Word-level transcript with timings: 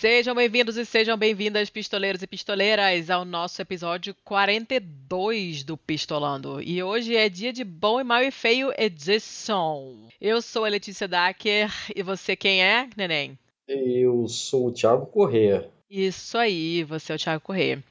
Sejam 0.00 0.34
bem-vindos 0.34 0.78
e 0.78 0.86
sejam 0.86 1.14
bem-vindas, 1.14 1.68
pistoleiros 1.68 2.22
e 2.22 2.26
pistoleiras, 2.26 3.10
ao 3.10 3.22
nosso 3.22 3.60
episódio 3.60 4.16
42 4.24 5.62
do 5.62 5.76
Pistolando. 5.76 6.62
E 6.62 6.82
hoje 6.82 7.14
é 7.14 7.28
dia 7.28 7.52
de 7.52 7.62
Bom 7.62 8.00
e 8.00 8.02
Mal 8.02 8.22
e 8.22 8.30
Feio 8.30 8.72
Edition. 8.78 10.08
Eu 10.18 10.40
sou 10.40 10.64
a 10.64 10.70
Letícia 10.70 11.06
Dacker 11.06 11.70
e 11.94 12.02
você 12.02 12.34
quem 12.34 12.64
é, 12.64 12.88
neném? 12.96 13.38
Eu 13.68 14.26
sou 14.26 14.68
o 14.68 14.72
Thiago 14.72 15.04
Corrêa. 15.04 15.68
Isso 15.90 16.38
aí, 16.38 16.82
você 16.82 17.12
é 17.12 17.16
o 17.16 17.18
Thiago 17.18 17.42
Corrêa. 17.42 17.84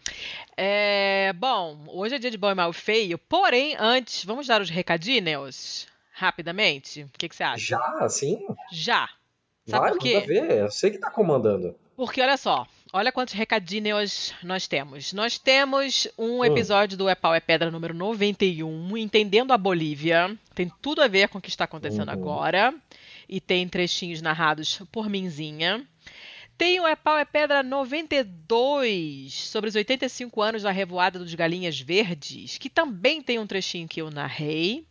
É, 0.57 1.31
bom, 1.33 1.77
hoje 1.89 2.15
é 2.15 2.17
dia 2.17 2.31
de 2.31 2.39
Bom 2.39 2.49
e 2.49 2.55
Mal 2.55 2.71
e 2.71 2.73
Feio, 2.73 3.19
porém, 3.19 3.75
antes, 3.77 4.25
vamos 4.25 4.47
dar 4.47 4.61
os 4.61 4.71
recadinhos 4.71 5.85
rapidamente? 6.11 7.03
O 7.03 7.09
que, 7.19 7.29
que 7.29 7.35
você 7.35 7.43
acha? 7.43 7.63
Já, 7.63 7.97
assim? 7.99 8.39
Já. 8.71 9.07
Sabe 9.69 9.81
Vai, 9.81 9.91
por 9.91 9.99
quê? 10.01 10.19
ver. 10.21 10.51
Eu 10.57 10.71
sei 10.71 10.91
que 10.91 10.97
tá 10.97 11.09
comandando. 11.11 11.75
Porque 11.95 12.21
olha 12.21 12.37
só, 12.37 12.65
olha 12.93 13.11
quantos 13.11 13.33
recadinhos 13.33 14.33
nós 14.41 14.67
temos. 14.67 15.11
Nós 15.13 15.37
temos 15.37 16.07
um 16.17 16.39
Hum. 16.39 16.45
episódio 16.45 16.97
do 16.97 17.09
É 17.09 17.15
Pau 17.15 17.35
é 17.35 17.39
Pedra 17.41 17.69
número 17.69 17.93
91, 17.93 18.97
Entendendo 18.97 19.51
a 19.51 19.57
Bolívia. 19.57 20.35
Tem 20.55 20.71
tudo 20.81 21.01
a 21.01 21.07
ver 21.07 21.27
com 21.27 21.37
o 21.37 21.41
que 21.41 21.49
está 21.49 21.65
acontecendo 21.65 22.07
Uhum. 22.07 22.13
agora. 22.13 22.73
E 23.27 23.39
tem 23.41 23.67
trechinhos 23.67 24.21
narrados 24.21 24.81
por 24.91 25.09
Minzinha. 25.09 25.85
Tem 26.57 26.79
o 26.79 26.87
É 26.87 26.95
Pau 26.95 27.17
é 27.17 27.23
Pedra 27.25 27.61
92, 27.63 29.33
sobre 29.33 29.69
os 29.69 29.75
85 29.75 30.41
anos 30.41 30.63
da 30.63 30.71
Revoada 30.71 31.19
dos 31.19 31.33
Galinhas 31.33 31.79
Verdes, 31.79 32.57
que 32.57 32.69
também 32.69 33.21
tem 33.21 33.39
um 33.39 33.47
trechinho 33.47 33.87
que 33.87 34.01
eu 34.01 34.09
narrei. 34.09 34.85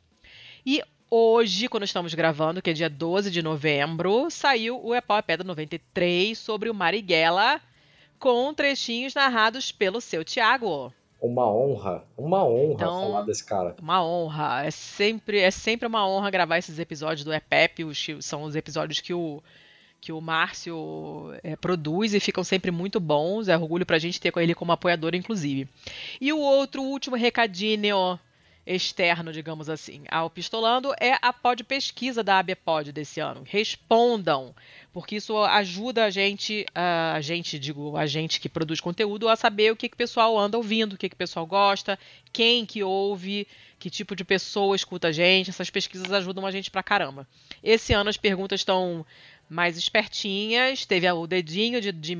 E 0.64 0.82
hoje, 1.10 1.68
quando 1.68 1.84
estamos 1.84 2.14
gravando, 2.14 2.60
que 2.62 2.70
é 2.70 2.72
dia 2.72 2.88
12 2.90 3.30
de 3.30 3.42
novembro, 3.42 4.30
saiu 4.30 4.80
o 4.84 4.94
É 4.94 5.00
Pau 5.00 5.18
é 5.18 5.22
Pedra 5.22 5.46
93 5.46 6.36
sobre 6.38 6.68
o 6.70 6.74
Marighella, 6.74 7.60
com 8.18 8.52
trechinhos 8.52 9.14
narrados 9.14 9.70
pelo 9.72 10.00
seu 10.00 10.24
Tiago. 10.24 10.92
Uma 11.20 11.50
honra. 11.50 12.04
Uma 12.16 12.44
honra 12.44 12.74
Então- 12.74 13.00
falar 13.02 13.22
desse 13.22 13.44
cara. 13.44 13.74
Uma 13.82 14.04
honra. 14.04 14.64
É 14.64 14.70
sempre, 14.70 15.40
é 15.40 15.50
sempre 15.50 15.86
uma 15.88 16.06
honra 16.08 16.30
gravar 16.30 16.58
esses 16.58 16.78
episódios 16.78 17.24
do 17.24 17.32
EPEP. 17.34 17.84
Os, 17.84 18.00
que 18.04 18.22
são 18.22 18.44
os 18.44 18.54
episódios 18.54 19.00
que 19.00 19.12
o, 19.12 19.42
que 20.00 20.12
o 20.12 20.20
Márcio 20.20 21.32
é, 21.42 21.56
produz 21.56 22.14
e 22.14 22.20
ficam 22.20 22.44
sempre 22.44 22.70
muito 22.70 23.00
bons. 23.00 23.48
É 23.48 23.56
orgulho 23.56 23.84
pra 23.84 23.98
gente 23.98 24.20
ter 24.20 24.32
ele 24.36 24.54
como 24.54 24.70
apoiador, 24.70 25.12
inclusive. 25.16 25.68
E 26.20 26.32
o 26.32 26.38
outro 26.38 26.82
último 26.82 27.16
recadinho 27.16 28.18
externo, 28.68 29.32
digamos 29.32 29.70
assim, 29.70 30.04
ao 30.10 30.28
Pistolando 30.28 30.92
é 31.00 31.16
a 31.22 31.32
pod 31.32 31.64
pesquisa 31.64 32.22
da 32.22 32.38
ABPOD 32.38 32.92
desse 32.92 33.18
ano. 33.18 33.42
Respondam, 33.46 34.54
porque 34.92 35.16
isso 35.16 35.38
ajuda 35.38 36.04
a 36.04 36.10
gente, 36.10 36.66
a 36.74 37.18
gente, 37.22 37.58
digo, 37.58 37.96
a 37.96 38.06
gente 38.06 38.38
que 38.38 38.48
produz 38.48 38.78
conteúdo, 38.78 39.26
a 39.26 39.36
saber 39.36 39.72
o 39.72 39.76
que, 39.76 39.88
que 39.88 39.94
o 39.94 39.98
pessoal 39.98 40.38
anda 40.38 40.58
ouvindo, 40.58 40.92
o 40.92 40.98
que, 40.98 41.08
que 41.08 41.14
o 41.14 41.18
pessoal 41.18 41.46
gosta, 41.46 41.98
quem 42.30 42.66
que 42.66 42.82
ouve, 42.82 43.48
que 43.78 43.88
tipo 43.88 44.14
de 44.14 44.22
pessoa 44.22 44.76
escuta 44.76 45.08
a 45.08 45.12
gente. 45.12 45.48
Essas 45.48 45.70
pesquisas 45.70 46.12
ajudam 46.12 46.44
a 46.44 46.50
gente 46.50 46.70
pra 46.70 46.82
caramba. 46.82 47.26
Esse 47.62 47.94
ano 47.94 48.10
as 48.10 48.18
perguntas 48.18 48.60
estão 48.60 49.06
mais 49.48 49.78
espertinhas, 49.78 50.84
teve 50.84 51.10
o 51.10 51.26
dedinho 51.26 51.80
de, 51.80 51.90
de 51.90 52.14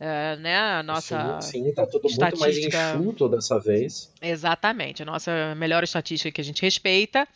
Eh, 0.00 0.36
né? 0.36 0.56
A 0.58 0.82
nossa. 0.82 1.40
Sim, 1.42 1.64
sim, 1.64 1.72
tá 1.74 1.86
tudo 1.86 2.04
muito 2.08 2.18
mais 2.38 2.56
estatística- 2.56 2.94
enxuto 2.98 3.28
dessa 3.28 3.60
vez. 3.60 4.10
Exatamente, 4.22 5.02
a 5.02 5.06
nossa 5.06 5.54
melhor 5.54 5.84
estatística 5.84 6.32
que 6.32 6.40
a 6.40 6.44
gente 6.44 6.62
respeita. 6.62 7.28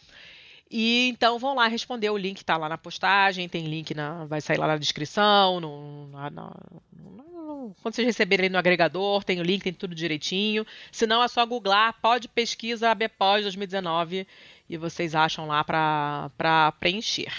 E 0.71 1.09
então 1.11 1.39
vão 1.39 1.55
lá 1.55 1.69
responder, 1.69 2.09
o 2.09 2.17
link 2.17 2.43
tá 2.43 2.57
lá 2.57 2.69
na 2.69 2.79
postagem, 2.79 3.49
tem 3.49 3.67
link 3.67 3.95
na. 3.95 4.25
Vai 4.25 4.41
sair 4.41 4.57
lá 4.57 4.67
na 4.67 4.79
descrição, 4.79 5.61
no, 5.61 6.09
na- 6.09 6.31
na- 6.31 6.57
no- 6.93 7.75
quando 7.83 7.95
vocês 7.95 8.07
receberem 8.07 8.49
no 8.49 8.57
agregador, 8.59 9.23
tem 9.25 9.39
o 9.41 9.43
link, 9.45 9.63
tem 9.63 9.73
tudo 9.73 9.95
direitinho. 9.95 10.67
Se 10.91 11.07
não, 11.07 11.23
é 11.23 11.29
só 11.29 11.45
googlar, 11.45 11.95
pode 12.01 12.29
pesquisa 12.29 12.91
ABPOD 12.91 13.43
2019 13.43 14.27
e 14.69 14.77
vocês 14.79 15.15
acham 15.15 15.47
lá 15.47 15.63
pra 15.63 16.73
preencher. 16.81 17.33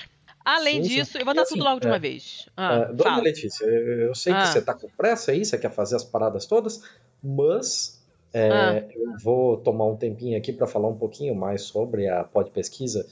Além 0.46 0.84
Sim, 0.84 0.90
sim. 0.90 0.96
disso, 0.96 1.18
eu 1.18 1.26
vou 1.26 1.34
dar 1.34 1.42
assim, 1.42 1.56
tudo 1.56 1.64
logo 1.66 1.80
de 1.80 1.88
é, 1.88 1.90
uma 1.90 1.98
vez. 2.00 2.48
Ah, 2.56 2.76
É, 2.76 2.94
Dona 2.94 3.04
fala. 3.10 3.24
Letícia, 3.24 3.66
eu 3.66 4.00
eu 4.10 4.16
sei 4.16 4.32
Ah. 4.32 4.42
que 4.44 4.48
você 4.50 4.62
tá 4.62 4.74
com 4.76 4.88
pressa 4.96 5.32
aí, 5.32 5.44
você 5.44 5.58
quer 5.58 5.72
fazer 5.72 5.96
as 5.96 6.04
paradas 6.04 6.46
todas, 6.46 6.82
mas 7.24 8.00
é, 8.32 8.50
Ah. 8.52 8.86
eu 8.96 9.18
vou 9.24 9.58
tomar 9.58 9.86
um 9.88 9.96
tempinho 9.98 10.38
aqui 10.38 10.54
para 10.54 10.68
falar 10.68 10.88
um 10.88 10.98
pouquinho 10.98 11.34
mais 11.34 11.64
sobre 11.64 12.08
a 12.08 12.24
pod 12.24 12.52
pesquisa, 12.52 13.08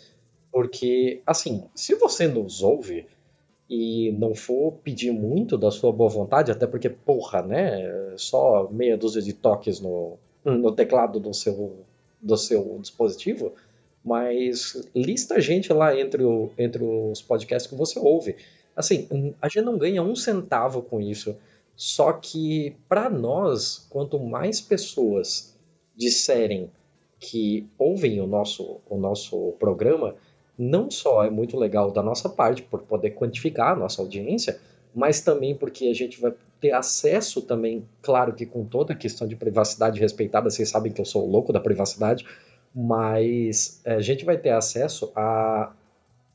porque, 0.52 1.22
assim, 1.26 1.64
se 1.74 1.96
você 1.96 2.28
nos 2.28 2.62
ouve 2.62 3.08
e 3.70 4.12
não 4.20 4.36
for 4.36 4.74
pedir 4.84 5.12
muito 5.12 5.58
da 5.58 5.72
sua 5.72 5.92
boa 5.92 6.10
vontade, 6.10 6.52
até 6.52 6.68
porque, 6.68 6.90
porra, 6.90 7.42
né, 7.42 8.14
só 8.18 8.68
meia 8.72 8.96
dúzia 8.96 9.22
de 9.22 9.34
toques 9.34 9.80
no, 9.80 10.18
no 10.46 10.72
teclado 10.72 11.20
do 11.20 11.34
seu, 11.34 11.80
do 12.22 12.38
seu 12.38 12.78
dispositivo, 12.80 13.54
mas 14.04 14.90
lista 14.94 15.36
a 15.36 15.40
gente 15.40 15.72
lá 15.72 15.98
entre, 15.98 16.24
o, 16.24 16.52
entre 16.58 16.84
os 16.84 17.22
podcasts 17.22 17.70
que 17.70 17.78
você 17.78 17.98
ouve. 18.00 18.36
Assim, 18.76 19.36
a 19.42 19.48
gente 19.48 19.64
não 19.64 19.78
ganha 19.78 20.02
um 20.02 20.16
centavo 20.16 20.82
com 20.82 21.00
isso. 21.00 21.36
Só 21.76 22.14
que, 22.14 22.76
para 22.88 23.10
nós, 23.10 23.88
quanto 23.90 24.20
mais 24.20 24.60
pessoas 24.62 25.56
disserem 25.96 26.70
que 27.20 27.68
ouvem 27.78 28.20
o 28.20 28.28
nosso, 28.28 28.82
o 28.90 28.98
nosso 28.98 29.54
programa, 29.54 30.16
não 30.58 30.92
só 30.92 31.24
é 31.24 31.30
muito 31.30 31.58
legal 31.58 31.90
da 31.92 32.04
nossa 32.04 32.28
parte, 32.28 32.62
por 32.62 32.82
poder 32.82 33.12
quantificar 33.12 33.74
a 33.74 33.76
nossa 33.76 34.02
audiência, 34.02 34.60
mas 34.94 35.22
também 35.22 35.56
porque 35.56 35.88
a 35.88 35.94
gente 35.94 36.20
vai 36.20 36.34
ter 36.60 36.72
acesso 36.72 37.42
também, 37.42 37.86
claro 38.02 38.34
que 38.34 38.46
com 38.46 38.64
toda 38.64 38.94
a 38.94 38.96
questão 38.96 39.28
de 39.28 39.36
privacidade 39.36 40.00
respeitada, 40.00 40.50
vocês 40.50 40.70
sabem 40.70 40.92
que 40.92 41.02
eu 41.02 41.06
sou 41.06 41.26
louco 41.26 41.52
da 41.52 41.60
privacidade, 41.60 42.26
mas 42.74 43.82
é, 43.86 43.94
a 43.96 44.02
gente 44.02 44.26
vai 44.26 44.38
ter 44.38 44.50
acesso 44.50 45.12
a 45.16 45.74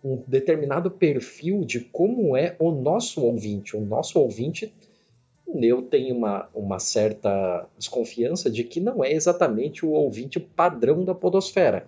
um 0.04 0.22
determinado 0.26 0.90
perfil 0.90 1.64
de 1.64 1.80
como 1.80 2.36
é 2.36 2.54
o 2.58 2.70
nosso 2.70 3.22
ouvinte. 3.22 3.76
O 3.76 3.80
nosso 3.80 4.20
ouvinte, 4.20 4.72
eu 5.60 5.82
tenho 5.82 6.16
uma, 6.16 6.48
uma 6.54 6.78
certa 6.78 7.66
desconfiança 7.76 8.48
de 8.48 8.62
que 8.62 8.78
não 8.78 9.02
é 9.02 9.12
exatamente 9.12 9.84
o 9.84 9.90
ouvinte 9.90 10.38
padrão 10.38 11.04
da 11.04 11.14
podosfera. 11.14 11.86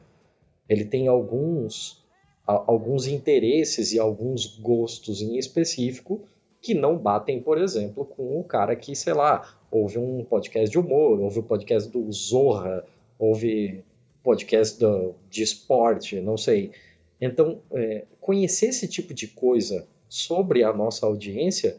Ele 0.68 0.84
tem 0.84 1.06
alguns, 1.06 2.04
alguns 2.46 3.06
interesses 3.06 3.92
e 3.92 3.98
alguns 3.98 4.58
gostos 4.58 5.22
em 5.22 5.36
específico 5.36 6.20
que 6.60 6.74
não 6.74 6.98
batem, 6.98 7.40
por 7.40 7.58
exemplo, 7.58 8.04
com 8.04 8.38
o 8.38 8.44
cara 8.44 8.76
que, 8.76 8.94
sei 8.94 9.14
lá, 9.14 9.56
ouve 9.70 9.98
um 9.98 10.24
podcast 10.24 10.68
de 10.68 10.78
humor, 10.78 11.18
ouve 11.20 11.38
o 11.38 11.42
podcast 11.42 11.88
do 11.88 12.10
Zorra, 12.12 12.84
ouve 13.18 13.82
podcast 14.22 14.78
do, 14.78 15.14
de 15.28 15.42
esporte, 15.42 16.20
não 16.20 16.36
sei. 16.36 16.72
Então, 17.20 17.60
é, 17.72 18.04
conhecer 18.20 18.66
esse 18.66 18.88
tipo 18.88 19.12
de 19.12 19.28
coisa 19.28 19.86
sobre 20.08 20.64
a 20.64 20.72
nossa 20.72 21.06
audiência 21.06 21.78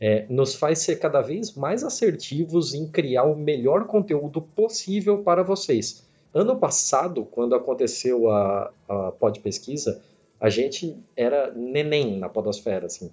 é, 0.00 0.26
nos 0.28 0.54
faz 0.54 0.80
ser 0.80 0.96
cada 0.98 1.20
vez 1.20 1.54
mais 1.54 1.84
assertivos 1.84 2.74
em 2.74 2.88
criar 2.88 3.24
o 3.24 3.36
melhor 3.36 3.86
conteúdo 3.86 4.40
possível 4.40 5.22
para 5.22 5.42
vocês. 5.42 6.02
Ano 6.32 6.56
passado, 6.56 7.24
quando 7.24 7.54
aconteceu 7.54 8.30
a, 8.30 8.72
a 8.88 9.12
pod 9.12 9.40
pesquisa, 9.40 10.02
a 10.40 10.48
gente 10.48 10.96
era 11.16 11.52
neném 11.52 12.18
na 12.18 12.28
podosfera, 12.28 12.86
assim. 12.86 13.10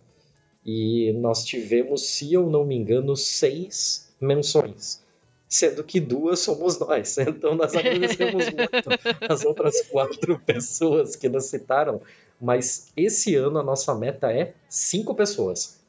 E 0.66 1.12
nós 1.14 1.44
tivemos, 1.44 2.08
se 2.10 2.34
eu 2.34 2.50
não 2.50 2.64
me 2.64 2.76
engano, 2.76 3.16
seis 3.16 4.14
menções. 4.20 5.04
Sendo 5.50 5.84
que 5.84 6.00
duas 6.00 6.40
somos 6.40 6.78
nós. 6.80 7.18
Então 7.20 7.56
nós 7.56 7.74
agradecemos 7.76 8.46
muito 8.50 8.90
as 9.30 9.46
outras 9.46 9.82
quatro 9.90 10.38
pessoas 10.46 11.16
que 11.16 11.30
nos 11.30 11.46
citaram. 11.46 12.02
Mas 12.40 12.92
esse 12.96 13.34
ano 13.36 13.58
a 13.60 13.64
nossa 13.64 13.96
meta 13.96 14.32
é 14.32 14.54
cinco 14.70 15.16
pessoas. 15.16 15.80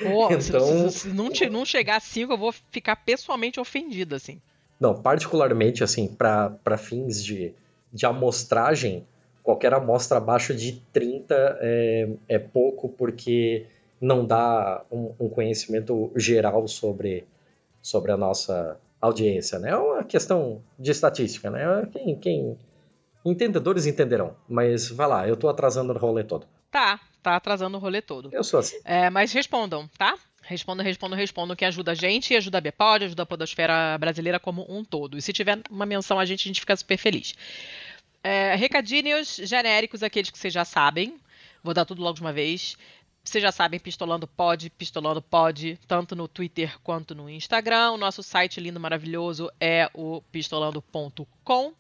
Pô, 0.03 0.41
se- 0.41 0.49
Então- 0.51 0.91
se, 0.91 0.99
se 1.01 1.09
não, 1.09 1.31
te- 1.31 1.51
não 1.51 1.65
chegar 1.65 1.97
a 1.97 2.01
5, 2.01 2.33
eu 2.33 2.39
vou 2.39 2.53
ficar 2.71 2.97
pessoalmente 2.97 3.59
ofendido, 3.59 4.15
assim. 4.15 4.41
Não, 4.79 4.95
particularmente 4.95 5.83
assim, 5.85 6.07
para 6.09 6.79
fins 6.79 7.23
de, 7.23 7.53
de 7.93 8.07
amostragem, 8.07 9.05
qualquer 9.43 9.75
amostra 9.75 10.19
abaixo 10.19 10.55
de 10.55 10.81
30 10.93 11.59
é, 11.61 12.09
é 12.29 12.39
pouco, 12.39 12.89
porque 12.89 13.67
não 14.01 14.25
dá 14.25 14.83
um, 14.91 15.13
um 15.21 15.29
conhecimento 15.29 16.11
geral 16.17 16.67
sobre, 16.67 17.25
sobre 17.83 18.13
a 18.13 18.17
nossa 18.17 18.79
audiência, 19.01 19.59
né? 19.59 19.71
É 19.71 19.77
uma 19.77 20.05
questão 20.05 20.63
de 20.79 20.91
estatística, 20.91 21.51
né? 21.51 21.89
Quem, 21.93 22.17
quem... 22.19 22.59
Entendedores 23.25 23.87
entenderão, 23.87 24.35
mas 24.49 24.89
vai 24.89 25.07
lá, 25.07 25.29
eu 25.29 25.37
tô 25.37 25.49
atrasando 25.49 25.93
o 25.93 25.99
rolê 25.99 26.25
todo. 26.25 26.47
Tá, 26.71 26.99
tá 27.23 27.37
atrasando 27.37 27.77
o 27.77 27.81
rolê 27.81 28.01
todo. 28.01 28.31
Eu 28.33 28.43
sou 28.43 28.61
assim. 28.61 28.79
É, 28.85 29.11
mas 29.11 29.33
respondam, 29.33 29.89
tá? 29.99 30.17
Respondam, 30.43 30.85
respondam, 30.85 31.19
respondam, 31.19 31.57
que 31.57 31.65
ajuda 31.65 31.93
a 31.93 31.95
gente, 31.95 32.35
ajuda 32.35 32.59
a 32.59 32.61
Bpod, 32.61 33.05
ajuda 33.05 33.23
a 33.23 33.27
Podosfera 33.27 33.99
Brasileira 33.99 34.41
como 34.41 34.67
um 34.69 34.83
todo. 34.83 35.19
E 35.19 35.23
se 35.23 35.33
tiver 35.33 35.61
uma 35.71 35.85
menção 35.85 36.19
a 36.19 36.25
gente, 36.25 36.41
a 36.41 36.49
gente 36.49 36.61
fica 36.61 36.75
super 36.75 36.97
feliz. 36.97 37.35
É, 38.23 38.55
recadinhos 38.55 39.37
genéricos, 39.37 40.03
aqueles 40.03 40.31
que 40.31 40.39
vocês 40.39 40.53
já 40.53 40.65
sabem. 40.65 41.15
Vou 41.63 41.75
dar 41.75 41.85
tudo 41.85 42.03
logo 42.03 42.15
de 42.15 42.21
uma 42.23 42.33
vez. 42.33 42.77
Vocês 43.31 43.43
já 43.43 43.53
sabem, 43.53 43.79
Pistolando 43.79 44.27
pode, 44.27 44.71
Pistolando 44.71 45.23
pode, 45.23 45.79
tanto 45.87 46.17
no 46.17 46.27
Twitter 46.27 46.77
quanto 46.81 47.15
no 47.15 47.31
Instagram. 47.31 47.93
O 47.93 47.97
nosso 47.97 48.25
site 48.25 48.59
lindo, 48.59 48.81
maravilhoso 48.81 49.49
é 49.61 49.89
o 49.95 50.21
pistolando.com. 50.33 51.73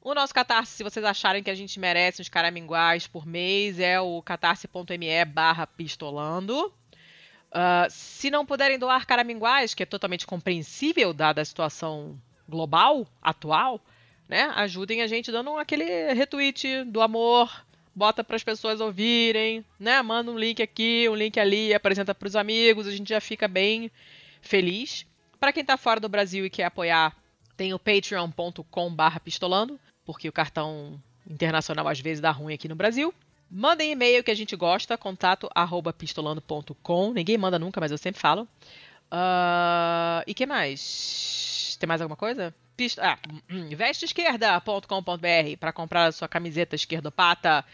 O 0.00 0.14
nosso 0.14 0.32
catarse, 0.32 0.76
se 0.76 0.84
vocês 0.84 1.04
acharem 1.04 1.42
que 1.42 1.50
a 1.50 1.54
gente 1.56 1.80
merece 1.80 2.22
uns 2.22 2.28
caraminguais 2.28 3.08
por 3.08 3.26
mês, 3.26 3.80
é 3.80 4.00
o 4.00 4.22
catarse.me 4.22 5.24
barra 5.24 5.66
pistolando. 5.66 6.72
Uh, 7.48 7.90
se 7.90 8.30
não 8.30 8.46
puderem 8.46 8.78
doar 8.78 9.04
caraminguais, 9.04 9.74
que 9.74 9.82
é 9.82 9.86
totalmente 9.86 10.28
compreensível 10.28 11.12
dada 11.12 11.42
a 11.42 11.44
situação 11.44 12.16
global 12.48 13.04
atual, 13.20 13.80
né? 14.28 14.52
Ajudem 14.54 15.02
a 15.02 15.08
gente 15.08 15.32
dando 15.32 15.56
aquele 15.56 16.12
retweet 16.12 16.84
do 16.84 17.00
amor, 17.00 17.66
bota 17.94 18.24
para 18.24 18.36
as 18.36 18.44
pessoas 18.44 18.80
ouvirem, 18.80 19.64
né? 19.78 20.00
Manda 20.02 20.30
um 20.30 20.38
link 20.38 20.62
aqui, 20.62 21.08
um 21.08 21.14
link 21.14 21.38
ali, 21.38 21.74
apresenta 21.74 22.14
para 22.14 22.28
os 22.28 22.36
amigos, 22.36 22.86
a 22.86 22.90
gente 22.90 23.08
já 23.08 23.20
fica 23.20 23.48
bem 23.48 23.90
feliz. 24.40 25.06
Para 25.40 25.52
quem 25.52 25.62
está 25.62 25.76
fora 25.76 26.00
do 26.00 26.08
Brasil 26.08 26.44
e 26.44 26.50
quer 26.50 26.64
apoiar, 26.64 27.16
tem 27.56 27.74
o 27.74 27.78
patreon.com/pistolando, 27.78 29.78
porque 30.04 30.28
o 30.28 30.32
cartão 30.32 31.00
internacional 31.28 31.86
às 31.88 32.00
vezes 32.00 32.20
dá 32.20 32.30
ruim 32.30 32.54
aqui 32.54 32.68
no 32.68 32.74
Brasil. 32.74 33.12
Mandem 33.50 33.92
e-mail 33.92 34.22
que 34.22 34.30
a 34.30 34.34
gente 34.34 34.54
gosta, 34.54 34.98
contato 34.98 35.48
arroba 35.54 35.92
pistolando.com. 35.92 37.12
Ninguém 37.12 37.38
manda 37.38 37.58
nunca, 37.58 37.80
mas 37.80 37.90
eu 37.90 37.98
sempre 37.98 38.20
falo. 38.20 38.46
Uh, 39.10 40.22
e 40.26 40.34
que 40.34 40.44
mais? 40.44 41.76
Tem 41.80 41.86
mais 41.86 42.00
alguma 42.00 42.16
coisa? 42.16 42.54
Pist 42.78 43.00
ah, 43.00 43.18
vesteesquerda.com.br 43.76 45.56
para 45.58 45.72
comprar 45.72 46.06
a 46.06 46.12
sua 46.12 46.28
camiseta 46.28 46.76
esquerdopata. 46.76 47.64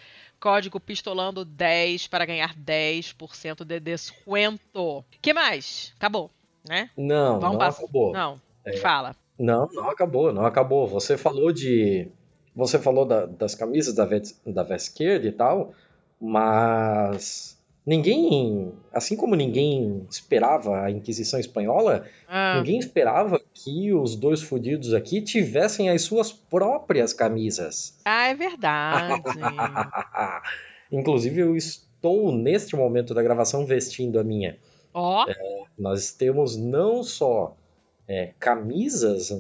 Código 0.40 0.80
pistolando 0.80 1.44
10 1.44 2.06
para 2.06 2.24
ganhar 2.24 2.54
10% 2.56 3.64
de 3.66 3.80
desconto. 3.80 5.04
que 5.20 5.34
mais? 5.34 5.92
Acabou, 5.98 6.30
né? 6.66 6.88
Não, 6.96 7.38
Vamos 7.38 7.58
não 7.58 7.66
acabou. 7.66 8.12
Não, 8.14 8.40
é. 8.64 8.78
fala. 8.78 9.14
Não, 9.38 9.68
não 9.72 9.90
acabou, 9.90 10.32
não 10.32 10.46
acabou. 10.46 10.86
Você 10.88 11.18
falou 11.18 11.52
de. 11.52 12.08
Você 12.56 12.78
falou 12.78 13.04
da, 13.04 13.26
das 13.26 13.54
camisas 13.54 13.94
da, 13.94 14.06
da 14.06 14.74
esquerda 14.74 15.26
e 15.26 15.32
tal, 15.32 15.74
mas 16.18 17.53
Ninguém, 17.86 18.72
assim 18.90 19.14
como 19.14 19.34
ninguém 19.34 20.06
esperava 20.08 20.80
a 20.80 20.90
Inquisição 20.90 21.38
Espanhola, 21.38 22.06
ah. 22.26 22.56
ninguém 22.56 22.78
esperava 22.78 23.38
que 23.52 23.92
os 23.92 24.16
dois 24.16 24.40
fudidos 24.40 24.94
aqui 24.94 25.20
tivessem 25.20 25.90
as 25.90 26.00
suas 26.02 26.32
próprias 26.32 27.12
camisas. 27.12 27.98
Ah, 28.06 28.28
é 28.28 28.34
verdade. 28.34 29.22
Inclusive, 30.90 31.40
eu 31.40 31.56
estou, 31.56 32.32
neste 32.32 32.74
momento 32.74 33.12
da 33.12 33.22
gravação, 33.22 33.66
vestindo 33.66 34.18
a 34.18 34.24
minha. 34.24 34.56
Ó. 34.94 35.24
Oh. 35.24 35.30
É, 35.30 35.34
nós 35.78 36.10
temos 36.10 36.56
não 36.56 37.02
só 37.02 37.54
é, 38.08 38.32
camisas 38.38 39.30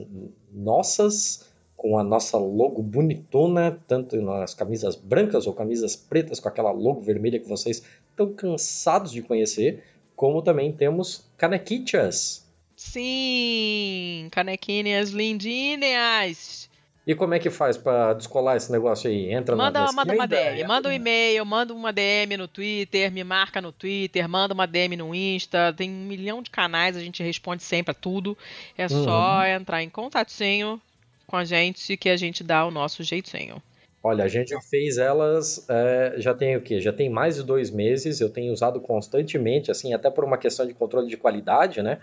nossas 0.52 1.50
com 1.84 1.98
a 1.98 2.02
nossa 2.02 2.38
logo 2.38 2.82
bonitona, 2.82 3.78
tanto 3.86 4.20
nas 4.22 4.54
camisas 4.54 4.96
brancas 4.96 5.46
ou 5.46 5.52
camisas 5.52 5.94
pretas 5.94 6.40
com 6.40 6.48
aquela 6.48 6.70
logo 6.70 7.02
vermelha 7.02 7.38
que 7.38 7.46
vocês 7.46 7.82
estão 8.14 8.32
cansados 8.32 9.10
de 9.10 9.20
conhecer, 9.20 9.82
como 10.14 10.40
também 10.40 10.72
temos 10.72 11.28
canequitas. 11.36 12.44
Sim, 12.76 14.28
canequinhas 14.30 15.10
lindinhas. 15.10 16.70
E 17.06 17.14
como 17.14 17.34
é 17.34 17.38
que 17.38 17.50
faz 17.50 17.76
para 17.76 18.14
descolar 18.14 18.56
esse 18.56 18.72
negócio 18.72 19.10
aí? 19.10 19.30
Entra 19.30 19.54
manda, 19.54 19.84
na 19.84 19.92
manda 19.92 20.14
uma 20.14 20.26
DM, 20.26 20.64
manda 20.66 20.88
um 20.88 20.92
e-mail, 20.92 21.44
manda 21.44 21.74
uma 21.74 21.92
DM 21.92 22.36
no 22.38 22.48
Twitter, 22.48 23.12
me 23.12 23.22
marca 23.22 23.60
no 23.60 23.70
Twitter, 23.70 24.26
manda 24.26 24.54
uma 24.54 24.66
DM 24.66 24.96
no 24.96 25.14
Insta, 25.14 25.74
tem 25.76 25.90
um 25.90 26.06
milhão 26.06 26.42
de 26.42 26.50
canais, 26.50 26.96
a 26.96 27.00
gente 27.00 27.22
responde 27.22 27.62
sempre 27.62 27.90
a 27.90 27.94
tudo. 27.94 28.36
É 28.78 28.84
uhum. 28.84 29.04
só 29.04 29.46
entrar 29.46 29.82
em 29.82 29.90
contatinho 29.90 30.80
com 31.26 31.36
a 31.36 31.44
gente 31.44 31.94
que 31.98 32.08
a 32.08 32.16
gente 32.16 32.42
dá 32.42 32.64
o 32.64 32.70
nosso 32.70 33.02
jeitinho. 33.02 33.62
Olha, 34.06 34.22
a 34.22 34.28
gente 34.28 34.50
já 34.50 34.60
fez 34.60 34.98
elas, 34.98 35.64
é, 35.66 36.16
já 36.18 36.34
tem 36.34 36.54
o 36.56 36.60
quê? 36.60 36.78
Já 36.78 36.92
tem 36.92 37.08
mais 37.08 37.36
de 37.36 37.42
dois 37.42 37.70
meses, 37.70 38.20
eu 38.20 38.28
tenho 38.28 38.52
usado 38.52 38.78
constantemente, 38.78 39.70
assim, 39.70 39.94
até 39.94 40.10
por 40.10 40.24
uma 40.24 40.36
questão 40.36 40.66
de 40.66 40.74
controle 40.74 41.08
de 41.08 41.16
qualidade, 41.16 41.82
né? 41.82 41.98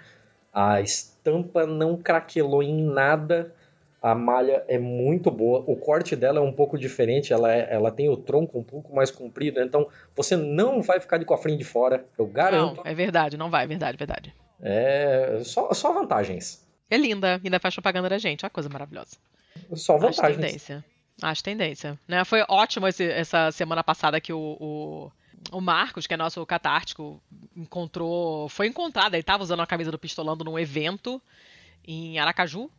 A 0.51 0.81
estampa 0.81 1.67
não 1.67 1.95
craquelou 1.95 2.63
em 2.63 2.83
nada, 2.83 3.53
a 4.01 4.15
malha 4.15 4.65
é 4.67 4.79
muito 4.79 5.29
boa, 5.29 5.63
o 5.67 5.75
corte 5.75 6.15
dela 6.15 6.39
é 6.39 6.41
um 6.41 6.51
pouco 6.51 6.75
diferente, 6.75 7.31
ela, 7.31 7.53
é, 7.53 7.67
ela 7.71 7.91
tem 7.91 8.09
o 8.09 8.17
tronco 8.17 8.57
um 8.57 8.63
pouco 8.63 8.95
mais 8.95 9.11
comprido, 9.11 9.61
então 9.61 9.87
você 10.15 10.35
não 10.35 10.81
vai 10.81 10.99
ficar 10.99 11.19
de 11.19 11.25
cofrinho 11.25 11.59
de 11.59 11.63
fora, 11.63 12.03
eu 12.17 12.25
garanto. 12.25 12.77
Não, 12.77 12.91
é 12.91 12.95
verdade, 12.95 13.37
não 13.37 13.51
vai, 13.51 13.65
é 13.65 13.67
verdade, 13.67 13.95
verdade. 13.95 14.33
É, 14.59 15.39
só, 15.43 15.71
só 15.71 15.93
vantagens. 15.93 16.67
É 16.89 16.97
linda, 16.97 17.39
ainda 17.43 17.59
faz 17.59 17.75
propaganda 17.75 18.09
da 18.09 18.17
gente, 18.17 18.43
é 18.43 18.47
uma 18.47 18.49
coisa 18.49 18.69
maravilhosa. 18.69 19.17
Só 19.75 19.99
vantagens. 19.99 20.19
Acho 20.19 20.35
tendência. 20.35 20.90
Acho 21.21 21.43
tendência. 21.43 21.99
Né? 22.07 22.23
Foi 22.25 22.43
ótimo 22.47 22.87
esse, 22.87 23.03
essa 23.03 23.51
semana 23.51 23.83
passada 23.83 24.19
que 24.19 24.33
o, 24.33 24.57
o, 24.59 25.11
o, 25.51 25.61
Marcos, 25.61 26.07
que 26.07 26.13
é 26.13 26.17
nosso 26.17 26.43
catártico, 26.45 27.21
encontrou. 27.55 28.49
Foi 28.49 28.67
encontrado, 28.67 29.13
ele 29.13 29.21
estava 29.21 29.43
usando 29.43 29.61
a 29.61 29.67
camisa 29.67 29.91
do 29.91 29.99
Pistolando 29.99 30.43
num 30.43 30.57
evento 30.57 31.21
em 31.87 32.17
Aracaju. 32.17 32.69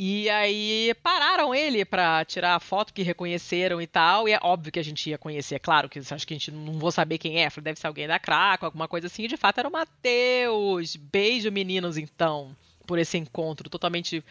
E 0.00 0.30
aí 0.30 0.94
pararam 1.02 1.52
ele 1.52 1.84
para 1.84 2.24
tirar 2.24 2.54
a 2.54 2.60
foto 2.60 2.94
que 2.94 3.02
reconheceram 3.02 3.82
e 3.82 3.86
tal. 3.86 4.28
E 4.28 4.32
é 4.32 4.38
óbvio 4.42 4.72
que 4.72 4.78
a 4.78 4.84
gente 4.84 5.10
ia 5.10 5.18
conhecer, 5.18 5.56
é 5.56 5.58
claro 5.58 5.88
que 5.88 5.98
acho 5.98 6.26
que 6.26 6.34
a 6.34 6.36
gente 6.36 6.52
não 6.52 6.78
vou 6.78 6.92
saber 6.92 7.18
quem 7.18 7.42
é. 7.42 7.48
Deve 7.60 7.80
ser 7.80 7.88
alguém 7.88 8.06
da 8.06 8.18
Craco, 8.18 8.64
alguma 8.64 8.86
coisa 8.86 9.08
assim. 9.08 9.24
E 9.24 9.28
de 9.28 9.36
fato 9.36 9.58
era 9.58 9.68
o 9.68 9.72
Matheus. 9.72 10.94
Beijo, 10.94 11.50
meninos, 11.50 11.96
então 11.96 12.54
por 12.86 12.98
esse 12.98 13.18
encontro 13.18 13.68
totalmente 13.68 14.24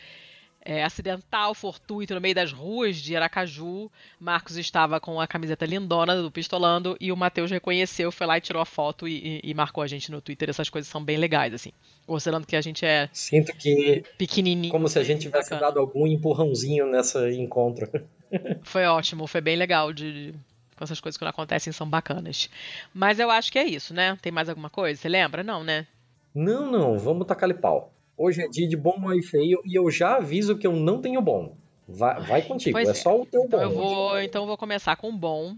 é, 0.68 0.84
acidental, 0.84 1.56
fortuito, 1.56 2.14
no 2.14 2.20
meio 2.20 2.36
das 2.36 2.52
ruas 2.52 2.98
de 2.98 3.16
Aracaju. 3.16 3.90
Marcos 4.20 4.58
estava 4.58 5.00
com 5.00 5.22
a 5.22 5.26
camiseta 5.26 5.66
lindona 5.66 6.22
do 6.22 6.30
Pistolando 6.30 6.98
e 7.00 7.10
o 7.10 7.16
Matheus 7.16 7.50
reconheceu, 7.50 8.12
foi 8.12 8.28
lá 8.28 8.38
e 8.38 8.42
tirou 8.42 8.62
a 8.62 8.66
foto 8.66 9.08
e, 9.08 9.40
e, 9.42 9.52
e, 9.52 9.54
marcou 9.54 9.82
a 9.82 9.88
gente 9.88 10.12
no 10.12 10.20
Twitter. 10.20 10.50
Essas 10.50 10.70
coisas 10.70 10.92
são 10.92 11.02
bem 11.02 11.16
legais, 11.16 11.54
assim. 11.54 11.72
Considerando 12.06 12.46
que 12.46 12.56
a 12.58 12.60
gente 12.60 12.86
é. 12.86 13.10
Sinto 13.14 13.54
que. 13.54 14.04
Pequenininho. 14.18 14.74
Como 14.74 14.90
se 14.90 15.00
a 15.00 15.04
gente 15.04 15.22
tivesse 15.22 15.52
bacana. 15.52 15.72
dado 15.72 15.80
algum 15.80 16.06
empurrãozinho 16.06 16.86
nessa 16.86 17.32
encontro. 17.32 17.90
Foi 18.64 18.84
ótimo, 18.84 19.26
foi 19.26 19.40
bem 19.40 19.56
legal 19.56 19.94
de, 19.94 20.34
com 20.76 20.84
essas 20.84 21.00
coisas 21.00 21.18
que 21.18 21.24
não 21.24 21.30
acontecem 21.30 21.72
são 21.72 21.90
bacanas. 21.90 22.50
Mas 22.94 23.20
eu 23.20 23.32
acho 23.32 23.50
que 23.50 23.58
é 23.58 23.64
isso, 23.64 23.94
né? 23.94 24.18
Tem 24.22 24.34
mais 24.34 24.50
alguma 24.50 24.70
coisa? 24.70 25.00
Você 25.00 25.08
lembra? 25.08 25.46
Não, 25.46 25.64
né? 25.64 25.88
Não, 26.36 26.70
não. 26.70 27.00
Vamos 27.00 27.26
tacar-lhe 27.26 27.54
pau. 27.54 27.94
Hoje 28.18 28.42
é 28.42 28.48
dia 28.48 28.68
de 28.68 28.76
bom, 28.76 28.98
mal 28.98 29.14
e 29.14 29.22
feio 29.22 29.62
e 29.64 29.76
eu 29.76 29.90
já 29.92 30.16
aviso 30.16 30.58
que 30.58 30.66
eu 30.66 30.74
não 30.74 31.00
tenho 31.00 31.22
bom. 31.22 31.56
Vai, 31.88 32.20
vai 32.22 32.42
contigo, 32.42 32.78
é, 32.78 32.84
é, 32.84 32.94
só 32.94 33.22
o 33.22 33.26
teu 33.26 33.44
então 33.44 33.60
bom. 33.60 33.66
Eu 33.66 33.72
vou, 33.72 34.22
então 34.22 34.44
eu 34.44 34.48
vou 34.48 34.58
começar 34.58 34.96
com 34.96 35.16
bom. 35.16 35.56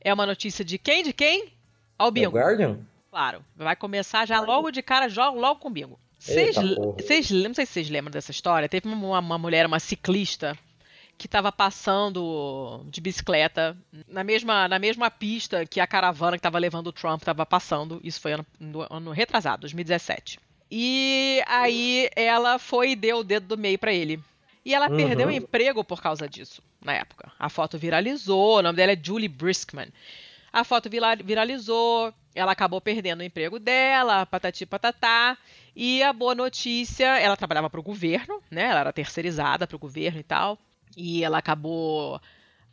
É 0.00 0.12
uma 0.12 0.26
notícia 0.26 0.64
de 0.64 0.76
quem? 0.76 1.02
De 1.02 1.12
quem? 1.12 1.52
Ao 1.96 2.10
bingo. 2.10 2.32
The 2.32 2.38
Guardian? 2.38 2.80
Claro. 3.10 3.44
Vai 3.56 3.76
começar 3.76 4.26
já 4.26 4.40
logo 4.40 4.70
de 4.70 4.82
cara, 4.82 5.08
jogo 5.08 5.38
logo 5.38 5.60
com 5.60 5.70
bingo. 5.70 5.98
Vocês, 6.18 6.56
não 7.30 7.54
sei 7.54 7.66
se 7.66 7.72
vocês 7.72 7.90
lembram 7.90 8.10
dessa 8.10 8.30
história. 8.30 8.68
Teve 8.68 8.88
uma, 8.88 9.18
uma 9.20 9.38
mulher, 9.38 9.66
uma 9.66 9.78
ciclista, 9.78 10.58
que 11.16 11.26
estava 11.26 11.52
passando 11.52 12.84
de 12.90 13.00
bicicleta 13.00 13.76
na 14.08 14.24
mesma, 14.24 14.66
na 14.68 14.78
mesma 14.78 15.10
pista 15.10 15.64
que 15.64 15.80
a 15.80 15.86
caravana 15.86 16.32
que 16.32 16.40
estava 16.40 16.58
levando 16.58 16.88
o 16.88 16.92
Trump 16.92 17.20
estava 17.20 17.46
passando. 17.46 18.00
Isso 18.02 18.20
foi 18.20 18.32
ano, 18.32 18.46
ano 18.90 19.10
retrasado, 19.12 19.60
2017. 19.60 20.38
E 20.76 21.40
aí 21.46 22.10
ela 22.16 22.58
foi 22.58 22.90
e 22.90 22.96
deu 22.96 23.18
o 23.18 23.24
dedo 23.24 23.46
do 23.46 23.56
meio 23.56 23.78
para 23.78 23.92
ele. 23.92 24.20
E 24.64 24.74
ela 24.74 24.90
uhum. 24.90 24.96
perdeu 24.96 25.28
o 25.28 25.30
emprego 25.30 25.84
por 25.84 26.02
causa 26.02 26.28
disso, 26.28 26.60
na 26.82 26.92
época. 26.94 27.30
A 27.38 27.48
foto 27.48 27.78
viralizou, 27.78 28.58
o 28.58 28.62
nome 28.62 28.74
dela 28.74 28.90
é 28.90 28.98
Julie 29.00 29.28
Briskman. 29.28 29.86
A 30.52 30.64
foto 30.64 30.90
viralizou, 31.22 32.12
ela 32.34 32.50
acabou 32.50 32.80
perdendo 32.80 33.20
o 33.20 33.22
emprego 33.22 33.60
dela, 33.60 34.26
patati 34.26 34.66
patatá. 34.66 35.38
E 35.76 36.02
a 36.02 36.12
boa 36.12 36.34
notícia, 36.34 37.20
ela 37.20 37.36
trabalhava 37.36 37.70
para 37.70 37.78
o 37.78 37.84
governo, 37.84 38.42
né? 38.50 38.64
Ela 38.64 38.80
era 38.80 38.92
terceirizada 38.92 39.68
para 39.68 39.76
o 39.76 39.78
governo 39.78 40.18
e 40.18 40.24
tal. 40.24 40.58
E 40.96 41.22
ela 41.22 41.38
acabou 41.38 42.20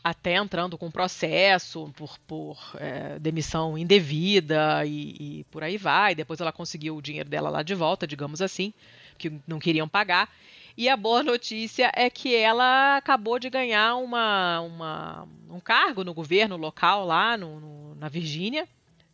até 0.04 0.36
entrando 0.36 0.78
com 0.78 0.90
processo 0.90 1.92
por, 1.96 2.18
por 2.20 2.58
é, 2.80 3.20
demissão 3.20 3.78
indevida 3.78 4.86
e, 4.86 5.16
e, 5.20 5.44
por 5.52 5.64
aí 5.64 5.78
vai. 5.78 6.16
Depois 6.16 6.40
ela 6.40 6.52
conseguiu 6.52 6.98
o 6.98 7.02
dinheiro 7.02 7.30
dela 7.30 7.50
lá 7.50 7.64
de 7.64 7.76
volta, 7.76 8.08
digamos 8.08 8.42
assim, 8.42 8.74
que 9.18 9.32
não 9.48 9.60
queriam 9.60 9.88
pagar. 9.88 10.30
E 10.76 10.90
a 10.90 10.98
boa 10.98 11.22
notícia 11.22 11.92
é 11.96 12.10
que 12.10 12.36
ela 12.36 12.98
acabou 12.98 13.38
de 13.38 13.50
ganhar 13.50 13.96
uma, 13.96 14.62
uma 14.62 15.28
um 15.50 15.60
cargo 15.60 16.04
no 16.04 16.14
governo 16.14 16.58
local 16.58 17.06
lá 17.06 17.38
no, 17.38 17.60
no, 17.60 17.96
na 17.96 18.08
Virgínia, 18.08 18.68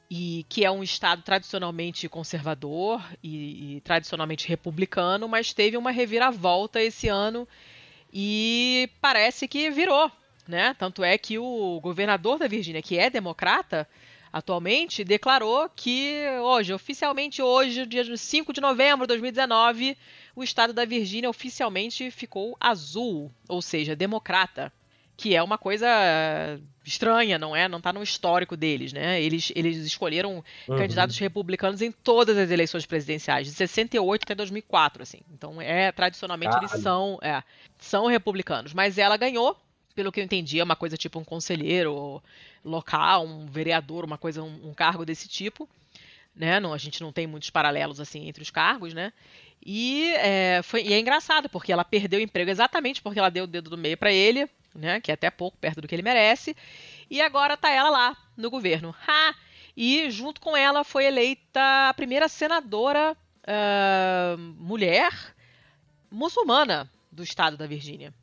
e 0.10 0.46
que 0.48 0.64
é 0.64 0.72
um 0.72 0.84
estado 0.84 1.22
tradicionalmente 1.22 2.08
conservador 2.08 3.04
e, 3.22 3.76
e 3.76 3.82
tradicionalmente 3.82 4.48
republicano, 4.48 5.28
mas 5.28 5.54
teve 5.54 5.76
uma 5.76 5.92
reviravolta 5.92 6.82
esse 6.82 7.10
ano 7.10 7.46
e 8.14 8.90
parece 9.02 9.48
que 9.48 9.70
virou 9.70 10.10
né? 10.48 10.76
Tanto 10.78 11.04
é 11.04 11.18
que 11.18 11.38
o 11.38 11.80
governador 11.82 12.40
da 12.40 12.48
Virgínia, 12.48 12.82
que 12.82 12.98
é 12.98 13.10
democrata, 13.10 13.88
atualmente, 14.32 15.04
declarou 15.04 15.70
que 15.70 16.24
hoje, 16.42 16.74
oficialmente 16.74 17.42
hoje, 17.42 17.86
dia 17.86 18.16
5 18.16 18.54
de 18.54 18.62
novembro 18.62 19.06
de 19.06 19.10
2019, 19.10 19.98
o 20.36 20.44
estado 20.44 20.74
da 20.74 20.86
Virgínia 20.86 21.30
oficialmente 21.30 22.12
ficou 22.12 22.56
azul, 22.60 23.32
ou 23.48 23.62
seja, 23.62 23.96
democrata 23.96 24.72
que 25.18 25.36
é 25.36 25.42
uma 25.42 25.58
coisa 25.58 25.88
estranha, 26.86 27.40
não 27.40 27.56
é? 27.56 27.68
Não 27.68 27.80
está 27.80 27.92
no 27.92 28.04
histórico 28.04 28.56
deles, 28.56 28.94
né? 28.94 29.20
Eles, 29.20 29.52
eles 29.56 29.78
escolheram 29.78 30.44
uhum. 30.68 30.78
candidatos 30.78 31.18
republicanos 31.18 31.82
em 31.82 31.92
todas 31.92 32.38
as 32.38 32.52
eleições 32.52 32.86
presidenciais, 32.86 33.48
de 33.48 33.54
68 33.54 34.24
até 34.24 34.36
2004, 34.36 35.02
assim. 35.02 35.20
Então, 35.34 35.60
é 35.60 35.92
tradicionalmente 35.92 36.52
Caralho. 36.52 36.72
eles 36.72 36.84
são, 36.84 37.18
é, 37.24 37.44
são 37.80 38.06
republicanos, 38.06 38.74
mas 38.76 39.00
ela 39.00 39.18
ganhou, 39.18 39.58
pelo 39.98 40.12
que 40.12 40.20
eu 40.20 40.24
entendi, 40.24 40.60
é 40.60 40.64
uma 40.64 40.76
coisa 40.76 40.96
tipo 40.96 41.18
um 41.18 41.24
conselheiro 41.24 42.22
local, 42.64 43.26
um 43.26 43.48
vereador, 43.48 44.06
uma 44.06 44.16
coisa, 44.16 44.44
um, 44.44 44.70
um 44.70 44.72
cargo 44.72 45.04
desse 45.04 45.28
tipo. 45.28 45.68
Né? 46.36 46.60
Não, 46.60 46.72
a 46.72 46.78
gente 46.78 47.02
não 47.02 47.12
tem 47.12 47.26
muitos 47.26 47.50
paralelos 47.50 48.00
assim 48.00 48.28
entre 48.28 48.44
os 48.44 48.52
cargos, 48.52 48.94
né? 48.94 49.12
E 49.66 50.12
é, 50.18 50.62
foi, 50.64 50.84
e 50.84 50.94
é 50.94 51.00
engraçado, 51.00 51.50
porque 51.50 51.74
ela 51.74 51.84
perdeu 51.84 52.20
o 52.20 52.22
emprego 52.22 52.52
exatamente 52.52 53.02
porque 53.02 53.18
ela 53.18 53.32
deu 53.32 53.46
o 53.46 53.48
dedo 53.48 53.72
do 53.72 53.78
meio 53.78 53.98
para 53.98 54.14
ele, 54.14 54.48
né? 54.76 55.02
Que 55.02 55.10
é 55.10 55.16
até 55.16 55.32
pouco 55.32 55.58
perto 55.58 55.82
do 55.82 55.88
que 55.88 55.96
ele 55.96 56.04
merece. 56.04 56.56
E 57.10 57.20
agora 57.20 57.58
tá 57.58 57.72
ela 57.72 57.90
lá 57.90 58.18
no 58.38 58.52
governo. 58.52 58.94
Ha! 59.08 59.34
E 59.76 60.12
junto 60.12 60.40
com 60.40 60.56
ela 60.56 60.84
foi 60.84 61.06
eleita 61.06 61.90
a 61.90 61.94
primeira 61.96 62.30
senadora 62.30 63.18
uh, 63.48 64.38
mulher 64.38 65.12
muçulmana 66.12 66.88
do 67.12 67.24
estado 67.24 67.58
da 67.58 67.66
Virgínia. 67.66 68.14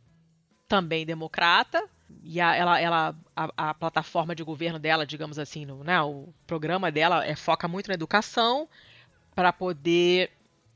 Também 0.69 1.05
democrata. 1.07 1.89
E 2.23 2.41
a, 2.41 2.55
ela, 2.55 2.81
ela 2.81 3.17
a, 3.37 3.71
a, 3.71 3.75
plataforma 3.75 4.35
de 4.35 4.43
governo 4.43 4.79
dela, 4.79 5.07
digamos 5.07 5.39
assim, 5.39 5.65
no, 5.65 5.83
né, 5.83 6.01
o 6.03 6.29
programa 6.47 6.91
dela 6.91 7.25
é, 7.25 7.35
foca 7.35 7.67
muito 7.67 7.89
na 7.89 7.95
educação 7.95 8.69
para 9.35 9.53
poder 9.53 10.31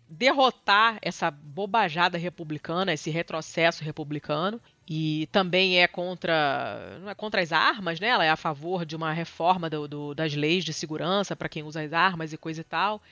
derrotar 0.09 0.99
essa 1.03 1.31
bobajada 1.31 2.17
republicana, 2.17 2.93
esse 2.93 3.11
retrocesso 3.11 3.85
republicano 3.85 4.61
e 4.89 5.29
também 5.31 5.83
é 5.83 5.87
contra 5.87 6.99
não 7.03 7.11
é 7.11 7.15
contra 7.15 7.43
as 7.43 7.53
armas, 7.53 8.01
né? 8.01 8.09
Ela 8.09 8.25
é 8.25 8.31
a 8.31 8.37
favor 8.37 8.87
de 8.87 8.97
uma 8.97 9.13
reforma 9.13 9.69
do, 9.69 9.87
do, 9.87 10.15
das 10.15 10.35
leis 10.35 10.65
de 10.65 10.73
segurança 10.73 11.37
para 11.37 11.49
quem 11.49 11.63
usa 11.63 11.83
as 11.83 11.93
armas 11.93 12.33
e 12.33 12.39
coisa 12.39 12.63
e 12.63 12.65
tal. 12.65 13.03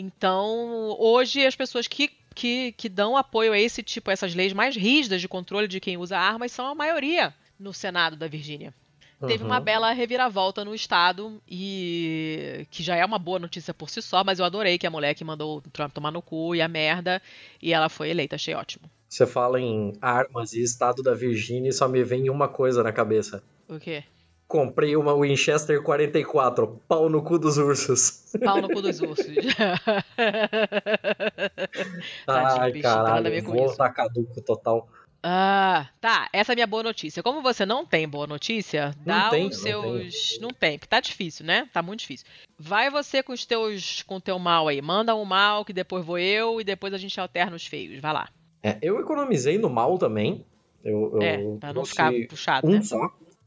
Então, 0.00 0.94
hoje 0.96 1.44
as 1.44 1.56
pessoas 1.56 1.88
que, 1.88 2.08
que, 2.32 2.70
que 2.70 2.88
dão 2.88 3.16
apoio 3.16 3.52
a 3.52 3.58
esse 3.58 3.82
tipo, 3.82 4.10
a 4.10 4.12
essas 4.12 4.32
leis 4.32 4.52
mais 4.52 4.76
rígidas 4.76 5.20
de 5.20 5.26
controle 5.26 5.66
de 5.66 5.80
quem 5.80 5.96
usa 5.96 6.16
armas 6.16 6.52
são 6.52 6.68
a 6.68 6.74
maioria 6.74 7.34
no 7.58 7.74
Senado 7.74 8.16
da 8.16 8.28
Virgínia. 8.28 8.72
Uhum. 9.20 9.26
Teve 9.26 9.42
uma 9.42 9.58
bela 9.58 9.90
reviravolta 9.90 10.64
no 10.64 10.72
estado 10.72 11.42
e 11.48 12.64
que 12.70 12.80
já 12.80 12.94
é 12.94 13.04
uma 13.04 13.18
boa 13.18 13.40
notícia 13.40 13.74
por 13.74 13.90
si 13.90 14.00
só, 14.00 14.22
mas 14.22 14.38
eu 14.38 14.44
adorei 14.44 14.78
que 14.78 14.86
a 14.86 14.90
mulher 14.90 15.14
que 15.14 15.24
mandou 15.24 15.58
o 15.58 15.62
Trump 15.62 15.92
tomar 15.92 16.12
no 16.12 16.22
cu 16.22 16.54
e 16.54 16.62
a 16.62 16.68
merda 16.68 17.20
e 17.60 17.72
ela 17.72 17.88
foi 17.88 18.10
eleita, 18.10 18.36
achei 18.36 18.54
ótimo. 18.54 18.88
Você 19.08 19.26
fala 19.26 19.60
em 19.60 19.94
armas 20.00 20.52
e 20.52 20.62
estado 20.62 21.02
da 21.02 21.14
Virgínia 21.14 21.70
e 21.70 21.72
só 21.72 21.88
me 21.88 22.04
vem 22.04 22.30
uma 22.30 22.46
coisa 22.46 22.84
na 22.84 22.92
cabeça. 22.92 23.42
O 23.68 23.80
quê? 23.80 24.04
Comprei 24.48 24.96
uma 24.96 25.14
Winchester 25.14 25.82
44, 25.82 26.80
pau 26.88 27.10
no 27.10 27.22
cu 27.22 27.38
dos 27.38 27.58
ursos. 27.58 28.24
Pau 28.42 28.62
no 28.62 28.70
cu 28.70 28.80
dos 28.80 28.98
ursos. 28.98 29.26
Ai, 32.26 32.72
bicho, 32.72 32.82
caralho, 32.82 33.44
vou 33.44 33.76
tá 33.76 33.90
caduco 33.90 34.40
total. 34.40 34.88
Ah, 35.22 35.88
tá. 36.00 36.30
Essa 36.32 36.52
é 36.52 36.54
a 36.54 36.56
minha 36.56 36.66
boa 36.66 36.82
notícia. 36.82 37.22
Como 37.22 37.42
você 37.42 37.66
não 37.66 37.84
tem 37.84 38.08
boa 38.08 38.26
notícia, 38.26 38.94
dá 39.04 39.24
não 39.24 39.30
tem, 39.30 39.48
os 39.48 39.58
seus. 39.58 40.38
Não, 40.40 40.48
não 40.48 40.54
tem, 40.54 40.78
porque 40.78 40.88
tá 40.88 41.00
difícil, 41.00 41.44
né? 41.44 41.68
Tá 41.70 41.82
muito 41.82 42.00
difícil. 42.00 42.26
Vai 42.58 42.88
você 42.88 43.22
com 43.22 43.34
os 43.34 43.44
teus. 43.44 44.02
com 44.02 44.16
o 44.16 44.20
teu 44.20 44.38
mal 44.38 44.68
aí. 44.68 44.80
Manda 44.80 45.14
um 45.14 45.26
mal, 45.26 45.62
que 45.62 45.74
depois 45.74 46.02
vou 46.02 46.18
eu, 46.18 46.58
e 46.58 46.64
depois 46.64 46.94
a 46.94 46.98
gente 46.98 47.20
alterna 47.20 47.54
os 47.54 47.66
feios. 47.66 48.00
Vai 48.00 48.14
lá. 48.14 48.30
É, 48.62 48.78
eu 48.80 48.98
economizei 48.98 49.58
no 49.58 49.68
mal 49.68 49.98
também. 49.98 50.46
Eu, 50.82 51.10
eu 51.14 51.22
é, 51.22 51.56
pra 51.58 51.74
não 51.74 51.84
ficar 51.84 52.10
puxado, 52.30 52.66
um 52.66 52.70
né? 52.70 52.82
só. 52.82 52.98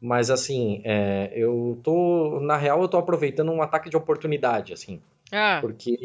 Mas 0.01 0.31
assim, 0.31 0.81
é, 0.84 1.31
eu 1.36 1.79
tô. 1.84 2.39
Na 2.41 2.58
real, 2.58 2.81
eu 2.81 2.88
tô 2.88 2.98
aproveitando 2.98 3.51
um 3.51 3.62
ataque 3.62 3.89
de 3.89 3.96
oportunidade, 3.96 4.74
assim. 4.74 5.00
Ah. 5.31 5.60
Porque 5.62 5.96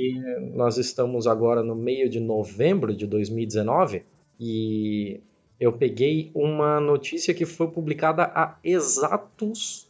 nós 0.55 0.76
estamos 0.76 1.26
agora 1.26 1.62
no 1.62 1.75
meio 1.75 2.09
de 2.09 2.21
novembro 2.21 2.95
de 2.95 3.07
2019 3.07 4.05
e 4.38 5.21
eu 5.59 5.73
peguei 5.73 6.31
uma 6.35 6.79
notícia 6.79 7.33
que 7.33 7.47
foi 7.47 7.69
publicada 7.69 8.25
há 8.25 8.57
exatos 8.62 9.88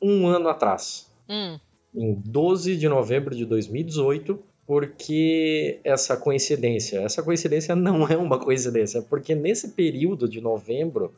um 0.00 0.26
ano 0.28 0.48
atrás. 0.48 1.10
Hum. 1.28 1.58
Em 1.94 2.14
12 2.14 2.76
de 2.76 2.88
novembro 2.88 3.34
de 3.34 3.44
2018, 3.44 4.38
porque 4.66 5.80
essa 5.82 6.16
coincidência? 6.16 7.00
Essa 7.00 7.22
coincidência 7.22 7.74
não 7.74 8.06
é 8.06 8.16
uma 8.16 8.38
coincidência, 8.38 9.02
porque 9.02 9.34
nesse 9.34 9.70
período 9.70 10.28
de 10.28 10.40
novembro 10.40 11.12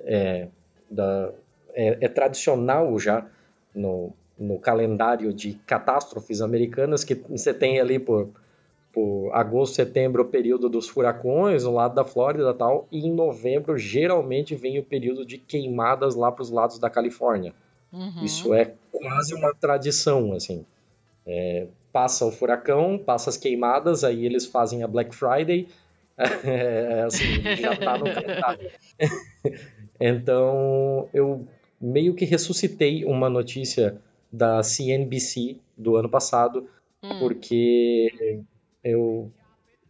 é, 0.00 0.48
da, 0.90 1.32
é, 1.74 1.98
é 2.00 2.08
tradicional 2.08 2.98
já 2.98 3.26
no, 3.74 4.12
no 4.38 4.58
calendário 4.58 5.32
de 5.32 5.54
catástrofes 5.66 6.40
americanas 6.40 7.04
que 7.04 7.14
você 7.14 7.52
tem 7.52 7.80
ali 7.80 7.98
por, 7.98 8.30
por 8.92 9.30
agosto, 9.32 9.74
setembro 9.74 10.22
o 10.22 10.26
período 10.26 10.68
dos 10.68 10.88
furacões 10.88 11.64
no 11.64 11.74
lado 11.74 11.94
da 11.94 12.04
Flórida 12.04 12.50
e 12.50 12.54
tal, 12.54 12.88
e 12.90 13.06
em 13.06 13.12
novembro 13.12 13.76
geralmente 13.76 14.54
vem 14.54 14.78
o 14.78 14.84
período 14.84 15.26
de 15.26 15.38
queimadas 15.38 16.14
lá 16.14 16.30
para 16.30 16.42
os 16.42 16.50
lados 16.50 16.78
da 16.78 16.88
Califórnia. 16.88 17.52
Uhum. 17.92 18.24
Isso 18.24 18.52
é 18.54 18.74
quase 18.90 19.34
uma 19.34 19.54
tradição, 19.54 20.32
assim. 20.32 20.64
É, 21.26 21.66
passa 21.92 22.24
o 22.24 22.32
furacão, 22.32 22.98
passa 22.98 23.30
as 23.30 23.36
queimadas, 23.36 24.02
aí 24.02 24.26
eles 24.26 24.46
fazem 24.46 24.82
a 24.82 24.88
Black 24.88 25.14
Friday, 25.14 25.68
é, 26.44 27.02
assim, 27.06 27.40
já 27.56 27.76
tá 27.76 27.96
no 27.96 28.04
calendário. 28.04 28.70
então, 30.00 31.08
eu 31.14 31.46
meio 31.84 32.14
que 32.14 32.24
ressuscitei 32.24 33.04
uma 33.04 33.28
notícia 33.28 34.00
da 34.32 34.62
CNBC 34.62 35.58
do 35.76 35.96
ano 35.96 36.08
passado, 36.08 36.66
hum. 37.02 37.18
porque 37.18 38.42
eu, 38.82 39.30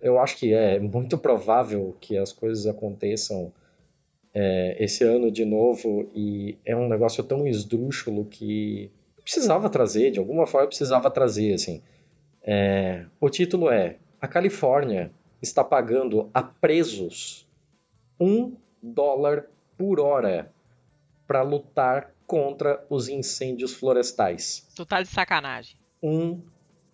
eu 0.00 0.18
acho 0.18 0.36
que 0.36 0.52
é 0.52 0.80
muito 0.80 1.16
provável 1.16 1.96
que 2.00 2.18
as 2.18 2.32
coisas 2.32 2.66
aconteçam 2.66 3.52
é, 4.34 4.76
esse 4.82 5.04
ano 5.04 5.30
de 5.30 5.44
novo, 5.44 6.10
e 6.14 6.58
é 6.64 6.74
um 6.74 6.88
negócio 6.88 7.22
tão 7.22 7.46
esdrúxulo 7.46 8.24
que 8.24 8.90
precisava 9.22 9.70
trazer, 9.70 10.10
de 10.10 10.18
alguma 10.18 10.46
forma 10.46 10.66
precisava 10.66 11.08
trazer, 11.10 11.54
assim. 11.54 11.80
É, 12.42 13.06
o 13.20 13.30
título 13.30 13.70
é 13.70 13.96
A 14.20 14.26
Califórnia 14.26 15.12
está 15.40 15.62
pagando 15.62 16.28
a 16.34 16.42
presos 16.42 17.46
um 18.18 18.54
dólar 18.82 19.46
por 19.78 20.00
hora 20.00 20.52
para 21.26 21.42
lutar 21.42 22.10
contra 22.26 22.84
os 22.88 23.08
incêndios 23.08 23.74
florestais. 23.74 24.66
Tu 24.74 24.84
tá 24.84 25.02
de 25.02 25.08
sacanagem. 25.08 25.76
Um 26.02 26.40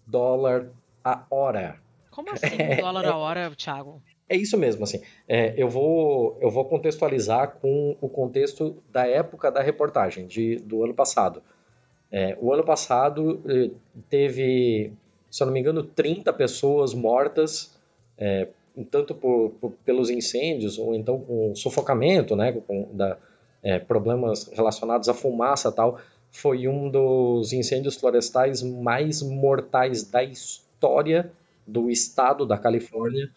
dólar 0.07 0.71
a 1.05 1.25
hora. 1.31 1.81
Como 2.11 2.31
assim 2.33 2.47
um 2.47 2.77
dólar 2.81 3.07
a 3.07 3.17
hora, 3.17 3.51
Thiago? 3.57 4.03
É 4.29 4.37
isso 4.37 4.57
mesmo, 4.57 4.85
assim. 4.85 5.03
É, 5.27 5.55
eu, 5.57 5.69
vou, 5.69 6.39
eu 6.41 6.51
vou 6.51 6.65
contextualizar 6.65 7.57
com 7.61 7.97
o 8.01 8.09
contexto 8.09 8.81
da 8.91 9.07
época 9.07 9.51
da 9.51 9.61
reportagem, 9.61 10.27
de, 10.27 10.57
do 10.57 10.85
ano 10.85 10.95
passado. 10.95 11.43
É, 12.13 12.37
o 12.41 12.53
ano 12.53 12.65
passado 12.65 13.43
eh, 13.49 13.71
teve 14.09 14.93
se 15.31 15.43
eu 15.43 15.47
não 15.47 15.55
me 15.55 15.61
engano, 15.61 15.85
30 15.85 16.33
pessoas 16.33 16.93
mortas, 16.93 17.73
é, 18.19 18.49
tanto 18.91 19.15
por, 19.15 19.51
por, 19.61 19.73
pelos 19.85 20.11
incêndios 20.11 20.79
ou 20.79 20.95
então 20.95 21.21
com 21.21 21.55
sufocamento, 21.55 22.35
né, 22.35 22.53
com 22.53 22.89
da, 22.93 23.17
é, 23.63 23.79
problemas 23.79 24.51
relacionados 24.53 25.09
à 25.09 25.15
fumaça 25.15 25.71
tal, 25.71 26.01
foi 26.31 26.69
um 26.69 26.89
dos 26.89 27.53
incêndios 27.53 27.97
florestais 27.97 28.63
mais 28.63 29.23
mortais 29.23 30.05
da 30.05 30.23
história 30.23 31.31
do 31.67 31.91
estado 31.91 32.47
da 32.47 32.57
Califórnia. 32.57 33.29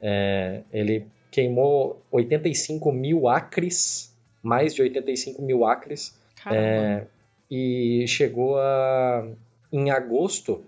É, 0.00 0.62
ele 0.72 1.06
queimou 1.30 2.00
85 2.10 2.90
mil 2.92 3.28
acres, 3.28 4.14
mais 4.42 4.74
de 4.74 4.82
85 4.82 5.42
mil 5.42 5.64
acres, 5.64 6.14
é, 6.50 7.04
e 7.50 8.04
chegou 8.06 8.58
a, 8.58 9.26
em 9.72 9.90
agosto 9.90 10.62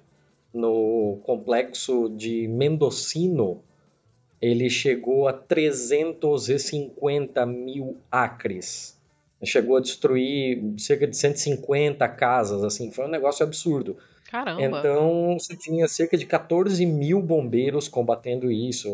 no 0.53 1.19
complexo 1.23 2.11
de 2.11 2.49
Mendocino, 2.49 3.63
ele 4.41 4.71
chegou 4.71 5.29
a 5.29 5.33
350 5.33 7.47
mil 7.47 7.97
acres. 8.11 8.98
Chegou 9.45 9.77
a 9.77 9.81
destruir 9.81 10.75
cerca 10.79 11.07
de 11.07 11.17
150 11.17 12.07
casas, 12.09 12.65
assim, 12.65 12.91
foi 12.91 13.05
um 13.05 13.09
negócio 13.09 13.45
absurdo. 13.45 13.97
Caramba. 14.31 14.79
Então 14.79 15.39
você 15.39 15.57
tinha 15.57 15.89
cerca 15.89 16.17
de 16.17 16.27
14 16.27 16.85
mil 16.85 17.23
bombeiros 17.23 17.89
combatendo 17.89 18.53
isso. 18.53 18.89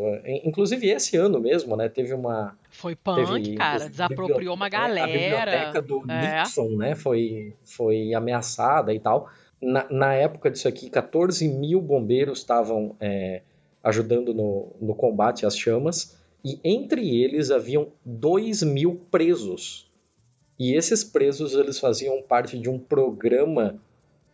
Inclusive 0.45 0.89
esse 0.89 1.17
ano 1.17 1.41
mesmo, 1.41 1.77
né? 1.77 1.89
Teve 1.89 2.15
uma. 2.15 2.57
Foi 2.71 2.95
punk, 2.95 3.43
teve, 3.43 3.57
cara. 3.57 3.89
Desapropriou 3.89 4.55
uma 4.55 4.69
galera. 4.69 5.05
A 5.05 5.13
biblioteca 5.13 5.83
do 5.83 6.05
é. 6.09 6.39
Nixon, 6.39 6.77
né? 6.77 6.95
Foi, 6.95 7.53
foi 7.65 8.15
ameaçada 8.15 8.95
e 8.95 9.01
tal. 9.01 9.29
Na, 9.61 9.87
na 9.91 10.15
época 10.15 10.51
disso 10.51 10.69
aqui, 10.69 10.89
14 10.89 11.49
mil 11.49 11.81
bombeiros 11.81 12.39
estavam 12.39 12.95
é, 13.01 13.43
ajudando 13.83 14.33
no, 14.33 14.73
no 14.81 14.95
combate 14.95 15.45
às 15.45 15.59
chamas. 15.59 16.17
E 16.45 16.61
entre 16.63 17.23
eles 17.23 17.51
haviam 17.51 17.89
2 18.05 18.63
mil 18.63 19.01
presos. 19.11 19.91
E 20.59 20.75
esses 20.75 21.03
presos 21.03 21.55
eles 21.55 21.79
faziam 21.79 22.23
parte 22.23 22.59
de 22.59 22.69
um 22.69 22.79
programa 22.79 23.81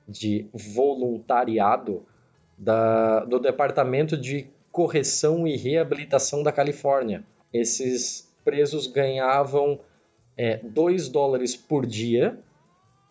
de 0.07 0.47
voluntariado 0.53 2.05
da, 2.59 3.25
do 3.25 3.39
Departamento 3.39 4.17
de 4.17 4.47
Correção 4.71 5.47
e 5.47 5.57
Reabilitação 5.57 6.43
da 6.43 6.53
Califórnia. 6.53 7.25
Esses 7.53 8.31
presos 8.45 8.87
ganhavam 8.87 9.81
2 10.63 11.07
é, 11.07 11.11
dólares 11.11 11.57
por 11.57 11.87
dia 11.87 12.39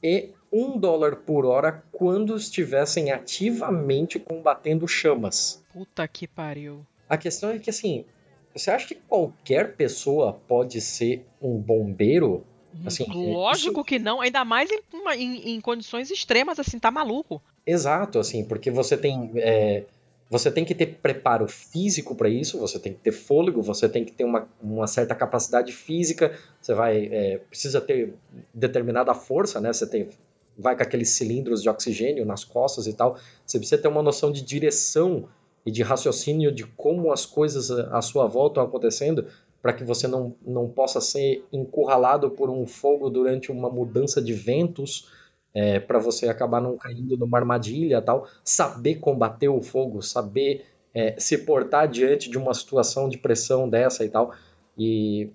e 0.04 0.30
1 0.52 0.62
um 0.62 0.78
dólar 0.78 1.18
por 1.18 1.46
hora 1.46 1.84
quando 1.92 2.36
estivessem 2.36 3.12
ativamente 3.12 4.18
combatendo 4.18 4.88
chamas. 4.88 5.64
Puta 5.72 6.08
que 6.08 6.28
pariu. 6.28 6.86
A 7.08 7.18
questão 7.18 7.52
é 7.52 7.60
que, 7.60 7.70
assim, 7.70 8.06
você 8.54 8.72
acha 8.72 8.88
que 8.88 8.96
qualquer 8.96 9.76
pessoa 9.76 10.34
pode 10.48 10.82
ser 10.82 11.26
um 11.42 11.58
bombeiro? 11.58 12.46
Assim, 12.86 13.06
Lógico 13.34 13.80
isso... 13.80 13.84
que 13.84 14.00
não, 14.00 14.22
ainda 14.22 14.46
mais 14.46 14.70
em, 14.72 14.80
em, 15.16 15.56
em, 15.56 15.62
condições 15.62 16.10
extremas, 16.10 16.60
assim, 16.60 16.80
tá 16.80 16.92
maluco. 16.92 17.42
Exato, 17.66 18.20
assim, 18.20 18.44
porque 18.44 18.72
você 18.72 18.98
tem. 18.98 19.32
É, 19.36 19.84
você 20.30 20.52
tem 20.52 20.64
que 20.64 20.76
ter 20.76 21.00
preparo 21.02 21.48
físico 21.48 22.14
para 22.16 22.30
isso, 22.30 22.60
você 22.60 22.78
tem 22.78 22.94
que 22.94 23.00
ter 23.00 23.12
fôlego, 23.12 23.64
você 23.64 23.90
tem 23.90 24.06
que 24.06 24.12
ter 24.12 24.24
uma, 24.24 24.48
uma 24.62 24.86
certa 24.86 25.16
capacidade 25.16 25.72
física, 25.72 26.38
você 26.62 26.74
vai. 26.74 27.10
É, 27.12 27.38
precisa 27.50 27.82
ter 27.82 28.14
determinada 28.54 29.14
força, 29.14 29.60
né? 29.60 29.74
Você 29.74 29.88
tem, 29.88 30.10
vai 30.58 30.76
com 30.76 30.84
aqueles 30.84 31.10
cilindros 31.10 31.64
de 31.64 31.70
oxigênio 31.70 32.26
nas 32.26 32.44
costas 32.44 32.86
e 32.86 32.94
tal. 32.94 33.18
Você 33.46 33.58
precisa 33.58 33.82
ter 33.82 33.88
uma 33.88 34.04
noção 34.04 34.32
de 34.32 34.44
direção 34.44 35.28
e 35.66 35.72
de 35.72 35.82
raciocínio 35.82 36.52
de 36.52 36.66
como 36.66 37.12
as 37.12 37.26
coisas 37.26 37.72
à 37.72 38.02
sua 38.02 38.28
volta 38.28 38.54
estão 38.54 38.64
acontecendo 38.64 39.28
para 39.62 39.74
que 39.74 39.84
você 39.84 40.08
não, 40.08 40.36
não 40.46 40.68
possa 40.68 41.02
ser 41.02 41.46
encurralado 41.52 42.32
por 42.32 42.50
um 42.50 42.66
fogo 42.66 43.10
durante 43.10 43.52
uma 43.52 43.70
mudança 43.70 44.22
de 44.22 44.34
ventos, 44.34 45.10
é, 45.54 45.80
para 45.80 46.00
você 46.00 46.30
acabar 46.30 46.62
não 46.62 46.78
caindo 46.78 47.18
numa 47.18 47.38
armadilha 47.38 48.02
tal. 48.02 48.28
Saber 48.44 48.96
combater 48.96 49.50
o 49.50 49.62
fogo, 49.62 50.02
saber 50.02 50.66
é, 50.94 51.16
se 51.20 51.40
portar 51.40 51.88
diante 51.88 52.30
de 52.30 52.38
uma 52.38 52.54
situação 52.54 53.10
de 53.10 53.18
pressão 53.18 53.68
dessa 53.68 54.06
e 54.06 54.10
tal. 54.10 54.34
E, 54.78 55.32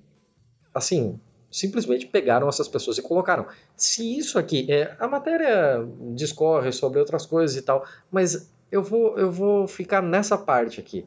assim, 0.73 1.19
simplesmente 1.51 2.07
pegaram 2.07 2.49
essas 2.49 2.69
pessoas 2.69 2.99
e 2.99 3.03
colocaram. 3.03 3.47
Se 3.77 4.19
isso 4.19 4.39
aqui, 4.39 4.71
é, 4.73 4.97
a 4.99 5.07
matéria 5.07 5.87
discorre 6.15 6.73
sobre 6.73 6.99
outras 6.99 7.27
coisas 7.27 7.57
e 7.57 7.63
tal, 7.63 7.85
mas 8.11 8.51
eu 8.73 8.83
vou, 8.83 9.19
eu 9.19 9.31
vou 9.31 9.69
ficar 9.69 10.03
nessa 10.03 10.37
parte 10.37 10.81
aqui. 10.81 11.07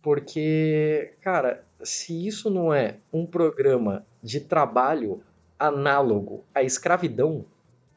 Porque, 0.00 1.14
cara, 1.20 1.64
se 1.84 2.26
isso 2.26 2.50
não 2.50 2.72
é 2.72 2.96
um 3.12 3.26
programa 3.26 4.04
de 4.22 4.40
trabalho 4.40 5.22
análogo 5.58 6.44
à 6.54 6.62
escravidão, 6.62 7.44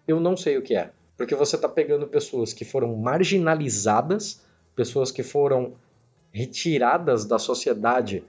eu 0.08 0.20
não 0.20 0.38
sei 0.38 0.58
o 0.58 0.62
que 0.62 0.76
é. 0.76 0.92
Porque 1.18 1.36
você 1.36 1.56
está 1.56 1.70
pegando 1.70 2.08
pessoas 2.08 2.54
que 2.54 2.66
foram 2.66 2.96
marginalizadas, 2.96 4.44
pessoas 4.76 5.12
que 5.12 5.24
foram 5.24 5.74
retiradas 6.32 7.26
da 7.26 7.40
sociedade 7.40 8.24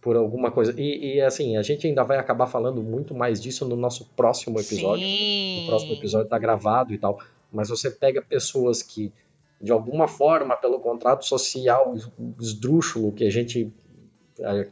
por 0.00 0.16
alguma 0.16 0.50
coisa. 0.50 0.74
E, 0.80 1.16
e, 1.16 1.20
assim, 1.20 1.56
a 1.56 1.62
gente 1.62 1.86
ainda 1.86 2.02
vai 2.02 2.16
acabar 2.16 2.46
falando 2.46 2.82
muito 2.82 3.14
mais 3.14 3.40
disso 3.40 3.68
no 3.68 3.76
nosso 3.76 4.06
próximo 4.16 4.58
episódio. 4.58 5.04
Sim. 5.06 5.64
O 5.64 5.66
próximo 5.66 5.92
episódio 5.92 6.24
está 6.24 6.38
gravado 6.38 6.94
e 6.94 6.98
tal. 6.98 7.20
Mas 7.52 7.68
você 7.68 7.90
pega 7.90 8.22
pessoas 8.22 8.82
que, 8.82 9.12
de 9.60 9.70
alguma 9.70 10.08
forma, 10.08 10.56
pelo 10.56 10.80
contrato 10.80 11.26
social 11.26 11.94
esdrúxulo 12.40 13.12
que 13.12 13.26
a 13.26 13.30
gente 13.30 13.70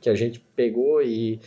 que 0.01 0.09
a 0.09 0.15
gente 0.15 0.41
pegou 0.55 1.03
e 1.03 1.41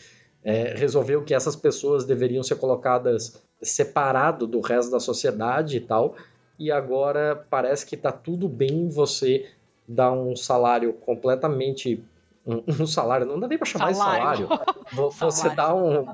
é, 0.43 0.73
resolveu 0.75 1.23
que 1.23 1.33
essas 1.33 1.55
pessoas 1.55 2.05
deveriam 2.05 2.43
ser 2.43 2.55
colocadas 2.55 3.41
separado 3.61 4.47
do 4.47 4.59
resto 4.59 4.91
da 4.91 4.99
sociedade 4.99 5.77
e 5.77 5.81
tal. 5.81 6.15
E 6.57 6.71
agora 6.71 7.45
parece 7.49 7.85
que 7.85 7.95
está 7.95 8.11
tudo 8.11 8.47
bem 8.47 8.89
você 8.89 9.49
dar 9.87 10.11
um 10.11 10.35
salário 10.35 10.93
completamente 10.93 12.03
um, 12.45 12.63
um 12.83 12.87
salário, 12.87 13.25
não 13.25 13.39
dá 13.39 13.47
nem 13.47 13.57
para 13.57 13.67
chamar 13.67 13.93
salário. 13.93 14.47
de 14.47 14.47
salário. 14.47 14.75
Você 14.93 15.49
salário. 15.49 15.55
dá 15.55 15.75
um 15.75 16.05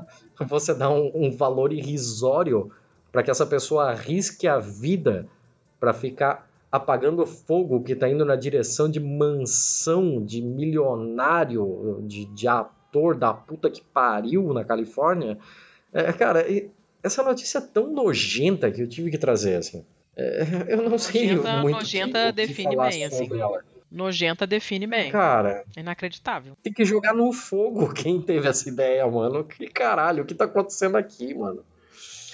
você 0.48 0.74
dá 0.74 0.90
um, 0.90 1.12
um 1.16 1.32
valor 1.32 1.74
irrisório 1.74 2.72
para 3.12 3.24
que 3.24 3.32
essa 3.32 3.46
pessoa 3.46 3.90
arrisque 3.90 4.48
a 4.48 4.60
vida 4.60 5.28
para 5.80 5.94
ficar 5.94 6.48
apagando 6.78 7.26
fogo 7.26 7.84
que 7.84 7.94
está 7.94 8.10
indo 8.10 8.24
na 8.24 8.36
direção 8.36 8.90
de 8.90 9.00
mansão 9.00 10.24
de 10.24 10.42
milionário, 10.42 12.04
de, 12.08 12.26
de 12.26 12.48
ator 12.48 13.16
da 13.16 13.34
puta 13.34 13.70
que 13.70 13.82
pariu 13.82 14.54
na 14.54 14.64
Califórnia. 14.64 15.38
É, 15.94 16.12
cara, 16.14 16.46
essa 17.04 17.24
notícia 17.24 17.60
é 17.60 17.62
tão 17.62 17.92
nojenta 17.92 18.72
que 18.72 18.82
eu 18.82 18.88
tive 18.88 19.12
que 19.12 19.18
trazer, 19.18 19.56
assim. 19.56 19.86
É, 20.16 20.66
eu 20.70 20.90
não 20.90 20.98
sei 20.98 21.36
nojenta, 21.36 21.58
muito 21.62 21.76
Nojenta 21.76 22.26
que, 22.28 22.32
define 22.32 22.70
que 22.70 22.76
bem, 22.76 23.06
assim. 23.06 23.30
Ela. 23.32 23.64
Nojenta 23.92 24.46
define 24.46 24.88
bem. 24.88 25.12
Cara. 25.12 25.64
Inacreditável. 25.78 26.58
Tem 26.62 26.74
que 26.74 26.84
jogar 26.84 27.14
no 27.14 27.32
fogo 27.32 27.94
quem 27.94 28.22
teve 28.22 28.48
essa 28.48 28.68
ideia, 28.68 29.08
mano. 29.08 29.44
Que 29.44 29.68
caralho, 29.68 30.24
o 30.24 30.26
que 30.26 30.36
tá 30.36 30.46
acontecendo 30.46 30.98
aqui, 30.98 31.34
mano? 31.34 31.64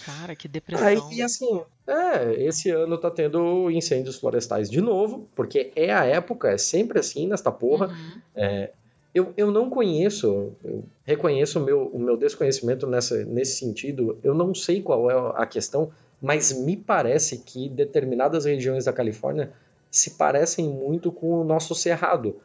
Cara, 0.06 0.36
que 0.36 0.48
depressão. 0.48 0.88
Aí, 0.88 1.22
assim, 1.22 1.62
é, 1.88 2.44
esse 2.44 2.70
ano 2.70 2.98
tá 2.98 3.10
tendo 3.10 3.70
incêndios 3.72 4.18
florestais 4.18 4.70
de 4.70 4.82
novo, 4.82 5.28
porque 5.36 5.72
é 5.76 5.94
a 5.94 6.06
época, 6.06 6.50
é 6.50 6.58
sempre 6.58 7.00
assim 7.00 7.28
nesta 7.28 7.52
porra. 7.52 7.88
Uhum. 7.88 8.22
É, 8.36 8.72
eu, 9.14 9.32
eu 9.38 9.52
não 9.52 9.70
conheço, 9.70 10.54
eu 10.64 10.84
reconheço 11.06 11.60
o 11.60 11.64
meu, 11.64 11.88
o 11.88 12.00
meu 12.00 12.18
desconhecimento 12.18 12.88
nessa, 12.88 13.24
nesse 13.26 13.60
sentido, 13.60 14.18
eu 14.24 14.34
não 14.34 14.56
sei 14.56 14.82
qual 14.82 15.10
é 15.10 15.34
a 15.36 15.46
questão, 15.46 15.92
mas 16.22 16.52
me 16.52 16.76
parece 16.76 17.38
que 17.40 17.70
determinadas 17.70 18.46
regiões 18.46 18.86
da 18.86 18.94
Califórnia 18.94 19.52
se 19.92 20.12
parecem 20.12 20.68
muito 20.68 21.12
com 21.12 21.42
o 21.42 21.44
nosso 21.44 21.76
cerrado. 21.76 22.40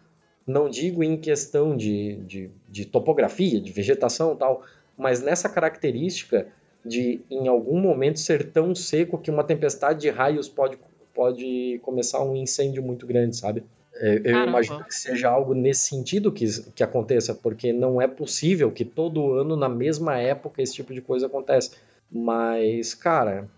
Não 0.47 0.69
digo 0.69 1.03
em 1.03 1.17
questão 1.17 1.77
de, 1.77 2.17
de, 2.17 2.51
de 2.69 2.85
topografia, 2.85 3.61
de 3.61 3.73
vegetação 3.73 4.37
tal, 4.37 4.63
mas 4.97 5.23
nessa 5.23 5.49
característica 5.49 6.49
de 6.89 7.21
em 7.31 7.47
algum 7.49 7.79
momento 7.79 8.19
ser 8.19 8.51
tão 8.51 8.75
seco 8.75 9.19
que 9.19 9.31
uma 9.31 9.45
tempestade 9.45 10.01
de 10.01 10.11
raios 10.11 10.49
pode, 10.49 10.79
pode 11.15 11.79
começar 11.83 12.23
um 12.25 12.35
incêndio 12.35 12.83
muito 12.83 13.07
grande, 13.07 13.37
sabe? 13.37 13.63
É, 13.95 14.19
eu 14.19 14.23
Caramba. 14.23 14.49
imagino 14.49 14.85
que 14.85 14.95
seja 14.95 15.29
algo 15.29 15.55
nesse 15.55 15.89
sentido 15.89 16.31
que, 16.31 16.47
que 16.73 16.83
aconteça, 16.83 17.35
porque 17.35 17.73
não 17.73 18.01
é 18.01 18.07
possível 18.07 18.71
que 18.71 18.85
todo 18.85 19.33
ano, 19.33 19.57
na 19.57 19.69
mesma 19.69 20.17
época, 20.19 20.63
esse 20.63 20.75
tipo 20.75 20.95
de 20.95 21.01
coisa 21.01 21.27
aconteça. 21.27 21.73
Mas, 22.11 22.95
cara, 22.95 23.49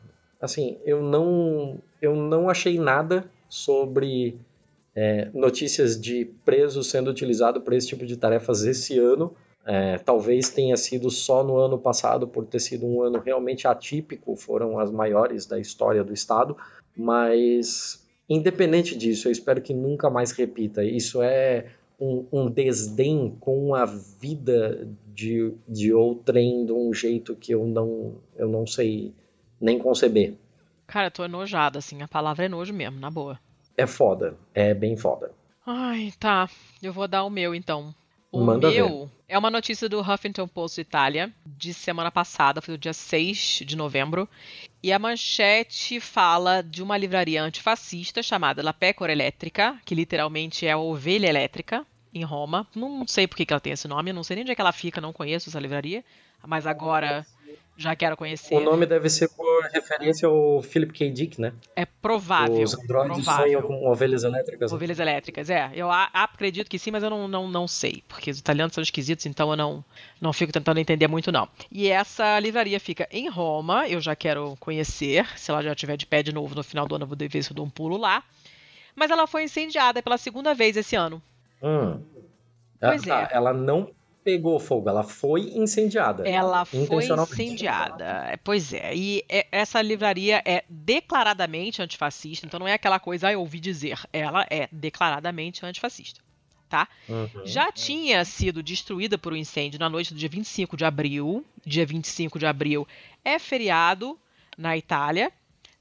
assim, 0.40 0.78
eu 0.84 1.02
não, 1.02 1.78
eu 2.00 2.16
não 2.16 2.48
achei 2.48 2.78
nada 2.78 3.24
sobre 3.48 4.38
é, 4.94 5.28
notícias 5.34 6.00
de 6.00 6.24
presos 6.44 6.88
sendo 6.88 7.10
utilizado 7.10 7.60
para 7.60 7.76
esse 7.76 7.88
tipo 7.88 8.06
de 8.06 8.16
tarefas 8.16 8.64
esse 8.64 8.98
ano. 8.98 9.34
É, 9.64 9.98
talvez 9.98 10.48
tenha 10.48 10.76
sido 10.76 11.10
só 11.10 11.44
no 11.44 11.56
ano 11.56 11.78
passado, 11.78 12.26
por 12.26 12.46
ter 12.46 12.60
sido 12.60 12.86
um 12.86 13.02
ano 13.02 13.18
realmente 13.18 13.68
atípico, 13.68 14.34
foram 14.34 14.78
as 14.78 14.90
maiores 14.90 15.46
da 15.46 15.58
história 15.58 16.02
do 16.02 16.14
Estado, 16.14 16.56
mas 16.96 18.06
independente 18.28 18.96
disso, 18.96 19.28
eu 19.28 19.32
espero 19.32 19.60
que 19.60 19.74
nunca 19.74 20.08
mais 20.08 20.30
repita. 20.30 20.82
Isso 20.82 21.20
é 21.22 21.66
um, 22.00 22.26
um 22.32 22.50
desdém 22.50 23.36
com 23.38 23.74
a 23.74 23.84
vida 23.84 24.88
de, 25.06 25.52
de 25.68 25.92
outrem 25.92 26.64
de 26.64 26.72
um 26.72 26.94
jeito 26.94 27.36
que 27.36 27.52
eu 27.52 27.66
não, 27.66 28.14
eu 28.36 28.48
não 28.48 28.66
sei 28.66 29.12
nem 29.60 29.78
conceber. 29.78 30.34
Cara, 30.86 31.08
eu 31.08 31.10
tô 31.10 31.24
enojada, 31.24 31.78
assim, 31.78 32.00
a 32.02 32.08
palavra 32.08 32.46
é 32.46 32.48
nojo 32.48 32.72
mesmo, 32.72 32.98
na 32.98 33.10
boa. 33.10 33.38
É 33.76 33.86
foda, 33.86 34.36
é 34.54 34.72
bem 34.72 34.96
foda. 34.96 35.30
Ai, 35.66 36.12
tá. 36.18 36.48
Eu 36.82 36.92
vou 36.92 37.06
dar 37.06 37.24
o 37.24 37.30
meu 37.30 37.54
então. 37.54 37.94
O 38.32 38.40
Manda 38.40 38.70
meu 38.70 39.06
ver. 39.06 39.10
é 39.28 39.36
uma 39.36 39.50
notícia 39.50 39.88
do 39.88 40.00
Huffington 40.00 40.46
Post 40.46 40.80
Itália, 40.80 41.32
de 41.44 41.74
semana 41.74 42.12
passada, 42.12 42.62
foi 42.62 42.76
do 42.76 42.80
dia 42.80 42.92
6 42.92 43.62
de 43.66 43.76
novembro. 43.76 44.28
E 44.82 44.92
a 44.92 44.98
manchete 44.98 45.98
fala 45.98 46.62
de 46.62 46.82
uma 46.82 46.96
livraria 46.96 47.42
antifascista 47.42 48.22
chamada 48.22 48.62
La 48.62 48.72
Pecora 48.72 49.12
Elétrica, 49.12 49.80
que 49.84 49.96
literalmente 49.96 50.64
é 50.64 50.72
a 50.72 50.78
ovelha 50.78 51.26
elétrica, 51.26 51.84
em 52.14 52.22
Roma. 52.22 52.66
Não 52.74 53.06
sei 53.06 53.26
por 53.26 53.36
que 53.36 53.52
ela 53.52 53.60
tem 53.60 53.72
esse 53.72 53.88
nome, 53.88 54.12
não 54.12 54.22
sei 54.22 54.36
nem 54.36 54.44
onde 54.44 54.52
é 54.52 54.54
que 54.54 54.60
ela 54.60 54.72
fica, 54.72 55.00
não 55.00 55.12
conheço 55.12 55.48
essa 55.48 55.60
livraria. 55.60 56.04
Mas 56.46 56.66
agora 56.66 57.26
já 57.80 57.96
quero 57.96 58.16
conhecer. 58.16 58.54
O 58.54 58.60
nome 58.60 58.84
deve 58.84 59.08
ser 59.08 59.28
por 59.28 59.62
referência 59.72 60.28
ao 60.28 60.60
Philip 60.62 60.92
K. 60.92 61.10
Dick, 61.10 61.40
né? 61.40 61.54
É 61.74 61.86
provável. 61.86 62.62
Os 62.62 62.74
androides 62.78 63.24
provável. 63.24 63.44
sonham 63.46 63.62
com 63.62 63.88
ovelhas 63.90 64.22
elétricas. 64.22 64.70
Ovelhas 64.72 64.98
elétricas, 65.00 65.48
é. 65.48 65.70
Eu 65.74 65.90
acredito 65.90 66.68
que 66.68 66.78
sim, 66.78 66.90
mas 66.90 67.02
eu 67.02 67.08
não, 67.08 67.26
não, 67.26 67.48
não 67.48 67.66
sei. 67.66 68.04
Porque 68.06 68.30
os 68.30 68.38
italianos 68.38 68.74
são 68.74 68.82
esquisitos, 68.82 69.24
então 69.24 69.50
eu 69.50 69.56
não, 69.56 69.84
não 70.20 70.32
fico 70.32 70.52
tentando 70.52 70.78
entender 70.78 71.08
muito, 71.08 71.32
não. 71.32 71.48
E 71.72 71.88
essa 71.88 72.38
livraria 72.38 72.78
fica 72.78 73.08
em 73.10 73.28
Roma, 73.28 73.88
eu 73.88 74.00
já 74.00 74.14
quero 74.14 74.56
conhecer. 74.60 75.26
Se 75.38 75.50
ela 75.50 75.62
já 75.62 75.72
estiver 75.72 75.96
de 75.96 76.06
pé 76.06 76.22
de 76.22 76.34
novo 76.34 76.54
no 76.54 76.62
final 76.62 76.86
do 76.86 76.94
ano, 76.94 77.04
eu 77.04 77.08
vou 77.08 77.16
ver 77.16 77.42
se 77.42 77.50
eu 77.50 77.54
dou 77.54 77.64
um 77.64 77.70
pulo 77.70 77.96
lá. 77.96 78.22
Mas 78.94 79.10
ela 79.10 79.26
foi 79.26 79.44
incendiada 79.44 80.02
pela 80.02 80.18
segunda 80.18 80.54
vez 80.54 80.76
esse 80.76 80.96
ano. 80.96 81.22
Hum. 81.62 82.00
Pois 82.78 83.02
Ah, 83.08 83.26
tá, 83.26 83.28
Ela 83.32 83.52
não 83.52 83.90
pegou 84.30 84.60
fogo, 84.60 84.88
ela 84.88 85.02
foi 85.02 85.50
incendiada. 85.54 86.28
Ela 86.28 86.64
foi 86.64 87.04
incendiada. 87.04 88.04
É, 88.30 88.36
Pois 88.36 88.72
é. 88.72 88.94
E 88.94 89.24
é- 89.28 89.46
essa 89.50 89.82
livraria 89.82 90.40
é 90.44 90.64
declaradamente 90.68 91.82
antifascista, 91.82 92.46
então 92.46 92.60
não 92.60 92.68
é 92.68 92.74
aquela 92.74 93.00
coisa, 93.00 93.28
ah, 93.28 93.32
eu 93.32 93.40
ouvi 93.40 93.58
dizer. 93.58 93.98
Ela 94.12 94.46
é 94.48 94.68
declaradamente 94.70 95.64
antifascista. 95.66 96.20
Tá? 96.68 96.86
Uhum. 97.08 97.28
Já 97.44 97.72
tinha 97.72 98.24
sido 98.24 98.62
destruída 98.62 99.18
por 99.18 99.32
um 99.32 99.36
incêndio 99.36 99.80
na 99.80 99.90
noite 99.90 100.14
do 100.14 100.20
dia 100.20 100.28
25 100.28 100.76
de 100.76 100.84
abril. 100.84 101.44
Dia 101.66 101.84
25 101.84 102.38
de 102.38 102.46
abril 102.46 102.86
é 103.24 103.40
feriado 103.40 104.16
na 104.56 104.76
Itália. 104.76 105.32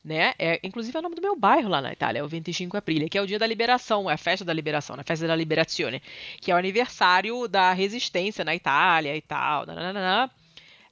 Né? 0.10 0.34
É, 0.40 0.60
inclusive 0.64 0.98
é 0.98 1.00
o 1.00 1.04
nome 1.04 1.14
do 1.14 1.22
meu 1.22 1.36
bairro 1.36 1.70
lá 1.70 1.84
na 1.84 1.94
Itália, 1.94 2.22
é 2.22 2.24
o 2.24 2.28
25 2.28 2.76
Aprile, 2.76 3.08
que 3.08 3.16
é 3.16 3.22
o 3.22 3.28
dia 3.28 3.38
da 3.38 3.46
liberação, 3.46 4.10
é 4.10 4.16
a 4.16 4.18
festa 4.18 4.44
da 4.44 4.52
liberação, 4.52 4.96
né? 4.96 5.02
a 5.02 5.04
festa 5.04 5.28
da 5.28 5.36
liberazione, 5.36 6.02
que 6.42 6.50
é 6.50 6.56
o 6.56 6.58
aniversário 6.58 7.48
da 7.48 7.74
resistência 7.74 8.44
na 8.44 8.56
Itália 8.56 9.16
e 9.16 9.22
tal. 9.22 9.68
nananana. 9.68 10.32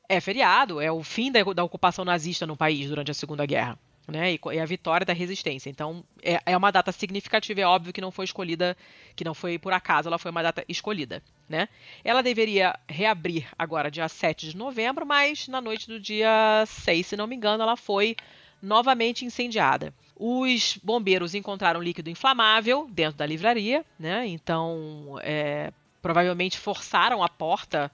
É 0.07 0.21
feriado, 0.21 0.79
é 0.79 0.91
o 0.91 1.01
fim 1.01 1.31
da, 1.31 1.41
da 1.41 1.63
ocupação 1.63 2.05
nazista 2.05 2.45
no 2.45 2.55
país 2.55 2.89
durante 2.89 3.09
a 3.09 3.13
Segunda 3.15 3.43
Guerra. 3.43 3.79
Né, 4.07 4.35
e, 4.35 4.39
e 4.53 4.59
a 4.59 4.65
vitória 4.65 5.05
da 5.05 5.11
resistência. 5.11 5.69
Então, 5.69 6.01
é, 6.23 6.39
é 6.45 6.55
uma 6.55 6.71
data 6.71 6.93
significativa, 6.93 7.59
é 7.59 7.65
óbvio 7.65 7.91
que 7.91 7.99
não 7.99 8.09
foi 8.09 8.23
escolhida, 8.23 8.77
que 9.17 9.25
não 9.25 9.33
foi 9.33 9.59
por 9.59 9.73
acaso, 9.73 10.07
ela 10.07 10.17
foi 10.17 10.31
uma 10.31 10.41
data 10.41 10.63
escolhida. 10.69 11.21
Né? 11.49 11.67
Ela 12.05 12.23
deveria 12.23 12.73
reabrir 12.87 13.49
agora 13.59 13.91
dia 13.91 14.07
7 14.07 14.51
de 14.51 14.55
novembro, 14.55 15.05
mas 15.05 15.49
na 15.49 15.59
noite 15.59 15.89
do 15.89 15.99
dia 15.99 16.63
6, 16.67 17.05
se 17.05 17.17
não 17.17 17.27
me 17.27 17.35
engano, 17.35 17.63
ela 17.63 17.75
foi 17.75 18.15
novamente 18.61 19.25
incendiada. 19.25 19.93
Os 20.15 20.77
bombeiros 20.83 21.35
encontraram 21.35 21.81
líquido 21.81 22.09
inflamável 22.09 22.87
dentro 22.91 23.17
da 23.17 23.25
livraria, 23.25 23.85
né? 23.99 24.25
Então, 24.27 25.17
é, 25.21 25.71
provavelmente 26.01 26.57
forçaram 26.57 27.23
a 27.23 27.29
porta. 27.29 27.91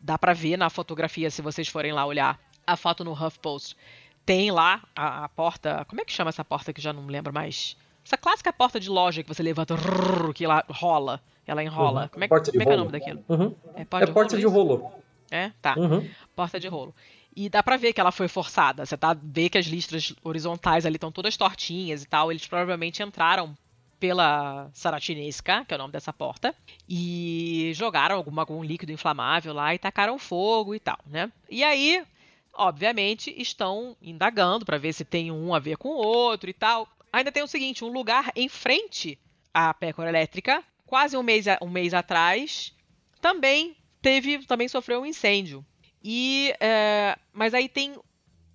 Dá 0.00 0.16
pra 0.16 0.32
ver 0.32 0.56
na 0.56 0.70
fotografia, 0.70 1.30
se 1.30 1.42
vocês 1.42 1.66
forem 1.66 1.92
lá 1.92 2.06
olhar 2.06 2.38
a 2.66 2.76
foto 2.76 3.04
no 3.04 3.12
HuffPost. 3.12 3.76
Tem 4.24 4.50
lá 4.52 4.82
a, 4.94 5.24
a 5.24 5.28
porta. 5.28 5.84
Como 5.88 6.00
é 6.00 6.04
que 6.04 6.12
chama 6.12 6.28
essa 6.28 6.44
porta 6.44 6.72
que 6.72 6.80
já 6.80 6.92
não 6.92 7.06
lembro 7.06 7.32
mais? 7.32 7.76
Essa 8.04 8.16
clássica 8.16 8.52
porta 8.52 8.78
de 8.78 8.88
loja 8.88 9.22
que 9.22 9.28
você 9.28 9.42
levanta, 9.42 9.74
rrr, 9.74 10.32
que 10.32 10.44
ela 10.44 10.64
rola, 10.70 11.20
ela 11.46 11.62
enrola. 11.64 12.02
Uhum. 12.02 12.08
Como, 12.08 12.24
é, 12.24 12.28
de 12.28 12.50
como 12.52 12.62
é 12.62 12.64
que 12.66 12.70
é 12.70 12.74
o 12.74 12.76
rolo. 12.76 12.76
nome 12.76 12.92
daquilo? 12.92 13.24
Uhum. 13.28 13.54
É 13.74 13.82
É 13.82 13.84
porta 13.84 14.06
de 14.06 14.12
porta 14.12 14.36
de 14.38 14.46
rolo? 14.46 14.76
rolo. 14.76 14.88
isso? 14.92 14.98
É, 15.30 15.52
tá 15.60 15.74
Uhum. 15.76 16.08
porta 16.36 16.60
de 16.60 16.68
rolo. 16.68 16.94
E 17.40 17.48
dá 17.48 17.62
pra 17.62 17.76
ver 17.76 17.92
que 17.92 18.00
ela 18.00 18.10
foi 18.10 18.26
forçada. 18.26 18.84
Você 18.84 18.96
tá 18.96 19.14
vê 19.14 19.48
que 19.48 19.56
as 19.56 19.66
listras 19.66 20.12
horizontais 20.24 20.84
ali 20.84 20.96
estão 20.96 21.12
todas 21.12 21.36
tortinhas 21.36 22.02
e 22.02 22.06
tal. 22.08 22.32
Eles 22.32 22.44
provavelmente 22.44 23.00
entraram 23.00 23.56
pela 24.00 24.68
Saratinesca, 24.74 25.64
que 25.64 25.72
é 25.72 25.76
o 25.76 25.78
nome 25.78 25.92
dessa 25.92 26.12
porta, 26.12 26.52
e 26.88 27.70
jogaram 27.76 28.16
algum 28.16 28.64
líquido 28.64 28.90
inflamável 28.90 29.54
lá 29.54 29.72
e 29.72 29.78
tacaram 29.78 30.18
fogo 30.18 30.74
e 30.74 30.80
tal, 30.80 30.98
né? 31.06 31.30
E 31.48 31.62
aí, 31.62 32.04
obviamente, 32.52 33.32
estão 33.40 33.96
indagando 34.02 34.66
pra 34.66 34.76
ver 34.76 34.92
se 34.92 35.04
tem 35.04 35.30
um 35.30 35.54
a 35.54 35.60
ver 35.60 35.76
com 35.76 35.90
o 35.90 36.04
outro 36.04 36.50
e 36.50 36.52
tal. 36.52 36.88
Ainda 37.12 37.30
tem 37.30 37.44
o 37.44 37.48
seguinte, 37.48 37.84
um 37.84 37.92
lugar 37.92 38.32
em 38.34 38.48
frente 38.48 39.16
à 39.54 39.72
Pécora 39.72 40.08
Elétrica, 40.08 40.60
quase 40.84 41.16
um 41.16 41.22
mês, 41.22 41.46
um 41.62 41.68
mês 41.68 41.94
atrás, 41.94 42.74
também 43.20 43.76
teve, 44.02 44.44
também 44.44 44.66
sofreu 44.66 45.02
um 45.02 45.06
incêndio. 45.06 45.64
E, 46.10 46.54
é, 46.58 47.18
mas 47.34 47.52
aí 47.52 47.68
tem 47.68 47.94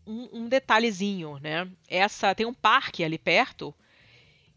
um, 0.08 0.30
um 0.34 0.48
detalhezinho, 0.50 1.38
né? 1.40 1.70
Essa 1.88 2.34
tem 2.34 2.48
um 2.48 2.54
parque 2.54 3.04
ali 3.04 3.20
perto 3.20 3.76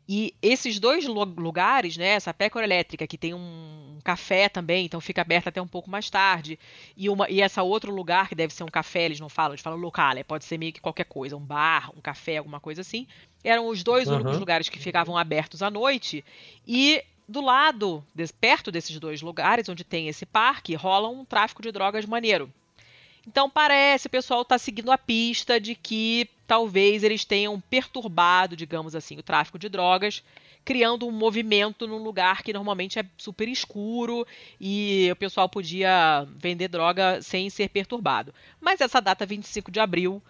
e 0.09 0.35
esses 0.41 0.79
dois 0.79 1.05
lu- 1.07 1.25
lugares, 1.25 1.97
né? 1.97 2.09
Essa 2.09 2.33
pécora 2.33 2.65
elétrica 2.65 3.07
que 3.07 3.19
tem 3.19 3.35
um 3.35 3.99
café 4.05 4.49
também, 4.49 4.87
então 4.87 5.01
fica 5.01 5.21
aberta 5.21 5.49
até 5.49 5.61
um 5.61 5.67
pouco 5.67 5.91
mais 5.91 6.09
tarde 6.09 6.59
e 6.97 7.09
uma 7.11 7.29
e 7.29 7.43
essa 7.43 7.63
outro 7.63 7.93
lugar 7.93 8.29
que 8.29 8.35
deve 8.37 8.55
ser 8.55 8.65
um 8.65 8.69
café, 8.69 9.05
eles 9.05 9.21
não 9.21 9.29
falam, 9.29 9.53
eles 9.53 9.63
falam 9.63 9.79
local, 9.79 10.15
pode 10.27 10.45
ser 10.45 10.59
meio 10.59 10.73
que 10.73 10.81
qualquer 10.81 11.05
coisa, 11.05 11.37
um 11.37 11.41
bar, 11.45 11.91
um 11.97 12.01
café, 12.01 12.39
alguma 12.39 12.61
coisa 12.61 12.83
assim. 12.83 13.07
Eram 13.45 13.69
os 13.69 13.83
dois 13.83 14.11
Uhum. 14.11 14.13
únicos 14.13 14.39
lugares 14.39 14.69
que 14.69 14.79
ficavam 14.79 15.17
abertos 15.19 15.63
à 15.63 15.71
noite 15.71 16.25
e 16.67 17.03
do 17.29 17.41
lado, 17.41 18.05
perto 18.41 18.71
desses 18.73 18.99
dois 19.01 19.21
lugares, 19.23 19.69
onde 19.69 19.85
tem 19.85 20.09
esse 20.09 20.25
parque, 20.25 20.75
rola 20.77 21.09
um 21.09 21.25
tráfico 21.25 21.61
de 21.63 21.73
drogas 21.73 22.07
maneiro. 22.07 22.53
Então 23.27 23.51
parece, 23.51 24.07
o 24.07 24.11
pessoal 24.11 24.43
está 24.43 24.57
seguindo 24.59 24.91
a 24.93 24.99
pista 24.99 25.61
de 25.61 25.75
que 25.75 26.29
talvez 26.47 27.03
eles 27.03 27.25
tenham 27.25 27.61
perturbado, 27.61 28.57
digamos 28.57 28.95
assim, 28.95 29.19
o 29.19 29.23
tráfico 29.23 29.59
de 29.59 29.69
drogas, 29.69 30.23
criando 30.65 31.07
um 31.07 31.11
movimento 31.13 31.87
num 31.87 32.03
lugar 32.03 32.43
que 32.43 32.53
normalmente 32.53 32.99
é 32.99 33.05
super 33.17 33.49
escuro 33.49 34.27
e 34.61 35.09
o 35.11 35.17
pessoal 35.17 35.49
podia 35.49 36.27
vender 36.37 36.69
droga 36.69 37.21
sem 37.21 37.51
ser 37.51 37.69
perturbado. 37.69 38.33
Mas 38.61 38.81
essa 38.81 39.01
data 39.01 39.27
25 39.27 39.71
de 39.71 39.81
abril, 39.81 40.23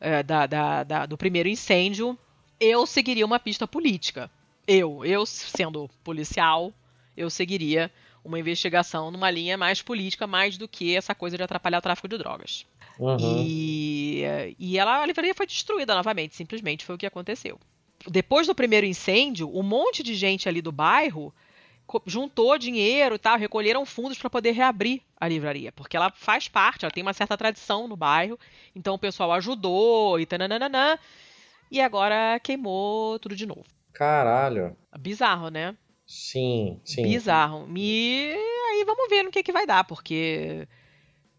eh, 0.00 0.22
da- 0.22 0.46
da- 0.46 0.84
da- 0.84 1.06
do 1.06 1.16
primeiro 1.16 1.48
incêndio, 1.48 2.16
eu 2.60 2.86
seguiria 2.86 3.26
uma 3.26 3.40
pista 3.40 3.66
política. 3.66 4.30
Eu, 4.66 5.04
eu 5.04 5.26
sendo 5.26 5.88
policial, 6.04 6.72
eu 7.16 7.28
seguiria 7.28 7.90
uma 8.24 8.38
investigação 8.38 9.10
numa 9.10 9.30
linha 9.30 9.56
mais 9.58 9.82
política, 9.82 10.26
mais 10.26 10.56
do 10.56 10.66
que 10.66 10.96
essa 10.96 11.14
coisa 11.14 11.36
de 11.36 11.42
atrapalhar 11.42 11.78
o 11.78 11.82
tráfico 11.82 12.08
de 12.08 12.16
drogas. 12.16 12.64
Uhum. 12.98 13.16
E, 13.20 14.22
e 14.58 14.78
ela, 14.78 15.02
a 15.02 15.06
livraria 15.06 15.34
foi 15.34 15.46
destruída 15.46 15.94
novamente, 15.94 16.34
simplesmente 16.34 16.84
foi 16.84 16.94
o 16.94 16.98
que 16.98 17.06
aconteceu. 17.06 17.58
Depois 18.06 18.46
do 18.46 18.54
primeiro 18.54 18.86
incêndio, 18.86 19.50
um 19.54 19.62
monte 19.62 20.02
de 20.02 20.14
gente 20.14 20.48
ali 20.48 20.62
do 20.62 20.72
bairro 20.72 21.34
juntou 22.06 22.56
dinheiro 22.56 23.16
e 23.16 23.18
tal, 23.18 23.36
recolheram 23.36 23.84
fundos 23.84 24.18
para 24.18 24.30
poder 24.30 24.52
reabrir 24.52 25.02
a 25.20 25.28
livraria, 25.28 25.70
porque 25.72 25.96
ela 25.96 26.10
faz 26.10 26.48
parte, 26.48 26.84
ela 26.84 26.92
tem 26.92 27.02
uma 27.02 27.12
certa 27.12 27.36
tradição 27.36 27.86
no 27.86 27.96
bairro, 27.96 28.38
então 28.74 28.94
o 28.94 28.98
pessoal 28.98 29.32
ajudou 29.32 30.18
e 30.18 30.26
tananana, 30.26 30.98
e 31.70 31.80
agora 31.80 32.40
queimou 32.40 33.18
tudo 33.18 33.36
de 33.36 33.46
novo. 33.46 33.64
Caralho. 33.92 34.76
Bizarro, 34.98 35.48
né? 35.48 35.76
Sim, 36.06 36.80
sim. 36.84 37.02
Bizarro. 37.02 37.66
E 37.76 38.34
aí 38.70 38.84
vamos 38.84 39.08
ver 39.08 39.22
no 39.22 39.30
que, 39.30 39.42
que 39.42 39.52
vai 39.52 39.66
dar, 39.66 39.84
porque 39.84 40.68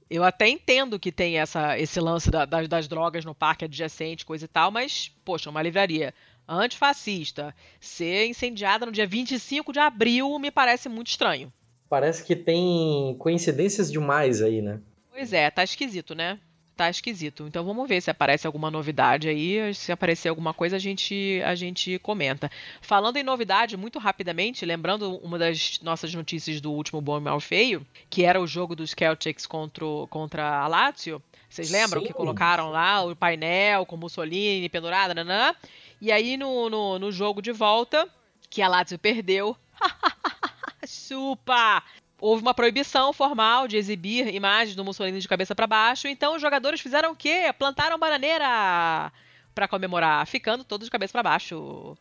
eu 0.10 0.24
até 0.24 0.48
entendo 0.48 1.00
que 1.00 1.12
tem 1.12 1.38
essa, 1.40 1.78
esse 1.80 2.00
lance 2.00 2.30
da- 2.32 2.46
das, 2.46 2.68
das 2.68 2.88
drogas 2.88 3.26
no 3.26 3.36
parque 3.36 3.66
adjacente, 3.66 4.26
coisa 4.26 4.46
e 4.46 4.48
tal, 4.48 4.72
mas, 4.72 5.12
poxa, 5.24 5.50
uma 5.50 5.62
livraria 5.62 6.14
antifascista 6.48 7.56
ser 7.80 8.28
incendiada 8.28 8.86
no 8.86 8.92
dia 8.92 9.08
25 9.08 9.72
de 9.74 9.80
abril 9.80 10.38
me 10.40 10.52
parece 10.52 10.88
muito 10.90 11.08
estranho. 11.08 11.52
Parece 11.90 12.24
que 12.24 12.36
tem 12.36 13.16
coincidências 13.20 13.92
demais 13.92 14.42
aí, 14.42 14.62
né? 14.62 14.82
Pois 15.12 15.32
é, 15.34 15.50
tá 15.50 15.64
esquisito, 15.64 16.14
né? 16.14 16.40
Tá 16.76 16.90
esquisito. 16.90 17.46
Então 17.48 17.64
vamos 17.64 17.88
ver 17.88 18.02
se 18.02 18.12
aparece 18.12 18.46
alguma 18.46 18.70
novidade 18.70 19.30
aí. 19.30 19.74
Se 19.74 19.94
aparecer 19.94 20.28
alguma 20.28 20.54
coisa, 20.54 20.76
a 20.76 20.80
gente, 20.80 21.42
a 21.46 21.56
gente 21.56 21.98
comenta. 22.00 22.52
Falando 22.82 23.16
em 23.16 23.24
novidade, 23.24 23.78
muito 23.78 23.98
rapidamente, 23.98 24.66
lembrando 24.66 25.16
uma 25.20 25.40
das 25.40 25.80
nossas 25.82 26.14
notícias 26.14 26.60
do 26.60 26.74
último 26.74 27.00
Bom 27.00 27.18
e 27.18 27.22
Mal 27.22 27.40
Feio, 27.40 27.86
que 28.10 28.26
era 28.26 28.42
o 28.42 28.46
jogo 28.46 28.76
dos 28.76 28.92
Celtics 28.92 29.46
contra, 29.46 29.86
contra 30.10 30.60
a 30.60 30.68
Lazio. 30.68 31.24
Vocês 31.50 31.72
lembram 31.72 32.02
Sim. 32.02 32.08
que 32.08 32.14
colocaram 32.14 32.70
lá 32.70 33.02
o 33.06 33.16
painel 33.16 33.86
com 33.86 33.96
Mussolini 33.96 34.68
pendurada, 34.68 35.14
nanã? 35.14 35.56
E 36.02 36.12
aí 36.12 36.36
no, 36.36 36.70
no, 36.70 37.00
no 37.00 37.10
jogo 37.10 37.42
de 37.42 37.54
volta, 37.54 38.06
que 38.50 38.62
a 38.62 38.68
Lazio 38.68 39.00
perdeu. 39.00 39.56
Chupa! 40.86 41.82
Houve 42.20 42.42
uma 42.42 42.54
proibição 42.54 43.12
formal 43.12 43.68
de 43.68 43.78
exibir 43.78 44.34
imagens 44.34 44.76
do 44.76 44.86
Mussolini 44.86 45.20
de 45.20 45.28
cabeça 45.28 45.54
para 45.54 45.68
baixo, 45.68 46.08
então 46.08 46.36
os 46.36 46.42
jogadores 46.42 46.80
fizeram 46.80 47.12
o 47.12 47.16
quê? 47.16 47.54
Plantaram 47.58 48.00
bananeira 48.00 49.12
para 49.54 49.70
comemorar, 49.70 50.28
ficando 50.28 50.66
todos 50.66 50.86
de 50.88 50.92
cabeça 50.92 51.14
para 51.14 51.24
baixo. 51.24 51.98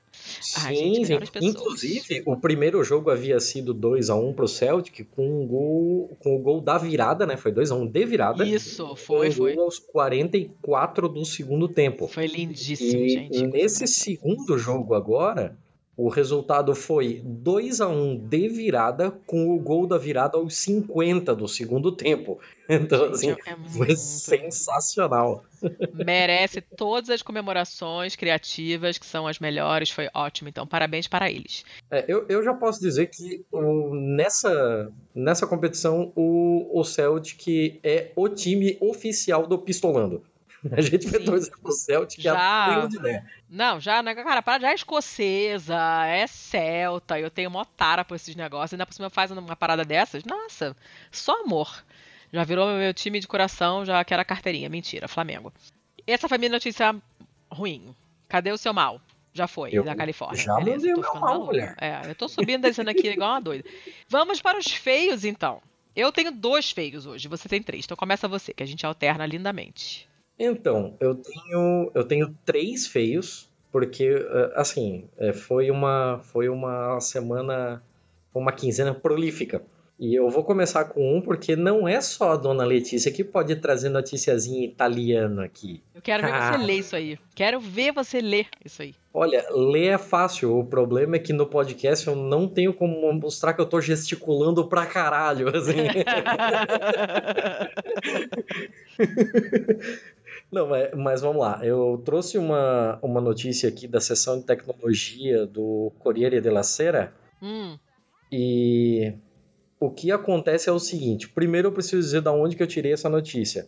Ai, 0.58 0.74
gente, 0.74 0.96
Sim, 0.96 1.02
melhores 1.02 1.30
pessoas. 1.30 1.54
Inclusive, 1.54 2.22
o 2.26 2.36
primeiro 2.36 2.82
jogo 2.82 3.10
havia 3.10 3.38
sido 3.38 3.72
2 3.72 4.10
a 4.10 4.16
1 4.16 4.32
pro 4.34 4.48
Celtic 4.48 5.06
com 5.14 5.42
um 5.42 5.46
gol, 5.46 6.16
com 6.20 6.34
o 6.34 6.38
gol 6.40 6.60
da 6.60 6.76
virada, 6.76 7.24
né? 7.24 7.36
Foi 7.36 7.52
2 7.52 7.70
a 7.70 7.76
1 7.76 7.86
de 7.86 8.04
virada. 8.06 8.44
Isso, 8.44 8.96
foi, 8.96 9.28
um 9.28 9.32
foi. 9.32 9.56
aos 9.56 9.78
44 9.78 11.08
do 11.08 11.24
segundo 11.24 11.68
tempo. 11.68 12.08
Foi 12.08 12.26
lindíssimo, 12.26 13.04
E 13.04 13.08
gente. 13.08 13.46
nesse 13.46 13.86
segundo 13.86 14.58
jogo 14.58 14.94
agora, 14.94 15.56
O 15.96 16.08
resultado 16.08 16.74
foi 16.74 17.20
2 17.24 17.80
a 17.80 17.88
1 17.88 18.26
de 18.28 18.48
virada, 18.48 19.12
com 19.26 19.54
o 19.54 19.60
gol 19.60 19.86
da 19.86 19.96
virada 19.96 20.36
aos 20.36 20.56
50 20.56 21.34
do 21.34 21.46
segundo 21.46 21.92
tempo. 21.92 22.38
Então, 22.66 23.10
assim, 23.10 23.32
é 23.32 23.56
foi 23.76 23.94
sensacional. 23.94 25.44
Merece 25.92 26.62
todas 26.62 27.10
as 27.10 27.20
comemorações 27.20 28.16
criativas, 28.16 28.96
que 28.96 29.04
são 29.04 29.26
as 29.26 29.38
melhores, 29.38 29.90
foi 29.90 30.08
ótimo. 30.14 30.48
Então, 30.48 30.66
parabéns 30.66 31.06
para 31.06 31.30
eles. 31.30 31.62
É, 31.90 32.06
eu, 32.08 32.24
eu 32.26 32.42
já 32.42 32.54
posso 32.54 32.80
dizer 32.80 33.08
que 33.08 33.44
o, 33.52 33.94
nessa, 33.94 34.90
nessa 35.14 35.46
competição, 35.46 36.10
o, 36.16 36.80
o 36.80 36.82
Celtic 36.84 37.78
é 37.82 38.12
o 38.16 38.30
time 38.30 38.78
oficial 38.80 39.46
do 39.46 39.58
Pistolando. 39.58 40.22
A 40.72 40.80
gente 40.80 41.06
vê 41.06 41.18
dois 41.18 41.48
pro 41.48 41.72
Celtic 41.72 42.22
já... 42.22 42.88
ideia. 42.92 43.26
Não, 43.48 43.78
já, 43.80 44.02
né, 44.02 44.14
cara, 44.14 44.42
para 44.42 44.60
já 44.60 44.70
é 44.70 44.74
escocesa, 44.74 45.76
é 46.06 46.26
celta, 46.26 47.18
eu 47.18 47.30
tenho 47.30 47.50
mó 47.50 47.64
tara 47.64 48.04
por 48.04 48.14
esses 48.14 48.34
negócios, 48.34 48.72
ainda 48.72 48.86
por 48.86 48.94
cima 48.94 49.10
faz 49.10 49.30
uma 49.30 49.56
parada 49.56 49.84
dessas, 49.84 50.24
nossa, 50.24 50.76
só 51.10 51.42
amor. 51.42 51.84
Já 52.32 52.42
virou 52.42 52.66
meu 52.76 52.92
time 52.92 53.20
de 53.20 53.28
coração, 53.28 53.84
já 53.84 54.02
quero 54.04 54.22
a 54.22 54.24
carteirinha, 54.24 54.68
mentira, 54.68 55.06
Flamengo. 55.06 55.52
Essa 56.06 56.28
foi 56.28 56.38
minha 56.38 56.50
notícia 56.50 56.94
ruim. 57.50 57.94
Cadê 58.28 58.50
o 58.50 58.58
seu 58.58 58.74
mal? 58.74 59.00
Já 59.32 59.46
foi, 59.46 59.70
eu 59.72 59.84
da 59.84 59.94
Califórnia. 59.94 60.42
Já 60.42 60.54
Beleza, 60.56 60.86
mandei 60.88 60.94
o 60.94 61.00
meu 61.00 61.20
mal, 61.20 61.44
mulher. 61.44 61.76
É, 61.80 62.10
eu 62.10 62.14
tô 62.14 62.28
subindo 62.28 62.62
descendo 62.62 62.90
aqui 62.90 63.08
igual 63.08 63.32
uma 63.32 63.40
doida. 63.40 63.68
Vamos 64.08 64.40
para 64.40 64.58
os 64.58 64.66
feios, 64.66 65.24
então. 65.24 65.60
Eu 65.94 66.10
tenho 66.10 66.32
dois 66.32 66.72
feios 66.72 67.06
hoje, 67.06 67.28
você 67.28 67.48
tem 67.48 67.62
três. 67.62 67.84
Então 67.84 67.96
começa 67.96 68.26
você, 68.26 68.52
que 68.52 68.62
a 68.62 68.66
gente 68.66 68.84
alterna 68.84 69.26
lindamente. 69.26 70.08
Então, 70.38 70.96
eu 71.00 71.14
tenho, 71.14 71.90
eu 71.94 72.04
tenho 72.04 72.36
três 72.44 72.86
feios, 72.86 73.48
porque, 73.70 74.04
eh, 74.04 74.52
assim, 74.56 75.08
eh, 75.16 75.32
foi 75.32 75.70
uma, 75.70 76.20
foi 76.24 76.48
uma 76.48 77.00
semana, 77.00 77.82
uma 78.34 78.52
quinzena 78.52 78.94
prolífica. 78.94 79.62
E 79.98 80.12
eu 80.12 80.28
vou 80.28 80.42
começar 80.42 80.86
com 80.86 81.16
um, 81.16 81.20
porque 81.20 81.54
não 81.54 81.86
é 81.86 82.00
só 82.00 82.32
a 82.32 82.36
dona 82.36 82.64
Letícia 82.64 83.12
que 83.12 83.22
pode 83.22 83.54
trazer 83.54 83.90
noticiazinha 83.90 84.64
italiana 84.64 85.44
aqui. 85.44 85.80
Eu 85.94 86.02
quero 86.02 86.24
ver 86.24 86.32
você 86.32 86.56
ler 86.66 86.78
isso 86.78 86.96
aí. 86.96 87.18
Quero 87.32 87.60
ver 87.60 87.92
você 87.92 88.20
ler 88.20 88.48
isso 88.64 88.82
aí. 88.82 88.92
Olha, 89.12 89.46
ler 89.52 89.92
é 89.92 89.98
fácil. 89.98 90.58
O 90.58 90.64
problema 90.64 91.14
é 91.14 91.20
que 91.20 91.32
no 91.32 91.46
podcast 91.46 92.08
eu 92.08 92.16
não 92.16 92.48
tenho 92.48 92.74
como 92.74 93.12
mostrar 93.12 93.54
que 93.54 93.60
eu 93.60 93.66
tô 93.66 93.80
gesticulando 93.80 94.66
pra 94.66 94.84
caralho. 94.84 95.56
Assim. 95.56 95.76
Não, 100.54 100.68
mas, 100.96 101.20
vamos 101.20 101.42
lá. 101.42 101.58
Eu 101.64 102.00
trouxe 102.04 102.38
uma, 102.38 102.96
uma 103.02 103.20
notícia 103.20 103.68
aqui 103.68 103.88
da 103.88 104.00
seção 104.00 104.38
de 104.38 104.44
tecnologia 104.44 105.44
do 105.44 105.90
Corriere 105.98 106.40
della 106.40 106.62
Sera. 106.62 107.12
Hum. 107.42 107.76
E 108.30 109.14
o 109.80 109.90
que 109.90 110.12
acontece 110.12 110.68
é 110.68 110.72
o 110.72 110.78
seguinte. 110.78 111.28
Primeiro 111.28 111.68
eu 111.68 111.72
preciso 111.72 112.00
dizer 112.00 112.20
de 112.20 112.28
onde 112.28 112.54
que 112.54 112.62
eu 112.62 112.68
tirei 112.68 112.92
essa 112.92 113.08
notícia. 113.08 113.66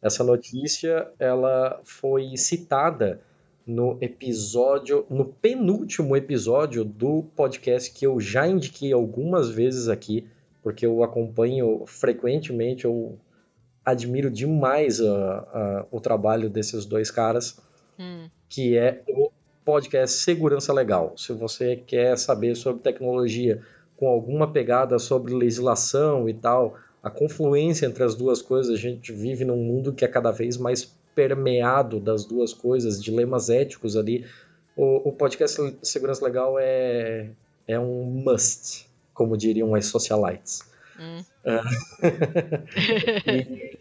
Essa 0.00 0.22
notícia 0.22 1.10
ela 1.18 1.80
foi 1.82 2.36
citada 2.36 3.20
no 3.66 3.98
episódio, 4.00 5.04
no 5.10 5.24
penúltimo 5.24 6.16
episódio 6.16 6.84
do 6.84 7.24
podcast 7.34 7.92
que 7.92 8.06
eu 8.06 8.20
já 8.20 8.46
indiquei 8.46 8.92
algumas 8.92 9.50
vezes 9.50 9.88
aqui, 9.88 10.28
porque 10.62 10.86
eu 10.86 11.02
acompanho 11.02 11.84
frequentemente, 11.86 12.84
eu 12.84 13.18
admiro 13.84 14.30
demais 14.30 15.00
o 15.90 16.00
trabalho 16.00 16.48
desses 16.48 16.84
dois 16.84 17.10
caras, 17.10 17.58
hum. 17.98 18.28
que 18.48 18.76
é 18.76 19.02
o 19.08 19.30
podcast 19.64 20.16
Segurança 20.18 20.72
Legal. 20.72 21.14
Se 21.16 21.32
você 21.32 21.76
quer 21.76 22.16
saber 22.18 22.56
sobre 22.56 22.82
tecnologia 22.82 23.62
com 23.96 24.08
alguma 24.08 24.50
pegada 24.50 24.98
sobre 24.98 25.34
legislação 25.34 26.28
e 26.28 26.34
tal, 26.34 26.76
a 27.02 27.10
confluência 27.10 27.86
entre 27.86 28.02
as 28.02 28.14
duas 28.14 28.42
coisas, 28.42 28.72
a 28.72 28.78
gente 28.78 29.12
vive 29.12 29.44
num 29.44 29.56
mundo 29.56 29.92
que 29.92 30.04
é 30.04 30.08
cada 30.08 30.30
vez 30.30 30.56
mais 30.56 30.84
permeado 31.14 32.00
das 32.00 32.24
duas 32.24 32.52
coisas, 32.54 33.02
dilemas 33.02 33.50
éticos 33.50 33.96
ali. 33.96 34.26
O, 34.76 35.08
o 35.08 35.12
podcast 35.12 35.76
Segurança 35.82 36.24
Legal 36.24 36.58
é, 36.58 37.30
é 37.66 37.78
um 37.78 38.04
must, 38.04 38.88
como 39.12 39.36
diriam 39.36 39.74
as 39.74 39.86
socialites. 39.86 40.62
Hum. 41.00 41.24
e, 43.26 43.78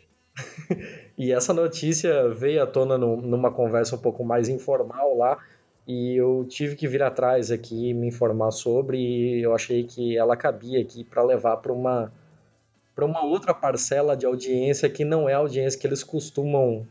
e, 1.17 1.32
essa 1.34 1.53
notícia 1.53 2.29
veio 2.29 2.63
à 2.63 2.67
tona 2.67 2.97
no, 2.97 3.17
numa 3.17 3.51
conversa 3.51 3.97
um 3.97 3.99
pouco 3.99 4.23
mais 4.23 4.47
informal 4.47 5.17
lá, 5.17 5.38
e 5.86 6.15
eu 6.15 6.45
tive 6.47 6.77
que 6.77 6.88
vir 6.88 7.03
atrás 7.03 7.51
aqui 7.51 7.93
me 7.93 8.08
informar 8.08 8.51
sobre, 8.51 8.97
e 8.97 9.41
eu 9.41 9.53
achei 9.53 9.84
que 9.84 10.17
ela 10.17 10.38
cabia 10.38 10.79
aqui 10.79 11.03
para 11.03 11.21
levar 11.21 11.58
para 11.58 11.73
uma 11.73 12.12
para 12.95 13.05
uma 13.05 13.23
outra 13.23 13.53
parcela 13.53 14.15
de 14.15 14.25
audiência 14.25 14.89
que 14.89 15.05
não 15.05 15.27
é 15.27 15.34
a 15.34 15.38
audiência 15.38 15.79
que 15.79 15.88
eles 15.88 16.03
costumam 16.03 16.86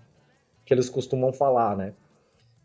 que 0.65 0.75
eles 0.75 0.91
costumam 0.91 1.33
falar, 1.33 1.77
né? 1.77 1.95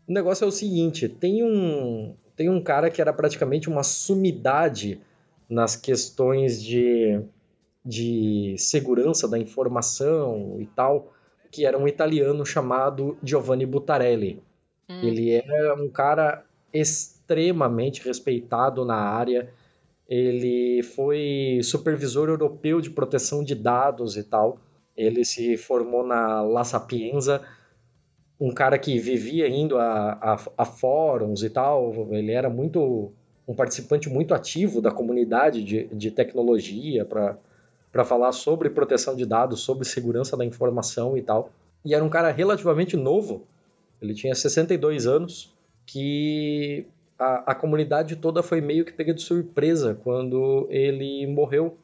O 0.06 0.12
negócio 0.12 0.44
é 0.44 0.48
o 0.48 0.50
seguinte, 0.50 1.08
tem 1.08 1.42
um 1.42 2.14
tem 2.36 2.50
um 2.50 2.60
cara 2.62 2.90
que 2.90 3.00
era 3.00 3.12
praticamente 3.12 3.68
uma 3.68 3.82
sumidade 3.82 5.00
nas 5.48 5.76
questões 5.76 6.62
de 6.62 7.22
de 7.84 8.54
segurança 8.58 9.28
da 9.28 9.38
informação 9.38 10.56
e 10.58 10.66
tal, 10.66 11.12
que 11.50 11.66
era 11.66 11.78
um 11.78 11.86
italiano 11.86 12.44
chamado 12.46 13.16
Giovanni 13.22 13.66
Buttarelli. 13.66 14.42
Hum. 14.88 15.00
Ele 15.02 15.30
é 15.32 15.72
um 15.74 15.88
cara 15.88 16.44
extremamente 16.72 18.04
respeitado 18.04 18.84
na 18.84 18.96
área. 18.96 19.50
Ele 20.08 20.82
foi 20.82 21.60
supervisor 21.62 22.28
europeu 22.28 22.80
de 22.80 22.90
proteção 22.90 23.44
de 23.44 23.54
dados 23.54 24.16
e 24.16 24.24
tal. 24.24 24.58
Ele 24.96 25.24
se 25.24 25.56
formou 25.56 26.06
na 26.06 26.40
La 26.42 26.64
Sapienza, 26.64 27.42
um 28.40 28.52
cara 28.52 28.78
que 28.78 28.98
vivia 28.98 29.48
indo 29.48 29.78
a, 29.78 30.12
a, 30.20 30.38
a 30.58 30.64
fóruns 30.64 31.42
e 31.42 31.50
tal. 31.50 32.08
Ele 32.12 32.32
era 32.32 32.48
muito 32.48 33.12
um 33.46 33.54
participante 33.54 34.08
muito 34.08 34.34
ativo 34.34 34.80
da 34.80 34.90
comunidade 34.90 35.62
de, 35.62 35.84
de 35.86 36.10
tecnologia 36.10 37.04
para 37.04 37.36
para 37.94 38.04
falar 38.04 38.32
sobre 38.32 38.68
proteção 38.68 39.14
de 39.14 39.24
dados, 39.24 39.60
sobre 39.60 39.86
segurança 39.86 40.36
da 40.36 40.44
informação 40.44 41.16
e 41.16 41.22
tal. 41.22 41.50
E 41.84 41.94
era 41.94 42.02
um 42.02 42.08
cara 42.08 42.32
relativamente 42.32 42.96
novo, 42.96 43.46
ele 44.02 44.12
tinha 44.12 44.34
62 44.34 45.06
anos, 45.06 45.54
que 45.86 46.88
a, 47.16 47.52
a 47.52 47.54
comunidade 47.54 48.16
toda 48.16 48.42
foi 48.42 48.60
meio 48.60 48.84
que 48.84 48.92
pega 48.92 49.14
de 49.14 49.22
surpresa 49.22 49.96
quando 50.02 50.66
ele 50.70 51.24
morreu. 51.28 51.78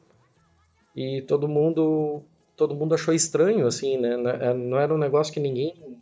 E 0.93 1.21
todo 1.21 1.47
mundo 1.47 2.21
todo 2.57 2.75
mundo 2.75 2.93
achou 2.93 3.13
estranho, 3.13 3.65
assim, 3.65 3.97
né? 3.97 4.17
Não 4.53 4.77
era 4.77 4.93
um 4.93 4.97
negócio 4.97 5.33
que 5.33 5.39
ninguém 5.39 5.97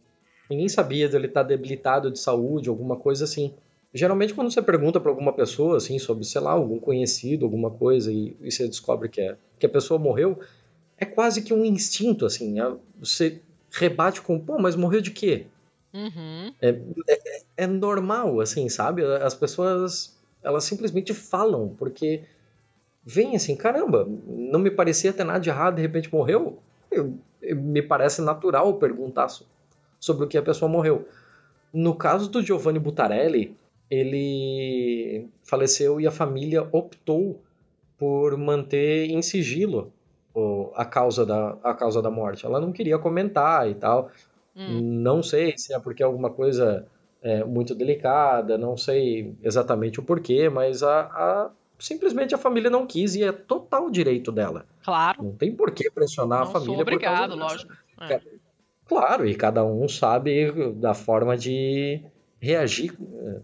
ninguém 0.50 0.67
sabia 0.67 1.08
dele 1.08 1.28
estar 1.28 1.43
debilitado 1.43 2.10
de 2.10 2.17
saúde, 2.17 2.67
alguma 2.67 2.95
coisa 2.95 3.26
assim. 3.26 3.54
Geralmente, 3.93 4.34
quando 4.34 4.52
você 4.52 4.62
pergunta 4.62 4.99
para 4.99 5.10
alguma 5.10 5.34
pessoa, 5.34 5.78
assim, 5.78 5.97
sobre, 5.97 6.23
sei 6.23 6.41
lá, 6.41 6.52
algum 6.52 6.80
conhecido, 6.80 7.45
alguma 7.45 7.71
coisa, 7.71 8.12
e, 8.12 8.36
e, 8.41 8.52
você 8.52 8.67
descobre 8.67 9.10
que, 9.10 9.19
é, 9.19 9.36
que 9.58 9.65
a 9.65 9.69
pessoa 9.69 9.99
morreu, 9.99 10.39
é 10.97 11.06
quase 11.06 11.41
que 11.41 11.54
um 11.54 11.65
instinto, 11.65 12.25
assim. 12.25 12.56
Você 12.99 13.41
rebate 13.71 14.21
com, 14.21 14.39
pô, 14.39 14.60
mas 14.60 14.75
morreu 14.75 15.02
de 15.02 15.12
quê? 15.12 15.47
Uhum. 15.93 16.54
É, 16.62 16.69
é, 17.08 17.41
é, 17.58 17.67
normal, 17.67 18.39
assim, 18.41 18.69
sabe? 18.69 19.04
As 19.04 19.34
pessoas, 19.34 20.15
elas 20.43 20.63
simplesmente 20.63 21.13
falam, 21.13 21.75
porque 21.78 22.23
vem 23.04 23.36
assim, 23.36 23.56
caramba, 23.56 24.08
não 24.28 24.60
me 24.60 24.69
parecia 24.69 25.12
ter 25.12 25.23
nada 25.23 25.39
de 25.39 25.49
errado, 25.49 25.75
de 25.75 25.82
repente 25.82 26.13
morreu. 26.13 26.60
Eu, 26.91 27.17
eu, 27.41 27.56
me 27.56 27.82
parece 27.82 28.21
natural 28.21 28.75
perguntar 28.75 29.30
sobre 29.99 30.25
o 30.25 30.28
que 30.28 30.38
a 30.38 30.43
pessoa 30.43 30.69
morreu. 30.69 31.08
No 31.73 31.95
caso 31.95 32.30
do 32.30 32.41
Giovanni 32.41 32.80
Buttarelli, 32.80 33.56
ele 33.89 35.28
faleceu 35.43 35.99
e 35.99 36.08
a 36.08 36.12
família 36.12 36.67
optou 36.71 37.41
por 37.97 38.38
manter 38.38 39.10
em 39.10 39.21
sigilo 39.21 39.91
a 40.75 40.86
causa 40.86 41.25
da, 41.25 41.58
a 41.63 41.73
causa 41.73 42.02
da 42.02 42.10
morte. 42.10 42.45
Ela 42.45 42.62
não 42.62 42.71
queria 42.71 42.97
comentar 42.97 43.69
e 43.69 43.73
tal. 43.73 44.10
Hum. 44.56 44.80
Não 44.82 45.21
sei 45.21 45.58
se 45.58 45.73
é 45.73 45.80
porque 45.80 46.04
é 46.04 46.06
alguma 46.06 46.30
coisa 46.30 46.86
é, 47.21 47.43
muito 47.43 47.75
delicada, 47.75 48.58
não 48.58 48.78
sei 48.78 49.36
exatamente 49.43 49.99
o 49.99 50.04
porquê, 50.04 50.49
mas 50.49 50.84
a, 50.84 51.02
a, 51.02 51.52
simplesmente 51.78 52.34
a 52.34 52.38
família 52.38 52.69
não 52.69 52.86
quis 52.86 53.15
e 53.15 53.23
é 53.23 53.32
total 53.32 53.89
direito 53.89 54.32
dela. 54.32 54.65
Claro. 54.84 55.23
Não 55.23 55.32
tem 55.34 55.54
por 55.54 55.71
que 55.71 55.89
pressionar 55.91 56.41
não 56.41 56.49
a 56.49 56.52
família. 56.52 56.75
Sou 56.75 56.82
obrigado, 56.82 57.36
lógico. 57.36 57.73
É. 58.02 58.21
Claro, 58.88 59.28
e 59.28 59.36
cada 59.36 59.63
um 59.63 59.88
sabe 59.88 60.71
da 60.73 60.93
forma 60.93 61.38
de 61.38 62.02
reagir, 62.39 62.97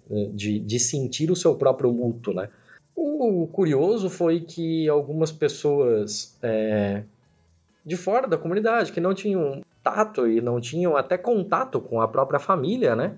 eh, 0.10 0.30
de, 0.34 0.60
de 0.60 0.80
sentir 0.80 1.32
o 1.32 1.36
seu 1.36 1.56
próprio 1.56 1.90
luto, 1.90 2.34
né? 2.34 2.50
O 2.96 3.48
curioso 3.48 4.10
foi 4.10 4.40
que 4.40 4.88
algumas 4.88 5.32
pessoas 5.32 6.38
é, 6.42 7.04
de 7.86 7.98
fora 7.98 8.26
da 8.26 8.38
comunidade, 8.38 8.94
que 8.94 9.02
não 9.02 9.14
tinham 9.14 9.62
tato 9.84 10.28
e 10.28 10.40
não 10.40 10.62
tinham 10.62 10.96
até 10.96 11.18
contato 11.18 11.82
com 11.82 12.00
a 12.00 12.08
própria 12.08 12.40
família, 12.40 12.96
né? 12.96 13.18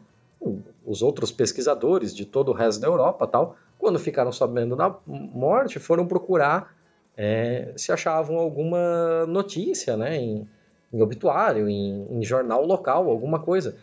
Os 0.86 1.02
outros 1.02 1.32
pesquisadores 1.32 2.16
de 2.16 2.26
todo 2.26 2.50
o 2.50 2.54
resto 2.54 2.82
da 2.82 2.88
Europa 2.88 3.28
tal, 3.28 3.56
Quando 3.78 4.00
ficaram 4.00 4.32
sabendo 4.32 4.76
da 4.76 4.96
morte, 5.06 5.80
foram 5.80 6.08
procurar 6.08 6.76
é, 7.16 7.74
se 7.76 7.92
achavam 7.92 8.38
alguma 8.38 9.26
notícia, 9.28 9.98
né, 9.98 10.18
em, 10.18 10.48
em 10.94 11.02
obituário, 11.02 11.68
em, 11.68 12.06
em 12.12 12.24
jornal 12.24 12.66
local, 12.66 13.10
alguma 13.10 13.40
coisa. 13.40 13.76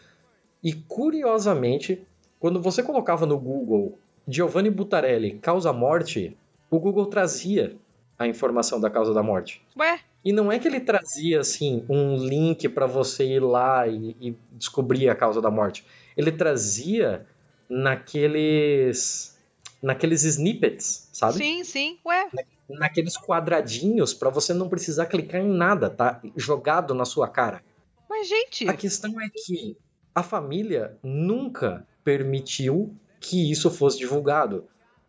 E 0.64 0.72
curiosamente, 0.72 2.06
quando 2.40 2.60
você 2.60 2.82
colocava 2.82 3.26
no 3.26 3.38
Google 3.38 3.98
Giovanni 4.26 4.70
Butarelli 4.70 5.38
causa 5.38 5.70
morte, 5.74 6.34
o 6.70 6.80
Google 6.80 7.06
trazia 7.06 7.76
a 8.18 8.26
informação 8.26 8.80
da 8.80 8.88
causa 8.88 9.12
da 9.12 9.22
morte. 9.22 9.62
Ué? 9.76 10.00
E 10.24 10.32
não 10.32 10.50
é 10.50 10.58
que 10.58 10.66
ele 10.66 10.80
trazia 10.80 11.40
assim 11.40 11.84
um 11.86 12.16
link 12.16 12.66
para 12.70 12.86
você 12.86 13.26
ir 13.26 13.40
lá 13.40 13.86
e, 13.86 14.16
e, 14.18 14.36
descobrir 14.52 15.10
a 15.10 15.14
causa 15.14 15.42
da 15.42 15.50
morte. 15.50 15.84
Ele 16.16 16.32
trazia 16.32 17.26
naqueles 17.68 19.38
naqueles 19.82 20.24
snippets, 20.24 21.10
sabe? 21.12 21.34
Sim, 21.34 21.62
sim. 21.62 21.98
Ué. 22.06 22.28
Na, 22.32 22.42
naqueles 22.80 23.18
quadradinhos 23.18 24.14
para 24.14 24.30
você 24.30 24.54
não 24.54 24.70
precisar 24.70 25.06
clicar 25.06 25.42
em 25.42 25.48
nada, 25.48 25.90
tá 25.90 26.22
jogado 26.34 26.94
na 26.94 27.04
sua 27.04 27.28
cara. 27.28 27.62
Mas 28.08 28.26
gente, 28.26 28.66
a 28.66 28.72
questão 28.72 29.20
é 29.20 29.28
que 29.28 29.76
a 30.14 30.22
família 30.22 30.96
nunca 31.02 31.86
permitiu 32.02 32.94
que 33.20 33.50
isso 33.50 33.70
fosse 33.70 33.98
divulgado. 33.98 34.64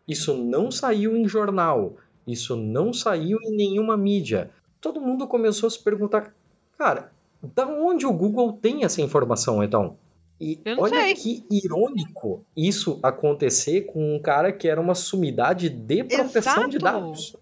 Isso 0.06 0.36
não 0.36 0.70
saiu 0.70 1.16
em 1.16 1.28
jornal, 1.28 1.96
isso 2.26 2.56
não 2.56 2.92
saiu 2.92 3.38
em 3.42 3.56
nenhuma 3.56 3.96
mídia 3.96 4.50
todo 4.86 5.00
mundo 5.00 5.26
começou 5.26 5.66
a 5.66 5.70
se 5.70 5.82
perguntar, 5.82 6.32
cara, 6.78 7.12
da 7.42 7.66
onde 7.66 8.06
o 8.06 8.12
Google 8.12 8.52
tem 8.52 8.84
essa 8.84 9.02
informação, 9.02 9.62
então? 9.62 9.96
E 10.40 10.60
olha 10.78 11.00
sei. 11.00 11.14
que 11.14 11.44
irônico 11.50 12.44
isso 12.56 13.00
acontecer 13.02 13.82
com 13.86 14.14
um 14.14 14.20
cara 14.20 14.52
que 14.52 14.68
era 14.68 14.80
uma 14.80 14.94
sumidade 14.94 15.68
de 15.68 16.04
proteção 16.04 16.52
Exato. 16.52 16.68
de 16.68 16.78
dados. 16.78 17.36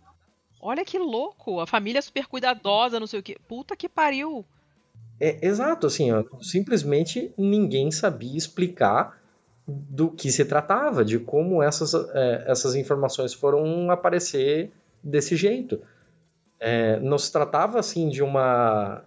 Olha 0.61 0.85
que 0.85 0.99
louco, 0.99 1.61
a 1.61 1.67
família 1.67 2.01
super 2.01 2.27
cuidadosa, 2.27 2.99
não 2.99 3.07
sei 3.07 3.21
o 3.21 3.23
que. 3.23 3.37
Puta 3.47 3.77
que 3.77 3.89
pariu. 3.89 4.45
É, 5.21 5.47
exato, 5.47 5.87
assim, 5.87 6.11
ó, 6.13 6.25
simplesmente 6.41 7.33
ninguém 7.37 7.91
sabia 7.91 8.37
explicar 8.37 9.19
do 9.67 10.11
que 10.11 10.31
se 10.31 10.45
tratava, 10.45 11.05
de 11.05 11.19
como 11.19 11.63
essas, 11.63 11.95
é, 11.95 12.45
essas 12.47 12.75
informações 12.75 13.33
foram 13.33 13.91
aparecer 13.91 14.71
desse 15.03 15.37
jeito. 15.37 15.81
É, 16.61 16.99
não 17.01 17.19
se 17.19 17.31
tratava 17.31 17.79
assim 17.79 18.09
de 18.09 18.23
uma 18.23 19.03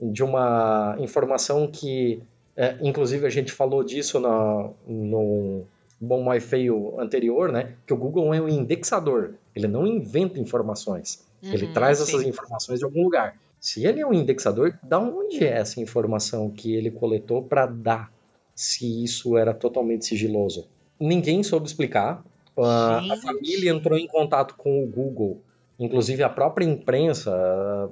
de 0.00 0.22
uma 0.22 0.94
informação 1.00 1.66
que, 1.66 2.22
é, 2.56 2.76
inclusive 2.80 3.26
a 3.26 3.30
gente 3.30 3.50
falou 3.50 3.82
disso 3.82 4.20
no, 4.20 4.74
no 4.86 5.64
Bom 6.00 6.22
Mais 6.22 6.44
Feio 6.44 7.00
anterior, 7.00 7.50
né? 7.50 7.74
Que 7.84 7.92
o 7.92 7.96
Google 7.96 8.32
é 8.32 8.40
um 8.40 8.48
indexador, 8.48 9.34
ele 9.56 9.66
não 9.66 9.84
inventa 9.84 10.38
informações, 10.38 11.26
uhum, 11.42 11.52
ele 11.52 11.66
traz 11.72 11.98
sim. 11.98 12.04
essas 12.04 12.22
informações 12.22 12.78
de 12.78 12.84
algum 12.84 13.02
lugar. 13.02 13.36
Se 13.60 13.86
ele 13.86 14.00
é 14.00 14.06
um 14.06 14.12
indexador, 14.12 14.78
da 14.82 14.98
onde 14.98 15.44
é 15.44 15.58
essa 15.58 15.80
informação 15.80 16.50
que 16.50 16.74
ele 16.74 16.90
coletou 16.90 17.42
para 17.42 17.66
dar? 17.66 18.12
Se 18.54 19.04
isso 19.04 19.36
era 19.36 19.54
totalmente 19.54 20.06
sigiloso, 20.06 20.66
ninguém 20.98 21.42
soube 21.42 21.66
explicar. 21.66 22.24
a 22.56 23.16
família 23.22 23.70
entrou 23.70 23.96
em 23.96 24.06
contato 24.06 24.54
com 24.56 24.82
o 24.82 24.86
Google 24.86 25.40
Inclusive 25.78 26.24
a 26.24 26.28
própria 26.28 26.64
imprensa, 26.64 27.32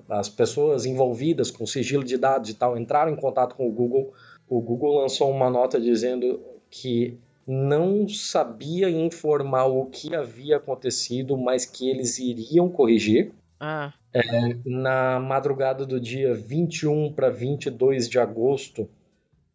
as 0.08 0.28
pessoas 0.28 0.84
envolvidas 0.84 1.52
com 1.52 1.64
sigilo 1.64 2.02
de 2.02 2.18
dados 2.18 2.50
e 2.50 2.54
tal, 2.54 2.76
entraram 2.76 3.12
em 3.12 3.16
contato 3.16 3.54
com 3.54 3.68
o 3.68 3.72
Google. 3.72 4.12
O 4.48 4.60
Google 4.60 5.00
lançou 5.00 5.30
uma 5.30 5.48
nota 5.48 5.80
dizendo 5.80 6.40
que 6.68 7.16
não 7.46 8.08
sabia 8.08 8.90
informar 8.90 9.66
o 9.66 9.86
que 9.86 10.16
havia 10.16 10.56
acontecido, 10.56 11.36
mas 11.36 11.64
que 11.64 11.88
eles 11.88 12.18
iriam 12.18 12.68
corrigir. 12.68 13.30
Ah. 13.60 13.92
É, 14.18 14.56
na 14.64 15.20
madrugada 15.20 15.84
do 15.84 16.00
dia 16.00 16.34
21 16.34 17.12
para 17.12 17.28
22 17.28 18.08
de 18.08 18.18
agosto, 18.18 18.88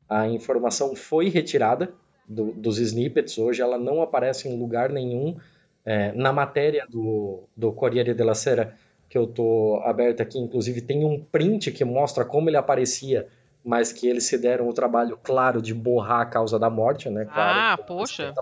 a 0.08 0.28
informação 0.28 0.96
foi 0.96 1.30
retirada 1.30 1.92
do, 2.28 2.52
dos 2.52 2.78
snippets. 2.78 3.40
Hoje 3.40 3.62
ela 3.62 3.80
não 3.80 4.04
aparece 4.04 4.48
em 4.48 4.60
lugar 4.60 4.92
nenhum 4.92 5.36
é, 5.84 6.12
na 6.12 6.32
matéria 6.32 6.86
do, 6.88 7.44
do 7.58 7.72
Corriere 7.72 8.14
della 8.14 8.36
Sera, 8.36 8.76
que 9.10 9.18
eu 9.18 9.26
tô 9.26 9.82
aberto 9.84 10.22
aqui, 10.22 10.38
inclusive 10.38 10.80
tem 10.80 11.04
um 11.04 11.20
print 11.20 11.72
que 11.72 11.84
mostra 11.84 12.24
como 12.24 12.50
ele 12.50 12.58
aparecia, 12.58 13.28
mas 13.64 13.92
que 13.92 14.08
eles 14.08 14.26
se 14.26 14.38
deram 14.38 14.70
o 14.70 14.74
trabalho, 14.74 15.18
claro, 15.22 15.62
de 15.62 15.74
borrar 15.74 16.22
a 16.22 16.26
causa 16.26 16.60
da 16.60 16.70
morte, 16.70 17.10
né? 17.10 17.26
Claro, 17.26 17.60
ah, 17.60 17.78
poxa, 17.78 18.34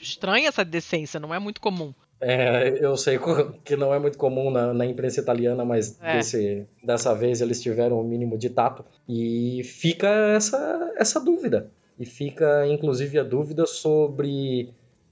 estranha 0.00 0.48
essa 0.48 0.64
decência, 0.64 1.18
não 1.20 1.32
é 1.32 1.38
muito 1.38 1.60
comum. 1.60 1.94
É, 2.20 2.78
eu 2.80 2.96
sei 2.96 3.18
que 3.64 3.76
não 3.76 3.92
é 3.92 3.98
muito 3.98 4.16
comum 4.16 4.50
na, 4.50 4.72
na 4.72 4.86
imprensa 4.86 5.20
italiana, 5.20 5.64
mas 5.64 5.98
é. 6.00 6.16
desse, 6.16 6.66
dessa 6.82 7.14
vez 7.14 7.40
eles 7.40 7.60
tiveram 7.60 8.00
o 8.00 8.04
mínimo 8.04 8.38
de 8.38 8.50
tato. 8.50 8.84
E 9.08 9.62
fica 9.64 10.08
essa, 10.08 10.92
essa 10.96 11.20
dúvida. 11.20 11.70
E 11.98 12.06
fica, 12.06 12.66
inclusive, 12.66 13.18
a 13.18 13.22
dúvida 13.22 13.66
sobre 13.66 14.70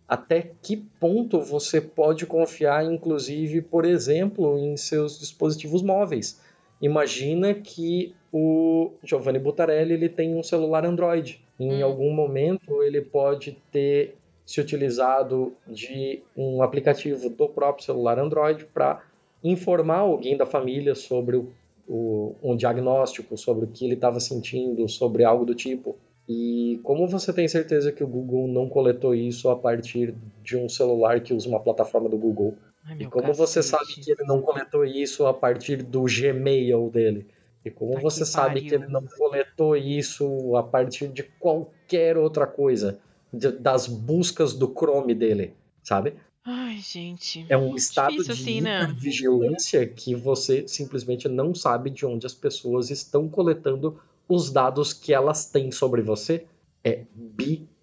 até 0.09 0.51
que 0.61 0.77
ponto 0.77 1.41
você 1.41 1.81
pode 1.81 2.27
confiar, 2.27 2.85
inclusive, 2.85 3.63
por 3.63 3.85
exemplo, 3.85 4.59
em 4.59 4.77
seus 4.77 5.19
dispositivos 5.19 5.83
móveis. 5.83 6.41
Imagina 6.81 7.55
que 7.55 8.15
o 8.33 8.93
Giovanni 9.05 9.39
Butarelli 9.39 9.95
ele 9.95 10.09
tem 10.09 10.35
um 10.35 10.43
celular 10.43 10.85
Android. 10.85 11.41
Em 11.59 11.83
hum. 11.83 11.85
algum 11.85 12.13
momento 12.13 12.83
ele 12.83 13.01
pode 13.01 13.57
ter 13.71 14.17
se 14.45 14.61
utilizado 14.61 15.53
de 15.67 16.23
um 16.37 16.63
aplicativo 16.63 17.29
do 17.31 17.49
próprio 17.49 17.85
celular 17.85 18.19
Android 18.19 18.65
para 18.67 19.03
informar 19.43 19.99
alguém 19.99 20.37
da 20.37 20.47
família 20.47 20.95
sobre 20.95 21.37
o, 21.37 21.49
o, 21.89 22.35
um 22.43 22.57
diagnóstico, 22.57 23.37
sobre 23.37 23.65
o 23.65 23.69
que 23.69 23.85
ele 23.85 23.95
estava 23.95 24.21
sentindo, 24.21 24.89
sobre 24.89 25.25
algo 25.25 25.45
do 25.45 25.55
tipo. 25.55 25.97
E 26.29 26.81
como 26.83 27.07
você 27.07 27.33
tem 27.33 27.49
certeza 27.49 27.91
que 27.91 28.05
o 28.05 28.07
Google 28.07 28.47
não 28.47 28.69
coletou 28.69 29.15
isso 29.15 29.49
a 29.49 29.57
partir 29.57 30.15
de 30.43 30.57
um 30.57 30.69
celular 30.69 31.21
que 31.21 31.35
usa 31.35 31.49
uma 31.49 31.61
plataforma 31.61 32.09
do 32.09 32.17
Google? 32.17 32.55
Ai, 32.85 32.97
e 33.01 33.07
como 33.07 33.33
você 33.33 33.63
sabe 33.63 33.87
que 33.87 34.13
ele 34.13 34.25
não 34.25 34.41
coletou 34.41 34.85
isso 34.85 35.27
a 35.27 35.35
partir 35.35 35.83
do 35.83 36.05
Gmail 36.05 36.91
dele? 36.91 37.27
E 37.65 37.71
como 37.71 37.95
tá 37.95 38.01
você 38.01 38.21
que 38.21 38.27
sabe 38.27 38.55
pariu. 38.55 38.69
que 38.69 38.75
ele 38.75 38.87
não 38.89 39.05
coletou 39.07 39.77
isso 39.77 40.57
a 40.57 40.63
partir 40.63 41.09
de 41.09 41.23
qualquer 41.23 42.17
outra 42.17 42.47
coisa? 42.47 42.99
De, 43.33 43.51
das 43.53 43.87
buscas 43.87 44.53
do 44.53 44.69
Chrome 44.69 45.15
dele, 45.15 45.55
sabe? 45.83 46.15
Ai, 46.45 46.79
gente. 46.79 47.47
É 47.49 47.57
um 47.57 47.77
estado 47.77 48.23
de 48.23 48.33
assim, 48.33 48.61
né? 48.61 48.93
vigilância 48.99 49.87
que 49.87 50.15
você 50.15 50.67
simplesmente 50.67 51.29
não 51.29 51.55
sabe 51.55 51.89
de 51.89 52.05
onde 52.05 52.27
as 52.27 52.35
pessoas 52.35 52.91
estão 52.91 53.29
coletando 53.29 54.01
os 54.29 54.51
dados 54.51 54.93
que 54.93 55.15
elas 55.15 55.47
têm 55.47 55.71
sobre 55.71 56.03
você. 56.03 56.45
É 56.83 57.05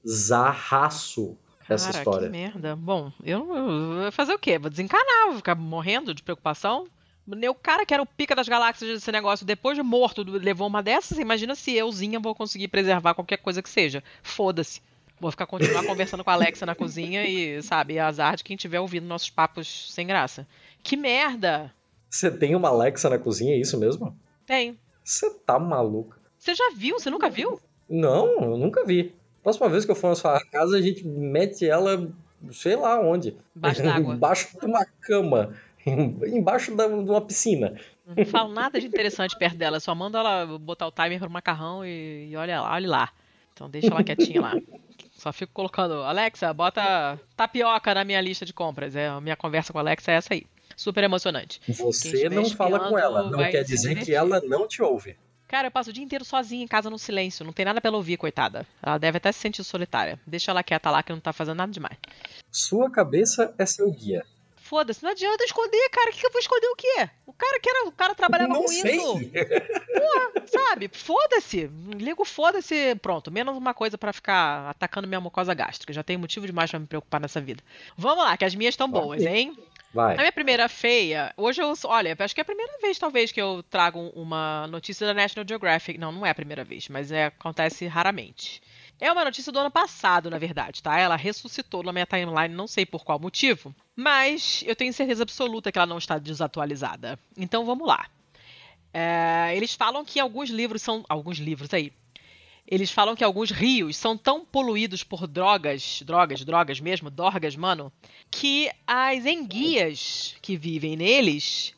bizarraço 0.04 1.38
essa 1.70 1.92
Cara, 1.92 1.98
história. 2.00 2.28
Que 2.28 2.32
merda. 2.32 2.76
Bom, 2.76 3.14
eu, 3.24 3.56
eu 3.56 4.02
vou 4.02 4.12
fazer 4.12 4.34
o 4.34 4.40
quê? 4.40 4.60
Vou 4.60 4.70
desencanar, 4.70 5.28
vou 5.28 5.38
ficar 5.38 5.56
morrendo 5.56 6.14
de 6.14 6.22
preocupação. 6.22 6.86
O 7.28 7.56
cara 7.56 7.86
que 7.86 7.94
era 7.94 8.04
o 8.04 8.08
pica 8.08 8.36
das 8.36 8.50
galáxias 8.50 8.92
desse 8.92 9.12
negócio, 9.12 9.46
depois 9.46 9.78
de 9.78 9.84
morto, 9.84 10.24
levou 10.24 10.68
uma 10.68 10.82
dessas. 10.82 11.20
Imagina 11.20 11.56
se 11.56 11.72
euzinha 11.76 12.20
vou 12.20 12.34
conseguir 12.34 12.68
preservar 12.68 13.14
qualquer 13.14 13.38
coisa 13.38 13.62
que 13.62 13.70
seja. 13.70 14.04
Foda-se. 14.24 14.82
Vou 15.20 15.32
ficar 15.32 15.46
continuar 15.46 15.86
conversando 15.86 16.24
com 16.24 16.30
a 16.30 16.34
Alexa 16.34 16.66
na 16.66 16.76
cozinha 16.76 17.26
e, 17.28 17.62
sabe, 17.62 18.00
azar 18.00 18.38
de 18.38 18.44
quem 18.44 18.56
estiver 18.56 18.80
ouvindo 18.80 19.06
nossos 19.06 19.30
papos 19.30 19.92
sem 19.94 20.08
graça. 20.08 20.48
Que 20.82 20.96
merda! 20.96 21.74
Você 22.10 22.32
tem 22.32 22.56
uma 22.56 22.70
Alexa 22.70 23.10
na 23.10 23.20
cozinha, 23.20 23.54
é 23.54 23.58
isso 23.58 23.78
mesmo? 23.78 24.18
Tenho. 24.46 24.78
Você 25.04 25.30
tá 25.46 25.60
maluca. 25.60 26.18
Você 26.38 26.56
já 26.56 26.72
viu? 26.76 27.00
Você 27.00 27.10
nunca 27.10 27.30
viu? 27.30 27.60
Não, 27.90 28.42
eu 28.42 28.58
nunca 28.58 28.86
vi. 28.86 29.14
Próxima 29.44 29.70
vez 29.70 29.86
que 29.86 29.92
eu 29.92 29.96
for 29.96 30.10
na 30.10 30.16
sua 30.16 30.40
casa, 30.46 30.78
a 30.78 30.82
gente 30.82 31.06
mete 31.06 31.68
ela, 31.68 32.10
sei 32.52 32.76
lá 32.76 33.00
onde. 33.00 33.36
Embaixo 33.56 33.84
d'água. 33.84 34.16
Embaixo 34.16 34.60
de 34.60 34.66
uma 34.66 34.86
cama. 35.02 35.54
Embaixo 35.86 36.76
da, 36.76 36.88
de 36.88 36.94
uma 36.94 37.22
piscina. 37.22 37.80
Não 38.06 38.26
falo 38.26 38.54
nada 38.54 38.80
de 38.80 38.88
interessante 38.88 39.38
perto 39.38 39.58
dela, 39.58 39.80
só 39.80 39.94
mando 39.94 40.18
ela 40.18 40.46
botar 40.58 40.88
o 40.88 40.92
timer 40.92 41.20
pro 41.20 41.30
macarrão 41.30 41.86
e, 41.86 42.30
e 42.30 42.36
olha 42.36 42.62
lá, 42.62 42.74
olha 42.74 42.90
lá. 42.90 43.12
Então 43.54 43.70
deixa 43.70 43.88
ela 43.88 44.04
quietinha 44.04 44.42
lá. 44.42 44.56
Só 45.20 45.34
fico 45.34 45.52
colocando, 45.54 46.02
Alexa, 46.04 46.54
bota 46.54 47.20
tapioca 47.36 47.94
na 47.94 48.06
minha 48.06 48.22
lista 48.22 48.46
de 48.46 48.54
compras. 48.54 48.96
É, 48.96 49.10
a 49.10 49.20
minha 49.20 49.36
conversa 49.36 49.74
com 49.74 49.78
a 49.80 49.82
Alexa 49.82 50.12
é 50.12 50.16
essa 50.16 50.34
aí. 50.34 50.46
Super 50.78 51.04
emocionante. 51.04 51.62
Você 51.68 52.30
não 52.30 52.50
fala 52.50 52.90
com 52.90 52.98
ela, 52.98 53.30
não 53.30 53.38
quer 53.38 53.64
dizer 53.64 54.04
que 54.04 54.14
ela 54.14 54.42
não 54.42 54.66
te 54.66 54.82
ouve. 54.82 55.18
Cara, 55.46 55.68
eu 55.68 55.72
passo 55.72 55.90
o 55.90 55.94
dia 55.94 56.04
inteiro 56.04 56.24
sozinha 56.24 56.64
em 56.64 56.68
casa 56.68 56.92
no 56.92 57.00
silêncio. 57.00 57.44
Não 57.44 57.52
tem 57.52 57.66
nada 57.66 57.82
pra 57.82 57.90
ela 57.90 57.98
ouvir, 57.98 58.18
coitada. 58.18 58.68
Ela 58.82 59.00
deve 59.00 59.18
até 59.18 59.32
se 59.32 59.40
sentir 59.40 59.64
solitária. 59.64 60.20
Deixa 60.26 60.52
ela 60.52 60.64
quieta 60.64 60.92
lá 60.92 61.02
que 61.02 61.12
não 61.12 61.20
tá 61.20 61.34
fazendo 61.34 61.58
nada 61.58 61.72
demais. 61.72 61.98
Sua 62.52 62.90
cabeça 62.90 63.54
é 63.58 63.66
seu 63.66 63.92
guia. 63.92 64.24
Foda-se, 64.70 65.04
não 65.04 65.10
adianta 65.10 65.44
esconder, 65.44 65.90
cara. 65.90 66.12
O 66.12 66.14
que, 66.14 66.20
que 66.20 66.28
eu 66.28 66.32
vou 66.32 66.40
esconder 66.40 66.68
o 66.68 66.76
quê? 66.76 67.10
O 67.26 67.34
cara 67.34 67.60
que 67.60 67.68
era, 67.68 67.88
o 67.88 67.92
cara 67.92 68.14
trabalhava 68.14 68.54
Não 68.54 68.62
com 68.62 68.68
sei. 68.68 68.98
isso. 68.98 69.14
Porra, 69.14 70.46
sabe? 70.46 70.92
Foda-se. 70.94 71.68
Ligo 71.96 72.24
foda-se. 72.24 72.94
Pronto, 73.02 73.32
menos 73.32 73.58
uma 73.58 73.74
coisa 73.74 73.98
pra 73.98 74.14
ficar 74.14 74.70
atacando 74.70 75.08
minha 75.08 75.20
mucosa 75.20 75.56
gástrica. 75.56 75.92
Já 75.92 76.04
tenho 76.04 76.20
motivo 76.20 76.46
demais 76.46 76.70
pra 76.70 76.80
me 76.80 76.86
preocupar 76.86 77.20
nessa 77.20 77.42
vida. 77.42 77.64
Vamos 77.98 78.24
lá, 78.24 78.38
que 78.38 78.46
as 78.46 78.54
minhas 78.54 78.74
estão 78.74 78.88
boas, 78.88 79.26
hein? 79.26 79.58
A 79.58 79.92
Vai. 79.92 80.18
minha 80.18 80.32
primeira 80.32 80.70
feia, 80.70 81.34
hoje 81.36 81.64
eu, 81.64 81.74
olha, 81.86 82.16
acho 82.20 82.36
que 82.36 82.40
é 82.42 82.44
a 82.44 82.46
primeira 82.46 82.78
vez 82.80 83.00
talvez 83.00 83.32
que 83.32 83.42
eu 83.42 83.64
trago 83.72 84.12
uma 84.16 84.68
notícia 84.68 85.08
da 85.08 85.16
National 85.16 85.48
Geographic. 85.50 85.98
Não, 85.98 86.12
não 86.12 86.24
é 86.24 86.30
a 86.30 86.36
primeira 86.36 86.64
vez, 86.64 86.88
mas 86.90 87.12
é, 87.12 87.26
acontece 87.26 87.88
raramente. 87.88 88.62
É 89.00 89.12
uma 89.12 89.24
notícia 89.24 89.52
do 89.52 89.60
ano 89.60 89.72
passado, 89.72 90.30
na 90.30 90.38
verdade, 90.38 90.84
tá? 90.84 91.00
Ela 91.00 91.16
ressuscitou 91.16 91.82
na 91.84 91.94
minha 91.94 92.06
timeline, 92.06 92.54
não 92.54 92.68
sei 92.68 92.86
por 92.86 93.06
qual 93.06 93.18
motivo, 93.18 93.74
mas 93.96 94.62
eu 94.68 94.76
tenho 94.76 94.92
certeza 94.92 95.24
absoluta 95.24 95.72
que 95.72 95.78
ela 95.78 95.86
não 95.86 95.98
está 95.98 96.18
desatualizada. 96.18 97.18
Então 97.38 97.66
vamos 97.66 97.88
lá. 97.88 98.08
É, 98.94 99.56
eles 99.56 99.74
falam 99.74 100.04
que 100.04 100.20
alguns 100.20 100.50
livros 100.50 100.82
são. 100.82 101.06
Alguns 101.08 101.38
livros 101.38 101.74
aí. 101.74 101.94
Eles 102.68 102.92
falam 102.92 103.16
que 103.16 103.24
alguns 103.24 103.50
rios 103.50 103.98
são 103.98 104.16
tão 104.16 104.46
poluídos 104.46 105.04
por 105.04 105.26
drogas, 105.26 106.04
drogas, 106.06 106.46
drogas 106.46 106.80
mesmo, 106.80 107.10
dorgas, 107.10 107.56
mano, 107.56 107.92
que 108.30 108.70
as 108.86 109.26
enguias 109.26 110.36
que 110.40 110.56
vivem 110.56 110.96
neles 110.96 111.74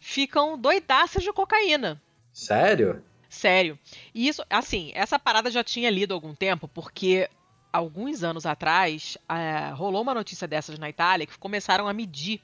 ficam 0.00 0.56
doidaças 0.56 1.22
de 1.22 1.32
cocaína. 1.32 2.00
Sério? 2.32 3.02
Sério. 3.32 3.78
E 4.14 4.28
isso, 4.28 4.44
assim, 4.50 4.92
essa 4.94 5.18
parada 5.18 5.50
já 5.50 5.64
tinha 5.64 5.88
lido 5.88 6.12
há 6.12 6.14
algum 6.14 6.34
tempo, 6.34 6.68
porque 6.68 7.30
alguns 7.72 8.22
anos 8.22 8.44
atrás 8.44 9.16
eh, 9.26 9.70
rolou 9.74 10.02
uma 10.02 10.12
notícia 10.12 10.46
dessas 10.46 10.78
na 10.78 10.90
Itália 10.90 11.26
que 11.26 11.38
começaram 11.38 11.88
a 11.88 11.94
medir 11.94 12.42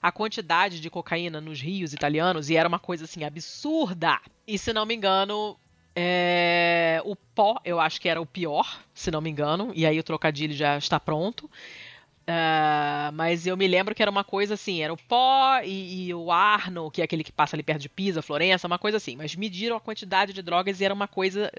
a 0.00 0.12
quantidade 0.12 0.78
de 0.78 0.90
cocaína 0.90 1.40
nos 1.40 1.58
rios 1.58 1.94
italianos 1.94 2.50
e 2.50 2.56
era 2.56 2.68
uma 2.68 2.78
coisa 2.78 3.06
assim 3.06 3.24
absurda. 3.24 4.20
E 4.46 4.58
se 4.58 4.74
não 4.74 4.84
me 4.84 4.94
engano, 4.94 5.58
é, 5.96 7.00
o 7.06 7.16
pó, 7.16 7.58
eu 7.64 7.80
acho 7.80 7.98
que 7.98 8.06
era 8.06 8.20
o 8.20 8.26
pior, 8.26 8.82
se 8.92 9.10
não 9.10 9.22
me 9.22 9.30
engano, 9.30 9.72
e 9.74 9.86
aí 9.86 9.98
o 9.98 10.04
trocadilho 10.04 10.52
já 10.52 10.76
está 10.76 11.00
pronto. 11.00 11.50
Ah, 12.26 13.10
mas 13.14 13.46
eu 13.46 13.56
me 13.56 13.68
lembro 13.68 13.94
que 13.94 14.02
era 14.02 14.10
uma 14.10 14.24
coisa 14.24 14.54
assim, 14.54 14.82
era 14.82 14.92
o 14.92 14.96
pó 14.96 15.60
e, 15.64 16.08
e 16.08 16.14
o 16.14 16.32
Arno, 16.32 16.90
que 16.90 17.00
é 17.00 17.04
aquele 17.04 17.22
que 17.22 17.30
passa 17.30 17.54
ali 17.54 17.62
perto 17.62 17.82
de 17.82 17.88
Pisa, 17.88 18.20
Florença, 18.20 18.66
uma 18.66 18.78
coisa 18.78 18.96
assim. 18.96 19.14
Mas 19.16 19.36
mediram 19.36 19.76
a 19.76 19.80
quantidade 19.80 20.32
de 20.32 20.42
drogas 20.42 20.80
e 20.80 20.84
era 20.84 20.92
uma 20.92 21.06
coisa 21.06 21.52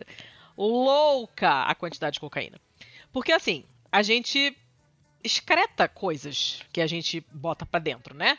louca 0.58 1.64
a 1.64 1.74
quantidade 1.74 2.16
de 2.16 2.20
cocaína. 2.20 2.60
Porque 3.14 3.32
assim, 3.32 3.64
a 3.92 4.02
gente 4.02 4.58
excreta 5.24 5.88
coisas 5.88 6.62
que 6.74 6.82
a 6.82 6.88
gente 6.88 7.26
bota 7.32 7.66
pra 7.66 7.80
dentro, 7.80 8.16
né? 8.16 8.38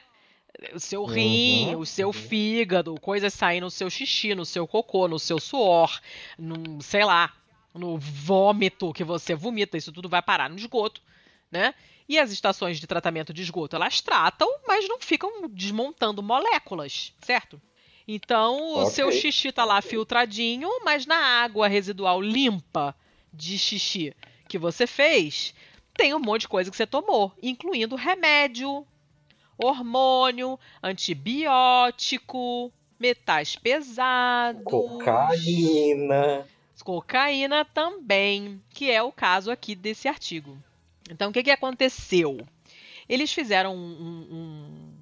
O 0.74 0.80
seu 0.80 1.04
rim, 1.04 1.74
Uhum, 1.74 1.80
o 1.80 1.86
seu 1.86 2.08
uhum. 2.08 2.12
fígado, 2.12 2.94
coisas 3.00 3.32
saem 3.32 3.60
no 3.60 3.70
seu 3.70 3.88
xixi, 3.88 4.34
no 4.34 4.44
seu 4.44 4.66
cocô, 4.66 5.06
no 5.06 5.18
seu 5.18 5.38
suor, 5.38 6.00
no, 6.36 6.82
sei 6.82 7.04
lá, 7.04 7.32
no 7.74 7.96
vômito 7.96 8.92
que 8.92 9.04
você 9.04 9.34
vomita, 9.34 9.76
isso 9.76 9.92
tudo 9.92 10.08
vai 10.08 10.20
parar 10.20 10.50
no 10.50 10.56
esgoto, 10.56 11.00
né? 11.50 11.74
E 12.08 12.18
as 12.18 12.30
estações 12.32 12.80
de 12.80 12.86
tratamento 12.86 13.34
de 13.34 13.42
esgoto, 13.42 13.76
elas 13.76 14.00
tratam, 14.00 14.48
mas 14.66 14.88
não 14.88 14.98
ficam 14.98 15.46
desmontando 15.48 16.22
moléculas, 16.22 17.12
certo? 17.20 17.60
Então, 18.06 18.56
o 18.74 18.80
Ok. 18.82 18.86
seu 18.86 19.12
xixi 19.12 19.52
tá 19.52 19.64
lá 19.66 19.82
filtradinho, 19.82 20.68
mas 20.82 21.04
na 21.04 21.16
água 21.16 21.68
residual 21.68 22.22
limpa 22.22 22.96
de 23.32 23.58
xixi 23.58 24.14
que 24.48 24.56
você 24.56 24.86
fez, 24.86 25.54
tem 25.92 26.14
um 26.14 26.18
monte 26.18 26.42
de 26.42 26.48
coisa 26.48 26.70
que 26.70 26.76
você 26.76 26.86
tomou, 26.86 27.30
incluindo 27.42 27.94
remédio, 27.96 28.86
hormônio, 29.58 30.58
antibiótico, 30.82 32.72
metais 32.98 33.56
pesados, 33.56 34.62
Cocaína. 34.64 36.46
cocaína 36.82 37.66
também, 37.66 38.62
que 38.70 38.90
é 38.90 39.02
o 39.02 39.12
caso 39.12 39.50
aqui 39.50 39.74
desse 39.74 40.08
artigo. 40.08 40.56
Então, 41.08 41.30
o 41.30 41.32
que, 41.32 41.42
que 41.42 41.50
aconteceu? 41.50 42.46
Eles 43.08 43.32
fizeram 43.32 43.74
um, 43.74 44.98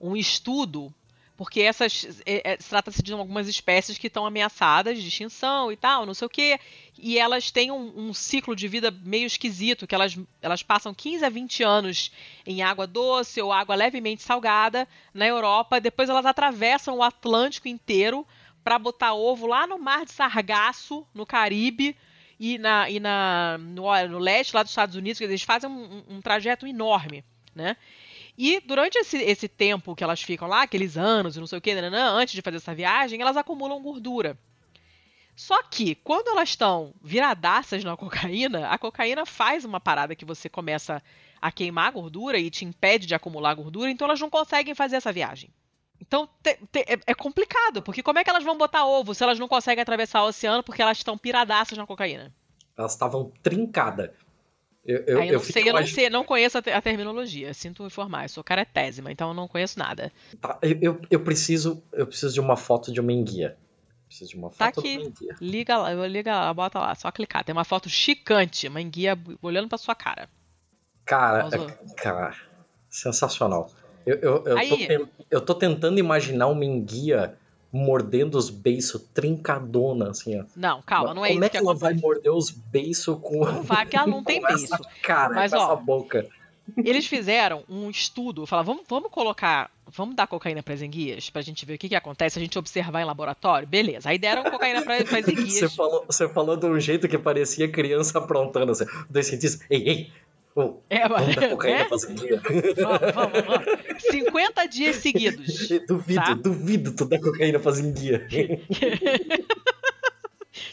um, 0.00 0.10
um 0.10 0.16
estudo, 0.16 0.92
porque 1.36 1.60
essas 1.60 2.20
é, 2.26 2.52
é, 2.52 2.56
trata-se 2.56 3.02
de 3.02 3.12
algumas 3.12 3.48
espécies 3.48 3.96
que 3.96 4.08
estão 4.08 4.26
ameaçadas 4.26 5.00
de 5.00 5.08
extinção 5.08 5.72
e 5.72 5.76
tal, 5.76 6.04
não 6.04 6.12
sei 6.12 6.26
o 6.26 6.30
quê, 6.30 6.58
e 6.98 7.18
elas 7.18 7.50
têm 7.50 7.70
um, 7.70 8.08
um 8.08 8.12
ciclo 8.12 8.54
de 8.54 8.68
vida 8.68 8.90
meio 8.90 9.26
esquisito, 9.26 9.86
que 9.86 9.94
elas, 9.94 10.18
elas 10.42 10.62
passam 10.62 10.92
15 10.92 11.24
a 11.24 11.30
20 11.30 11.62
anos 11.62 12.12
em 12.44 12.60
água 12.60 12.86
doce 12.86 13.40
ou 13.40 13.52
água 13.52 13.74
levemente 13.74 14.22
salgada 14.22 14.86
na 15.14 15.26
Europa, 15.26 15.80
depois 15.80 16.08
elas 16.08 16.26
atravessam 16.26 16.98
o 16.98 17.02
Atlântico 17.02 17.68
inteiro 17.68 18.26
para 18.62 18.78
botar 18.78 19.14
ovo 19.14 19.46
lá 19.46 19.66
no 19.66 19.78
Mar 19.78 20.04
de 20.04 20.12
Sargaço, 20.12 21.06
no 21.14 21.24
Caribe, 21.24 21.96
e, 22.38 22.58
na, 22.58 22.88
e 22.88 23.00
na, 23.00 23.58
no, 23.58 23.84
no 24.08 24.18
leste 24.18 24.54
lá 24.54 24.62
dos 24.62 24.72
Estados 24.72 24.94
Unidos, 24.94 25.20
eles 25.20 25.42
fazem 25.42 25.68
um, 25.68 26.04
um, 26.08 26.20
trajeto 26.20 26.66
enorme, 26.66 27.24
né? 27.54 27.76
E 28.36 28.60
durante 28.60 28.96
esse, 28.96 29.16
esse 29.16 29.48
tempo 29.48 29.96
que 29.96 30.04
elas 30.04 30.22
ficam 30.22 30.46
lá, 30.46 30.62
aqueles 30.62 30.96
anos 30.96 31.36
e 31.36 31.40
não 31.40 31.46
sei 31.46 31.58
o 31.58 31.60
que, 31.60 31.72
antes 31.72 32.34
de 32.34 32.42
fazer 32.42 32.58
essa 32.58 32.74
viagem, 32.74 33.20
elas 33.20 33.36
acumulam 33.36 33.82
gordura. 33.82 34.38
Só 35.34 35.60
que, 35.62 35.96
quando 35.96 36.28
elas 36.28 36.50
estão 36.50 36.94
viradaças 37.02 37.82
na 37.82 37.96
cocaína, 37.96 38.68
a 38.68 38.78
cocaína 38.78 39.26
faz 39.26 39.64
uma 39.64 39.80
parada 39.80 40.14
que 40.14 40.24
você 40.24 40.48
começa 40.48 41.02
a 41.40 41.50
queimar 41.50 41.88
a 41.88 41.92
gordura 41.92 42.38
e 42.38 42.50
te 42.50 42.64
impede 42.64 43.06
de 43.06 43.14
acumular 43.14 43.54
gordura, 43.54 43.90
então 43.90 44.06
elas 44.06 44.20
não 44.20 44.30
conseguem 44.30 44.74
fazer 44.74 44.96
essa 44.96 45.12
viagem. 45.12 45.50
Então 46.00 46.28
te, 46.42 46.58
te, 46.70 46.80
é, 46.80 46.98
é, 47.06 47.14
complicado, 47.14 47.82
porque 47.82 48.02
como 48.02 48.18
é 48.18 48.24
que 48.24 48.30
elas 48.30 48.44
vão 48.44 48.56
botar 48.56 48.86
ovo 48.86 49.14
se 49.14 49.22
elas 49.22 49.38
não 49.38 49.48
conseguem 49.48 49.82
atravessar 49.82 50.22
o 50.22 50.28
oceano 50.28 50.62
porque 50.62 50.82
elas 50.82 50.98
estão 50.98 51.18
piradaças 51.18 51.76
na 51.76 51.86
cocaína? 51.86 52.32
Elas 52.76 52.92
estavam 52.92 53.32
trincadas. 53.42 54.10
Eu, 54.84 55.04
eu, 55.06 55.22
eu, 55.22 55.32
não 55.34 55.40
sei, 55.40 55.68
eu 55.68 55.74
não 55.74 55.86
sei, 55.86 56.10
não 56.10 56.24
conheço 56.24 56.56
a, 56.56 56.60
a, 56.60 56.80
terminologia. 56.80 57.52
Sinto 57.52 57.84
informar, 57.84 58.24
eu 58.24 58.28
sou 58.30 58.42
caretésima, 58.42 59.12
então 59.12 59.28
eu 59.28 59.34
não 59.34 59.46
conheço 59.46 59.78
nada. 59.78 60.10
Tá, 60.40 60.58
eu, 60.62 60.98
eu, 61.10 61.20
preciso, 61.20 61.82
eu 61.92 62.06
preciso 62.06 62.32
de 62.32 62.40
uma 62.40 62.56
foto 62.56 62.90
de 62.90 62.98
uma 62.98 63.12
enguia. 63.12 63.58
Preciso 64.06 64.30
de 64.30 64.36
uma 64.38 64.48
foto 64.48 64.58
tá 64.58 64.68
aqui. 64.68 65.12
Liga 65.42 65.76
lá, 65.76 65.92
liga 66.06 66.34
lá, 66.34 66.54
bota 66.54 66.78
lá, 66.78 66.94
só 66.94 67.10
clicar. 67.12 67.44
Tem 67.44 67.52
uma 67.52 67.64
foto 67.64 67.90
chicante, 67.90 68.66
uma 68.66 68.80
enguia 68.80 69.18
olhando 69.42 69.68
pra 69.68 69.76
sua 69.76 69.94
cara. 69.94 70.30
Cara, 71.04 71.48
é, 71.54 71.94
cara, 71.94 72.34
sensacional. 72.88 73.70
Eu, 74.08 74.16
eu, 74.16 74.44
eu, 74.46 74.58
Aí, 74.58 74.88
tô, 74.88 75.08
eu 75.30 75.40
tô 75.40 75.54
tentando 75.54 75.98
imaginar 75.98 76.46
uma 76.46 76.64
enguia 76.64 77.36
mordendo 77.70 78.36
os 78.36 78.48
beiços 78.48 79.02
trincadona, 79.12 80.10
assim, 80.10 80.40
ó. 80.40 80.44
Não, 80.56 80.80
calma, 80.80 81.12
não 81.12 81.24
é 81.24 81.28
Como 81.28 81.40
isso 81.40 81.46
é 81.46 81.48
que, 81.50 81.56
ela 81.58 81.74
vai 81.74 81.92
morder 81.92 82.32
os 82.32 82.50
beiços 82.50 83.18
com. 83.20 83.44
Não 83.44 83.62
vai, 83.62 83.84
que 83.84 83.96
ela 83.96 84.06
não 84.06 84.24
tem 84.24 84.40
beiço. 84.40 84.74
Cara, 85.02 85.34
Mas, 85.34 85.52
com 85.52 85.58
ó, 85.58 85.64
essa 85.64 85.76
boca. 85.76 86.26
Eles 86.78 87.06
fizeram 87.06 87.64
um 87.68 87.90
estudo, 87.90 88.46
falaram, 88.46 88.66
vamos, 88.66 88.84
vamos 88.88 89.10
colocar, 89.10 89.70
vamos 89.86 90.14
dar 90.14 90.26
cocaína 90.26 90.62
para 90.62 90.74
as 90.74 90.82
enguias, 90.82 91.30
pra 91.30 91.40
gente 91.40 91.64
ver 91.64 91.74
o 91.74 91.78
que, 91.78 91.88
que 91.88 91.94
acontece, 91.94 92.38
a 92.38 92.42
gente 92.42 92.58
observar 92.58 93.00
em 93.00 93.04
laboratório. 93.04 93.66
Beleza, 93.66 94.10
aí 94.10 94.18
deram 94.18 94.44
cocaína 94.44 94.82
para 94.82 94.96
as 94.96 95.10
enguias. 95.28 95.52
Você 95.54 95.68
falou, 95.68 96.04
você 96.06 96.28
falou 96.28 96.56
de 96.56 96.66
um 96.66 96.78
jeito 96.78 97.08
que 97.08 97.18
parecia 97.18 97.70
criança 97.70 98.18
aprontando, 98.18 98.72
assim. 98.72 98.84
Dois 99.08 99.26
cientistas, 99.26 99.66
ei, 99.70 99.88
ei, 99.88 100.12
oh, 100.58 100.82
é, 100.90 101.08
cocaína 101.48 101.78
né? 101.80 101.86
Vamos, 101.88 102.04
vamos, 103.14 103.42
vamos. 103.46 104.02
50 104.10 104.66
dias 104.66 104.96
seguidos. 104.96 105.68
Duvido, 105.86 106.20
tá? 106.20 106.34
duvido 106.34 106.94
tu 106.94 107.04
dar 107.04 107.20
cocaína 107.20 107.58
pras 107.58 107.78
enguias. 107.80 108.22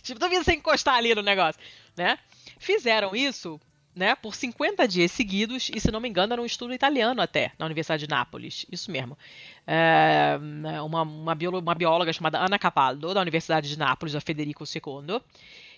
tipo, 0.01 0.19
duvido 0.19 0.43
você 0.43 0.53
encostar 0.53 0.95
ali 0.95 1.13
no 1.13 1.21
negócio, 1.21 1.59
né? 1.95 2.17
Fizeram 2.57 3.15
isso 3.15 3.59
né, 3.95 4.13
por 4.13 4.35
50 4.35 4.85
dias 4.87 5.11
seguidos, 5.11 5.71
e 5.73 5.79
se 5.79 5.89
não 5.89 6.01
me 6.01 6.09
engano, 6.09 6.33
era 6.33 6.41
um 6.41 6.45
estudo 6.45 6.73
italiano 6.73 7.21
até, 7.21 7.53
na 7.57 7.65
Universidade 7.65 8.05
de 8.05 8.09
Nápoles. 8.09 8.65
Isso 8.69 8.91
mesmo. 8.91 9.17
É, 9.65 10.37
uma, 10.83 11.03
uma, 11.03 11.33
bióloga, 11.33 11.65
uma, 11.65 11.73
bióloga 11.73 12.11
chamada 12.11 12.39
Ana 12.39 12.59
Capaldo, 12.59 13.13
da 13.13 13.21
Universidade 13.21 13.69
de 13.69 13.79
Nápoles, 13.79 14.13
a 14.13 14.19
Federico 14.19 14.65
II, 14.65 15.21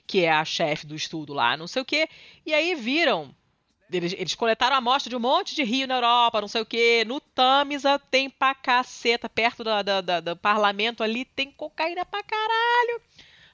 que 0.07 0.25
é 0.25 0.31
a 0.31 0.43
chefe 0.43 0.87
do 0.87 0.95
estudo 0.95 1.33
lá, 1.33 1.55
não 1.55 1.67
sei 1.67 1.81
o 1.83 1.85
quê. 1.85 2.09
E 2.45 2.53
aí 2.53 2.73
viram. 2.73 3.35
Eles, 3.91 4.13
eles 4.13 4.35
coletaram 4.35 4.75
amostra 4.75 5.09
de 5.09 5.15
um 5.15 5.19
monte 5.19 5.55
de 5.55 5.63
rio 5.63 5.87
na 5.87 5.95
Europa, 5.95 6.41
não 6.41 6.47
sei 6.47 6.61
o 6.61 6.65
quê. 6.65 7.03
No 7.05 7.19
Tamisa 7.21 7.97
tem 7.97 8.29
pra 8.29 8.53
caceta, 8.53 9.29
perto 9.29 9.63
da, 9.63 9.81
da, 9.81 10.19
do 10.19 10.35
parlamento 10.35 11.03
ali, 11.03 11.23
tem 11.23 11.51
cocaína 11.51 12.05
pra 12.05 12.21
caralho. 12.21 13.01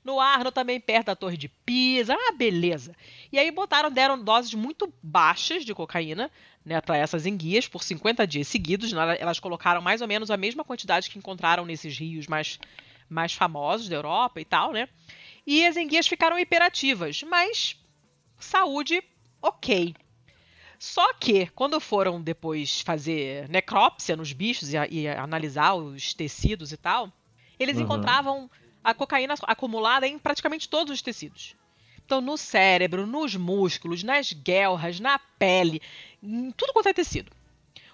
No 0.04 0.20
Arno 0.20 0.52
também, 0.52 0.80
perto 0.80 1.06
da 1.06 1.16
Torre 1.16 1.38
de 1.38 1.48
Pisa. 1.48 2.14
Ah, 2.14 2.34
beleza. 2.34 2.96
E 3.32 3.40
aí 3.40 3.50
botaram, 3.52 3.90
deram 3.90 4.22
doses 4.22 4.54
muito 4.54 4.92
baixas 5.02 5.64
de 5.64 5.74
cocaína 5.74 6.30
né, 6.66 6.82
para 6.82 6.98
essas 6.98 7.26
enguias 7.26 7.68
por 7.68 7.84
50 7.84 8.26
dias 8.28 8.48
seguidos. 8.48 8.92
Elas 8.92 9.40
colocaram 9.40 9.82
mais 9.82 10.02
ou 10.02 10.08
menos 10.08 10.30
a 10.30 10.36
mesma 10.38 10.64
quantidade 10.64 11.10
que 11.10 11.18
encontraram 11.18 11.66
nesses 11.66 11.98
rios 11.98 12.28
mais, 12.28 12.60
mais 13.08 13.34
famosos 13.34 13.88
da 13.88 13.96
Europa 13.96 14.42
e 14.42 14.46
tal, 14.46 14.72
né? 14.74 14.90
E 15.46 15.66
as 15.66 15.78
enguias 15.78 16.08
ficaram 16.08 16.40
hiperativas, 16.40 17.24
mas 17.24 17.78
saúde 18.40 19.02
ok. 19.42 19.94
Só 20.84 21.14
que, 21.14 21.48
quando 21.56 21.80
foram 21.80 22.22
depois 22.22 22.82
fazer 22.82 23.48
necrópsia 23.48 24.18
nos 24.18 24.34
bichos 24.34 24.74
e, 24.74 24.78
e 24.92 25.08
analisar 25.08 25.76
os 25.76 26.14
tecidos 26.14 26.74
e 26.74 26.78
tal, 26.78 27.10
eles 27.58 27.78
uhum. 27.78 27.84
encontravam 27.84 28.52
a 28.84 28.94
cocaína 28.94 29.34
acumulada 29.44 30.06
em 30.06 30.20
praticamente 30.20 30.68
todos 30.68 30.94
os 30.94 31.02
tecidos. 31.02 31.56
Então, 32.06 32.20
no 32.20 32.38
cérebro, 32.38 33.08
nos 33.08 33.34
músculos, 33.34 34.04
nas 34.04 34.34
guelras, 34.34 35.00
na 35.00 35.18
pele, 35.40 35.82
em 36.22 36.52
tudo 36.52 36.74
quanto 36.74 36.90
é 36.90 36.94
tecido. 36.94 37.32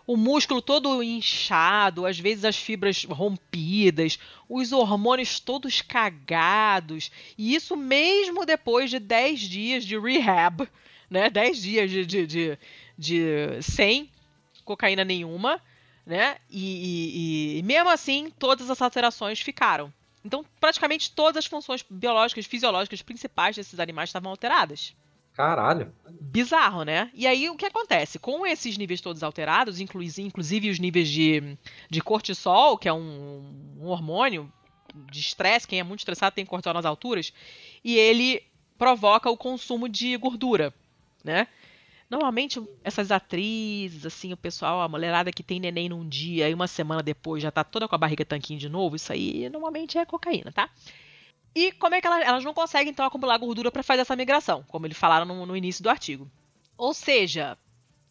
O 0.07 0.17
músculo 0.17 0.59
todo 0.59 1.03
inchado, 1.03 2.07
às 2.07 2.17
vezes 2.17 2.43
as 2.43 2.57
fibras 2.57 3.03
rompidas, 3.03 4.17
os 4.49 4.71
hormônios 4.71 5.39
todos 5.39 5.79
cagados. 5.83 7.11
E 7.37 7.53
isso 7.53 7.77
mesmo 7.77 8.47
depois 8.47 8.89
de 8.89 8.97
10 8.97 9.41
dias 9.41 9.85
de 9.85 9.95
rehab, 9.99 10.67
né? 11.09 11.29
10 11.29 11.61
dias 11.61 11.91
de, 11.91 12.05
de, 12.05 12.27
de, 12.27 12.59
de 12.97 13.61
sem 13.61 14.09
cocaína 14.63 15.03
nenhuma, 15.03 15.61
né? 16.05 16.37
E, 16.49 17.55
e, 17.55 17.59
e 17.59 17.63
mesmo 17.63 17.89
assim, 17.89 18.31
todas 18.37 18.69
as 18.69 18.81
alterações 18.81 19.39
ficaram. 19.39 19.91
Então, 20.23 20.45
praticamente 20.59 21.11
todas 21.11 21.37
as 21.37 21.45
funções 21.45 21.83
biológicas, 21.89 22.45
fisiológicas 22.45 23.01
principais 23.01 23.55
desses 23.55 23.79
animais 23.79 24.09
estavam 24.09 24.31
alteradas. 24.31 24.93
Caralho. 25.33 25.93
Bizarro, 26.19 26.83
né? 26.83 27.09
E 27.13 27.25
aí 27.25 27.49
o 27.49 27.55
que 27.55 27.65
acontece? 27.65 28.19
Com 28.19 28.45
esses 28.45 28.77
níveis 28.77 28.99
todos 28.99 29.23
alterados, 29.23 29.79
inclusive 29.79 30.69
os 30.69 30.79
níveis 30.79 31.07
de, 31.07 31.57
de 31.89 32.01
cortisol, 32.01 32.77
que 32.77 32.89
é 32.89 32.93
um, 32.93 33.77
um 33.79 33.87
hormônio 33.87 34.51
de 35.09 35.19
estresse, 35.19 35.67
quem 35.67 35.79
é 35.79 35.83
muito 35.83 35.99
estressado 35.99 36.35
tem 36.35 36.45
cortisol 36.45 36.73
nas 36.73 36.85
alturas, 36.85 37.31
e 37.83 37.95
ele 37.95 38.43
provoca 38.77 39.29
o 39.29 39.37
consumo 39.37 39.87
de 39.87 40.17
gordura, 40.17 40.73
né? 41.23 41.47
Normalmente, 42.09 42.59
essas 42.83 43.11
atrizes, 43.11 44.05
assim, 44.05 44.33
o 44.33 44.37
pessoal, 44.37 44.81
a 44.81 44.87
mulherada 44.87 45.31
que 45.31 45.43
tem 45.43 45.59
neném 45.59 45.89
num 45.89 46.07
dia 46.07 46.49
e 46.49 46.53
uma 46.53 46.67
semana 46.67 47.03
depois 47.03 47.43
já 47.43 47.51
tá 47.51 47.63
toda 47.63 47.87
com 47.87 47.93
a 47.93 47.99
barriga 47.99 48.25
tanquinho 48.25 48.59
de 48.59 48.67
novo, 48.67 48.95
isso 48.95 49.13
aí 49.13 49.47
normalmente 49.49 49.97
é 49.97 50.05
cocaína, 50.05 50.51
tá? 50.51 50.69
E 51.53 51.71
como 51.73 51.93
é 51.93 52.01
que 52.01 52.07
elas, 52.07 52.25
elas 52.25 52.43
não 52.43 52.53
conseguem, 52.53 52.91
então, 52.91 53.05
acumular 53.05 53.37
gordura 53.37 53.71
para 53.71 53.83
fazer 53.83 54.01
essa 54.01 54.15
migração, 54.15 54.63
como 54.67 54.87
eles 54.87 54.97
falaram 54.97 55.25
no, 55.25 55.45
no 55.45 55.55
início 55.55 55.83
do 55.83 55.89
artigo. 55.89 56.29
Ou 56.75 56.95
seja, 56.95 57.55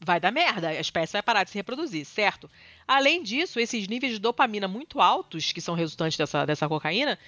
vai 0.00 0.20
dar 0.20 0.30
merda, 0.30 0.68
a 0.68 0.80
espécie 0.80 1.14
vai 1.14 1.22
parar 1.22 1.44
de 1.44 1.50
se 1.50 1.58
reproduzir, 1.58 2.04
certo? 2.04 2.48
Além 2.86 3.22
disso, 3.22 3.58
esses 3.58 3.88
níveis 3.88 4.12
de 4.12 4.18
dopamina 4.20 4.68
muito 4.68 5.00
altos, 5.00 5.50
que 5.50 5.60
são 5.60 5.74
resultantes 5.74 6.16
dessa, 6.16 6.46
dessa 6.46 6.68
cocaína, 6.68 7.18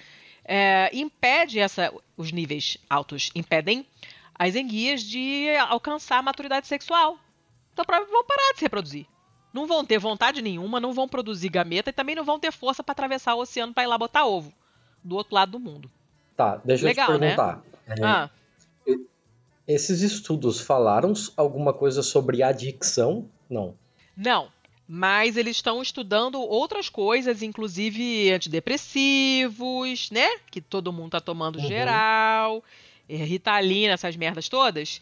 é, 0.45 0.89
impede 0.93 1.59
essa, 1.59 1.93
os 2.15 2.31
níveis 2.31 2.77
altos 2.89 3.29
impedem 3.35 3.85
as 4.41 4.55
enguias 4.55 5.03
de 5.03 5.49
alcançar 5.69 6.17
a 6.17 6.23
maturidade 6.23 6.65
sexual. 6.65 7.19
Então 7.71 7.85
vão 7.87 8.25
parar 8.25 8.53
de 8.53 8.57
se 8.57 8.65
reproduzir. 8.65 9.05
Não 9.53 9.67
vão 9.67 9.85
ter 9.85 9.99
vontade 9.99 10.41
nenhuma, 10.41 10.79
não 10.79 10.93
vão 10.93 11.07
produzir 11.07 11.47
gameta 11.47 11.91
e 11.91 11.93
também 11.93 12.15
não 12.15 12.23
vão 12.23 12.39
ter 12.39 12.51
força 12.51 12.83
para 12.83 12.93
atravessar 12.93 13.35
o 13.35 13.41
oceano 13.41 13.71
para 13.71 13.83
ir 13.83 13.87
lá 13.87 13.99
botar 13.99 14.25
ovo 14.25 14.51
do 15.03 15.15
outro 15.15 15.35
lado 15.35 15.51
do 15.51 15.59
mundo. 15.59 15.91
Tá, 16.35 16.59
deixa 16.65 16.87
Legal, 16.87 17.11
eu 17.11 17.17
te 17.17 17.21
né? 17.21 17.35
perguntar. 17.35 17.63
Né? 17.87 17.95
É, 17.99 18.03
ah. 18.03 18.29
Esses 19.67 20.01
estudos 20.01 20.59
falaram 20.59 21.13
alguma 21.37 21.71
coisa 21.71 22.01
sobre 22.01 22.41
adicção? 22.41 23.29
Não. 23.47 23.75
Não, 24.17 24.49
mas 24.87 25.37
eles 25.37 25.57
estão 25.57 25.83
estudando 25.83 26.41
outras 26.41 26.89
coisas, 26.89 27.43
inclusive 27.43 28.31
antidepressivos, 28.31 30.09
né? 30.09 30.27
Que 30.49 30.59
todo 30.59 30.91
mundo 30.91 31.11
tá 31.11 31.21
tomando 31.21 31.59
uhum. 31.59 31.67
geral. 31.67 32.63
É, 33.11 33.15
Ritalina, 33.17 33.93
essas 33.93 34.15
merdas 34.15 34.47
todas. 34.47 35.01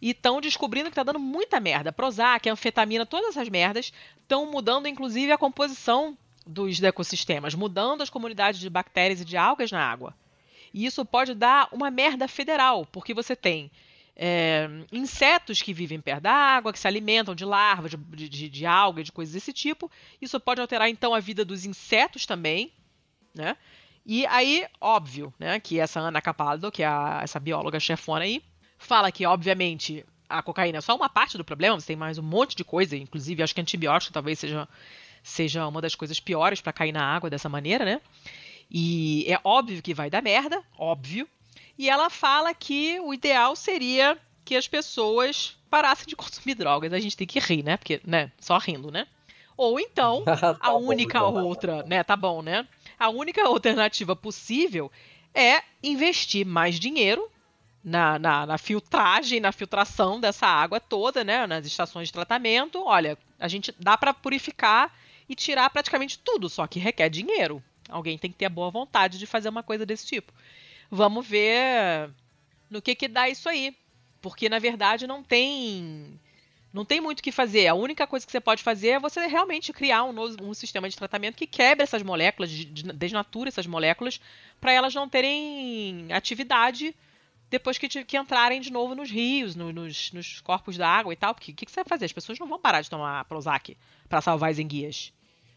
E 0.00 0.10
estão 0.10 0.40
descobrindo 0.42 0.90
que 0.90 0.92
está 0.92 1.02
dando 1.02 1.18
muita 1.18 1.58
merda. 1.58 1.90
Prozac, 1.90 2.46
anfetamina, 2.48 3.06
todas 3.06 3.30
essas 3.30 3.48
merdas 3.48 3.92
estão 4.20 4.50
mudando, 4.50 4.86
inclusive, 4.86 5.32
a 5.32 5.38
composição 5.38 6.16
dos 6.46 6.82
ecossistemas, 6.82 7.54
mudando 7.54 8.02
as 8.02 8.10
comunidades 8.10 8.60
de 8.60 8.68
bactérias 8.68 9.22
e 9.22 9.24
de 9.24 9.36
algas 9.36 9.72
na 9.72 9.82
água. 9.82 10.14
E 10.72 10.84
isso 10.84 11.04
pode 11.04 11.34
dar 11.34 11.68
uma 11.72 11.90
merda 11.90 12.28
federal, 12.28 12.86
porque 12.92 13.14
você 13.14 13.34
tem 13.34 13.70
é, 14.14 14.68
insetos 14.92 15.62
que 15.62 15.72
vivem 15.72 16.00
perto 16.00 16.24
da 16.24 16.32
água, 16.32 16.72
que 16.72 16.78
se 16.78 16.86
alimentam 16.86 17.34
de 17.34 17.44
larvas, 17.44 17.92
de, 17.92 18.28
de, 18.28 18.48
de 18.50 18.66
alga, 18.66 19.02
de 19.02 19.10
coisas 19.10 19.32
desse 19.32 19.52
tipo. 19.52 19.90
Isso 20.20 20.38
pode 20.38 20.60
alterar, 20.60 20.90
então, 20.90 21.14
a 21.14 21.20
vida 21.20 21.44
dos 21.44 21.64
insetos 21.64 22.26
também, 22.26 22.70
né? 23.34 23.56
E 24.06 24.24
aí, 24.26 24.64
óbvio, 24.80 25.34
né, 25.36 25.58
que 25.58 25.80
essa 25.80 25.98
Ana 25.98 26.22
Capaldo, 26.22 26.70
que 26.70 26.84
é 26.84 26.86
a, 26.86 27.20
essa 27.24 27.40
bióloga 27.40 27.80
chefona 27.80 28.24
aí, 28.24 28.40
fala 28.78 29.10
que, 29.10 29.26
obviamente, 29.26 30.06
a 30.28 30.40
cocaína 30.40 30.78
é 30.78 30.80
só 30.80 30.94
uma 30.94 31.08
parte 31.08 31.36
do 31.36 31.44
problema, 31.44 31.80
você 31.80 31.88
tem 31.88 31.96
mais 31.96 32.16
um 32.16 32.22
monte 32.22 32.54
de 32.54 32.62
coisa, 32.62 32.96
inclusive 32.96 33.42
acho 33.42 33.52
que 33.52 33.60
antibiótico 33.60 34.12
talvez 34.12 34.38
seja, 34.38 34.68
seja 35.24 35.66
uma 35.66 35.80
das 35.80 35.96
coisas 35.96 36.20
piores 36.20 36.60
para 36.60 36.72
cair 36.72 36.92
na 36.92 37.04
água 37.04 37.28
dessa 37.28 37.48
maneira, 37.48 37.84
né? 37.84 38.00
E 38.70 39.24
é 39.28 39.40
óbvio 39.42 39.82
que 39.82 39.92
vai 39.92 40.08
dar 40.08 40.22
merda, 40.22 40.62
óbvio. 40.78 41.28
E 41.76 41.90
ela 41.90 42.08
fala 42.08 42.54
que 42.54 43.00
o 43.00 43.12
ideal 43.12 43.56
seria 43.56 44.16
que 44.44 44.54
as 44.54 44.68
pessoas 44.68 45.56
parassem 45.68 46.06
de 46.06 46.14
consumir 46.16 46.54
drogas. 46.54 46.92
A 46.92 47.00
gente 47.00 47.16
tem 47.16 47.26
que 47.26 47.40
rir, 47.40 47.64
né? 47.64 47.76
Porque, 47.76 48.00
né, 48.04 48.30
só 48.38 48.56
rindo, 48.58 48.90
né? 48.90 49.06
Ou 49.56 49.80
então, 49.80 50.22
tá 50.24 50.56
a 50.60 50.74
única 50.74 51.18
bom, 51.20 51.42
outra, 51.42 51.82
né? 51.84 52.04
Tá 52.04 52.16
bom, 52.16 52.40
né? 52.40 52.66
A 52.98 53.08
única 53.08 53.44
alternativa 53.44 54.16
possível 54.16 54.90
é 55.34 55.62
investir 55.82 56.46
mais 56.46 56.80
dinheiro 56.80 57.30
na, 57.84 58.18
na, 58.18 58.46
na, 58.46 58.58
filtragem, 58.58 59.38
na 59.38 59.52
filtração 59.52 60.18
dessa 60.18 60.46
água 60.46 60.80
toda, 60.80 61.22
né? 61.22 61.46
Nas 61.46 61.66
estações 61.66 62.08
de 62.08 62.12
tratamento. 62.12 62.82
Olha, 62.84 63.16
a 63.38 63.46
gente 63.46 63.72
dá 63.78 63.96
para 63.96 64.14
purificar 64.14 64.92
e 65.28 65.34
tirar 65.34 65.70
praticamente 65.70 66.18
tudo, 66.18 66.48
só 66.48 66.66
que 66.66 66.78
requer 66.78 67.08
dinheiro. 67.08 67.62
Alguém 67.88 68.18
tem 68.18 68.30
que 68.30 68.38
ter 68.38 68.46
a 68.46 68.50
boa 68.50 68.70
vontade 68.70 69.18
de 69.18 69.26
fazer 69.26 69.48
uma 69.48 69.62
coisa 69.62 69.86
desse 69.86 70.06
tipo. 70.06 70.32
Vamos 70.90 71.26
ver 71.26 72.10
no 72.70 72.82
que 72.82 72.94
que 72.94 73.06
dá 73.06 73.28
isso 73.28 73.48
aí, 73.48 73.76
porque 74.20 74.48
na 74.48 74.58
verdade 74.58 75.06
não 75.06 75.22
tem 75.22 76.18
não 76.72 76.84
tem 76.84 77.00
muito 77.00 77.20
o 77.20 77.22
que 77.22 77.32
fazer. 77.32 77.66
A 77.66 77.74
única 77.74 78.06
coisa 78.06 78.26
que 78.26 78.32
você 78.32 78.40
pode 78.40 78.62
fazer 78.62 78.88
é 78.88 79.00
você 79.00 79.26
realmente 79.26 79.72
criar 79.72 80.04
um, 80.04 80.12
novo, 80.12 80.36
um 80.42 80.52
sistema 80.54 80.88
de 80.88 80.96
tratamento 80.96 81.36
que 81.36 81.46
quebre 81.46 81.82
essas 81.82 82.02
moléculas, 82.02 82.50
desnature 82.50 83.48
essas 83.48 83.66
moléculas, 83.66 84.20
para 84.60 84.72
elas 84.72 84.94
não 84.94 85.08
terem 85.08 86.12
atividade 86.12 86.94
depois 87.48 87.78
que, 87.78 87.88
que 87.88 88.16
entrarem 88.16 88.60
de 88.60 88.72
novo 88.72 88.94
nos 88.94 89.10
rios, 89.10 89.54
no, 89.54 89.72
nos, 89.72 90.12
nos, 90.12 90.40
corpos 90.40 90.76
d'água 90.76 91.12
e 91.12 91.16
tal. 91.16 91.34
Porque 91.34 91.52
o 91.52 91.54
que, 91.54 91.66
que, 91.66 91.72
você 91.72 91.82
vai 91.82 91.88
fazer? 91.88 92.06
As 92.06 92.12
pessoas 92.12 92.38
não 92.38 92.46
vão 92.46 92.60
parar 92.60 92.80
de 92.80 92.90
tomar 92.90 93.24
Prozac 93.24 93.76
para 94.08 94.20
salvar 94.20 94.50
as 94.50 94.58
enguias. 94.58 95.12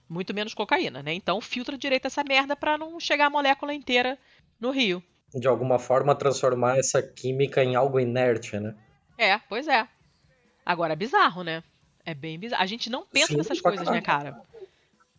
Muito 0.07 0.33
menos 0.33 0.53
cocaína, 0.53 1.03
né? 1.03 1.13
Então 1.13 1.39
filtra 1.41 1.77
direito 1.77 2.07
essa 2.07 2.23
merda 2.23 2.55
para 2.55 2.77
não 2.77 2.99
chegar 2.99 3.27
a 3.27 3.29
molécula 3.29 3.73
inteira 3.73 4.17
no 4.59 4.71
rio. 4.71 5.03
De 5.33 5.47
alguma 5.47 5.77
forma 5.77 6.15
transformar 6.15 6.77
essa 6.77 7.01
química 7.01 7.63
em 7.63 7.75
algo 7.75 7.99
inerte, 7.99 8.59
né? 8.59 8.75
É, 9.17 9.37
pois 9.37 9.67
é. 9.67 9.87
Agora 10.69 10.93
é 10.93 10.95
bizarro, 10.95 11.43
né? 11.43 11.63
É 12.05 12.13
bem 12.13 12.37
bizarro. 12.37 12.61
A 12.61 12.67
gente 12.67 12.91
não 12.91 13.03
pensa 13.03 13.29
Sim, 13.29 13.37
nessas 13.37 13.59
coisas, 13.59 13.87
né, 13.87 14.01
cara? 14.01 14.39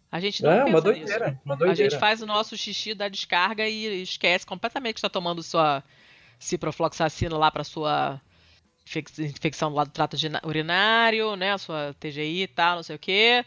A 0.08 0.20
gente 0.20 0.44
não 0.44 0.52
é, 0.52 0.58
pensa 0.58 0.70
uma 0.70 0.80
doideira, 0.80 1.30
nisso. 1.30 1.40
Uma 1.44 1.56
doideira. 1.56 1.86
A 1.86 1.90
gente 1.90 1.98
faz 1.98 2.22
o 2.22 2.26
nosso 2.26 2.56
xixi 2.56 2.94
da 2.94 3.08
descarga 3.08 3.68
e 3.68 4.00
esquece 4.00 4.46
completamente 4.46 4.94
que 4.94 4.98
está 4.98 5.08
tomando 5.08 5.42
sua 5.42 5.82
ciprofloxacina 6.38 7.36
lá 7.36 7.50
para 7.50 7.64
sua 7.64 8.20
infecção 9.18 9.74
lá 9.74 9.82
do 9.82 9.90
trato 9.90 10.16
urinário, 10.44 11.34
né? 11.34 11.50
A 11.52 11.58
sua 11.58 11.96
TGI 11.98 12.42
e 12.42 12.46
tal, 12.46 12.76
não 12.76 12.82
sei 12.84 12.94
o 12.94 13.00
quê. 13.00 13.44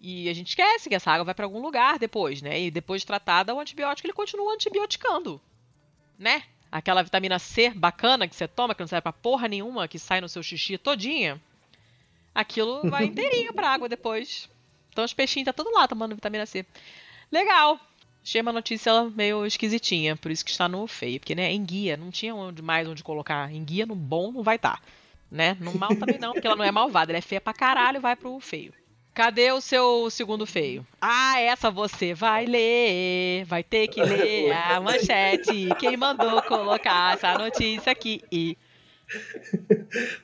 E 0.00 0.28
a 0.28 0.34
gente 0.34 0.50
esquece 0.50 0.88
que 0.88 0.94
essa 0.94 1.10
água 1.10 1.24
vai 1.24 1.34
para 1.34 1.44
algum 1.44 1.60
lugar 1.60 1.98
depois, 1.98 2.40
né? 2.40 2.60
E 2.60 2.70
depois 2.70 3.00
de 3.02 3.06
tratada, 3.08 3.52
o 3.52 3.58
antibiótico 3.58 4.06
ele 4.06 4.14
continua 4.14 4.54
antibioticando, 4.54 5.40
né? 6.16 6.44
Aquela 6.72 7.02
vitamina 7.02 7.38
C 7.38 7.68
bacana 7.70 8.26
que 8.26 8.34
você 8.34 8.48
toma, 8.48 8.74
que 8.74 8.80
não 8.80 8.88
serve 8.88 9.02
pra 9.02 9.12
porra 9.12 9.46
nenhuma, 9.46 9.86
que 9.86 9.98
sai 9.98 10.22
no 10.22 10.28
seu 10.28 10.42
xixi 10.42 10.78
todinha, 10.78 11.38
aquilo 12.34 12.80
vai 12.88 13.04
inteirinho 13.04 13.52
pra 13.52 13.68
água 13.68 13.88
depois. 13.90 14.48
Então 14.90 15.04
os 15.04 15.12
peixinhos 15.12 15.44
tá 15.44 15.52
tudo 15.52 15.70
lá 15.72 15.86
tomando 15.86 16.14
vitamina 16.14 16.46
C. 16.46 16.64
Legal. 17.30 17.78
Achei 18.24 18.40
uma 18.40 18.52
notícia 18.52 19.04
meio 19.10 19.44
esquisitinha, 19.44 20.16
por 20.16 20.30
isso 20.30 20.44
que 20.44 20.50
está 20.50 20.68
no 20.68 20.86
feio. 20.86 21.18
Porque, 21.18 21.34
né, 21.34 21.52
em 21.52 21.64
guia, 21.64 21.96
não 21.96 22.10
tinha 22.10 22.34
onde 22.34 22.62
mais 22.62 22.88
onde 22.88 23.02
colocar. 23.02 23.52
Em 23.52 23.64
guia, 23.64 23.84
no 23.84 23.96
bom, 23.96 24.30
não 24.30 24.42
vai 24.42 24.56
estar. 24.56 24.76
Tá, 24.76 24.82
né? 25.30 25.56
No 25.60 25.76
mal 25.76 25.94
também 25.96 26.18
não, 26.18 26.32
porque 26.32 26.46
ela 26.46 26.56
não 26.56 26.64
é 26.64 26.70
malvada. 26.70 27.10
Ela 27.10 27.18
é 27.18 27.22
feia 27.22 27.40
pra 27.40 27.52
caralho, 27.52 28.00
vai 28.00 28.14
pro 28.14 28.38
feio. 28.38 28.72
Cadê 29.14 29.52
o 29.52 29.60
seu 29.60 30.08
segundo 30.08 30.46
feio? 30.46 30.86
Ah, 31.00 31.38
essa 31.38 31.70
você 31.70 32.14
vai 32.14 32.46
ler. 32.46 33.44
Vai 33.44 33.62
ter 33.62 33.88
que 33.88 34.02
ler 34.02 34.52
a 34.56 34.80
manchete. 34.80 35.68
Quem 35.78 35.96
mandou 35.98 36.40
colocar 36.42 37.14
essa 37.14 37.36
notícia 37.36 37.92
aqui? 37.92 38.56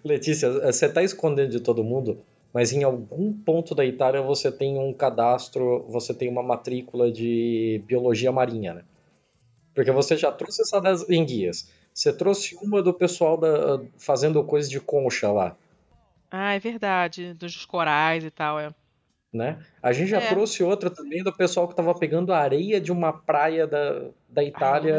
Letícia, 0.03 0.51
você 0.51 0.86
está 0.86 1.03
escondendo 1.03 1.51
de 1.51 1.61
todo 1.61 1.84
mundo, 1.84 2.22
mas 2.53 2.72
em 2.72 2.82
algum 2.82 3.30
ponto 3.32 3.74
da 3.74 3.84
Itália 3.84 4.22
você 4.22 4.51
tem 4.51 4.78
um 4.78 4.95
cadastro, 4.95 5.84
você 5.89 6.14
tem 6.14 6.30
uma 6.30 6.43
matrícula 6.43 7.12
de 7.12 7.82
biologia 7.86 8.32
marinha, 8.32 8.72
né? 8.72 8.84
Porque 9.74 9.93
você 9.93 10.16
já 10.16 10.32
trouxe 10.32 10.62
essa 10.62 10.80
das 10.80 11.09
enguias. 11.11 11.70
Você 11.93 12.12
trouxe 12.12 12.57
uma 12.62 12.82
do 12.82 12.95
pessoal 12.95 13.36
da, 13.36 13.80
fazendo 13.99 14.43
coisa 14.45 14.68
de 14.68 14.80
concha 14.80 15.30
lá. 15.30 15.55
Ah, 16.30 16.55
é 16.55 16.59
verdade. 16.59 17.34
Dos 17.34 17.64
corais 17.64 18.24
e 18.24 18.30
tal, 18.30 18.59
é. 18.59 18.70
Né? 19.33 19.62
A 19.83 19.93
gente 19.93 20.09
já 20.09 20.20
É. 20.22 20.29
trouxe 20.31 20.62
outra 20.64 20.89
também 20.89 21.22
do 21.22 21.31
pessoal 21.33 21.66
que 21.66 21.74
estava 21.74 21.95
pegando 21.95 22.33
a 22.33 22.39
areia 22.39 22.81
de 22.81 22.91
uma 22.91 23.12
praia 23.12 23.66
da, 23.66 24.07
da 24.29 24.43
Itália 24.43 24.97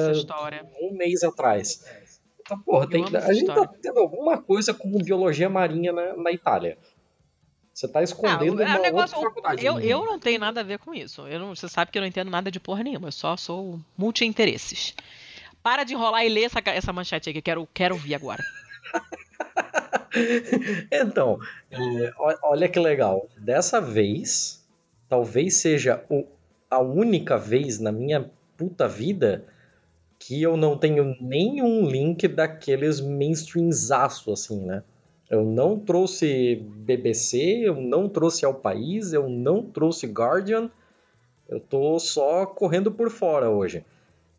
um 0.82 0.94
mês 0.96 1.24
atrás. 1.24 1.84
Então, 2.42 2.60
porra, 2.60 2.86
Eu 2.86 2.90
tem- 2.90 3.04
a 3.04 3.34
gente 3.34 3.46
tá 3.48 3.54
história. 3.54 3.70
tendo 3.82 4.00
alguma 4.00 4.38
coisa 4.40 4.72
com 4.74 4.90
biologia 5.04 5.50
marinha 5.50 5.92
na, 5.92 6.16
na 6.16 6.32
Itália. 6.32 6.78
Você 7.74 7.88
tá 7.88 8.00
Ah, 8.00 8.04
escondendo 8.04 8.58
o, 8.58 8.62
é, 8.62 8.66
uma 8.68 8.80
negócio, 8.80 9.16
outra 9.18 9.30
faculdade. 9.32 9.66
eu, 9.66 9.80
eu 9.80 10.06
não 10.06 10.20
tenho 10.20 10.40
nada 10.40 10.60
a 10.60 10.64
ver 10.64 10.78
com 10.80 10.94
isso. 10.94 11.26
Eu 11.28 11.40
não, 11.40 11.56
você 11.56 11.68
sabe 11.68 11.90
que 11.92 11.98
eu 11.98 12.02
não 12.02 12.08
entendo 12.08 12.30
nada 12.30 12.52
de 12.52 12.60
porra 12.60 12.84
nenhuma. 12.84 13.08
Eu 13.08 13.12
só 13.12 13.36
sou 13.36 13.80
multi-interesses. 13.98 14.94
Para 15.64 15.84
de 15.84 15.94
enrolar 15.94 16.24
e 16.26 16.30
ler 16.30 16.44
essa, 16.44 16.60
essa 16.66 16.94
manchete 16.94 17.30
aqui. 17.32 17.42
Quero, 17.42 17.68
quero 17.74 17.96
ouvir 17.96 18.14
agora. 18.16 18.44
Então, 20.92 21.40
é, 21.72 22.12
olha 22.44 22.68
que 22.70 22.80
legal. 22.80 23.28
Dessa 23.38 23.80
vez, 23.80 24.64
talvez 25.08 25.56
seja 25.56 26.04
o- 26.10 26.26
a 26.70 26.80
única 26.80 27.38
vez 27.38 27.80
na 27.80 27.92
minha 27.92 28.30
puta 28.58 28.88
vida 28.88 29.46
que 30.20 30.42
eu 30.42 30.58
não 30.58 30.78
tenho 30.78 31.16
nenhum 31.22 31.88
link 31.88 32.28
daqueles 32.28 33.02
mainstreamzaço, 33.02 34.32
assim, 34.34 34.62
né? 34.66 34.84
Eu 35.30 35.44
não 35.46 35.80
trouxe 35.80 36.56
BBC, 36.58 37.62
eu 37.64 37.76
não 37.76 38.10
trouxe 38.10 38.46
Ao 38.46 38.54
País, 38.54 39.14
eu 39.14 39.30
não 39.30 39.64
trouxe 39.64 40.08
Guardian. 40.08 40.70
Eu 41.48 41.60
tô 41.60 42.00
só 42.00 42.46
correndo 42.46 42.92
por 42.92 43.10
fora 43.10 43.50
hoje. 43.50 43.84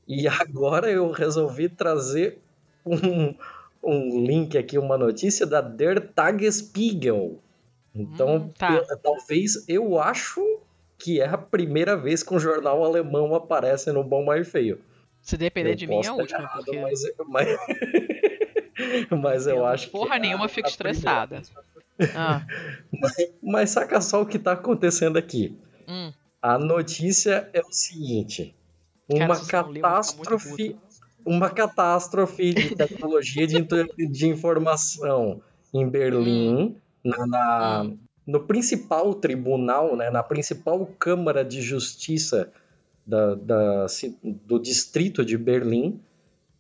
E 0.09 0.27
agora 0.29 0.91
eu 0.91 1.11
resolvi 1.11 1.69
trazer 1.69 2.39
um, 2.87 3.35
um 3.83 4.25
link 4.27 4.57
aqui, 4.59 4.79
uma 4.79 4.97
notícia 4.99 5.47
da 5.47 5.61
Der 5.61 6.13
Tagesspiegel. 6.13 7.39
Então, 7.95 8.37
Hum, 8.37 8.53
tá. 8.57 8.83
talvez 9.03 9.67
eu 9.69 9.99
acho 9.99 10.41
que 10.99 11.21
é 11.21 11.27
a 11.27 11.39
primeira 11.39 11.97
vez 11.97 12.23
que 12.23 12.33
um 12.35 12.39
jornal 12.39 12.85
alemão 12.85 13.35
aparece 13.35 13.91
no 13.91 14.05
Bom 14.05 14.25
Mais 14.25 14.49
Feio. 14.49 14.81
Se 15.23 15.37
depender 15.37 15.73
Eu 15.73 15.77
de 15.77 15.87
mim, 15.87 16.03
é 16.03 16.07
a 16.07 16.15
última. 16.15 16.39
errado, 16.41 16.65
Porque 16.65 16.81
mas, 16.81 17.01
mas, 17.29 17.49
mas 19.21 19.47
eu 19.47 19.65
acho 19.67 19.87
que 19.87 19.93
porra 19.93 20.15
é 20.15 20.19
a- 20.19 20.21
nenhuma, 20.21 20.45
é 20.47 20.49
fico 20.49 20.67
a 20.69 20.71
estressada. 20.71 21.43
Ah, 22.15 22.43
Mas 23.43 23.71
saca 23.71 24.01
só 24.01 24.23
o 24.23 24.27
que 24.27 24.39
tá 24.39 24.53
acontecendo 24.53 25.19
aqui. 25.19 25.59
hum. 25.87 26.13
A 26.41 26.59
notícia 26.59 27.51
é 27.53 27.61
o 27.61 27.71
seguinte: 27.71 28.55
Cara, 29.11 29.25
uma 29.25 29.35
muito 29.35 29.49
catástrofe, 29.51 30.77
uma 31.25 31.51
catástrofe 31.51 32.55
de 32.55 32.71
tecnologia 32.75 33.47
de, 33.47 33.63
de 34.11 34.27
informação 34.29 35.41
em 35.73 35.89
Berlim, 35.89 36.77
na, 37.05 37.27
na- 37.27 37.83
Hum. 37.85 37.99
no 38.27 38.41
principal 38.47 39.15
tribunal, 39.15 39.97
né, 39.97 40.11
na 40.11 40.23
principal 40.23 40.85
Câmara 40.99 41.45
de 41.45 41.61
Justiça 41.63 42.53
da, 43.07 43.35
da 43.35 43.87
do 44.47 44.59
distrito 44.59 45.25
de 45.25 45.37
Berlim, 45.37 46.01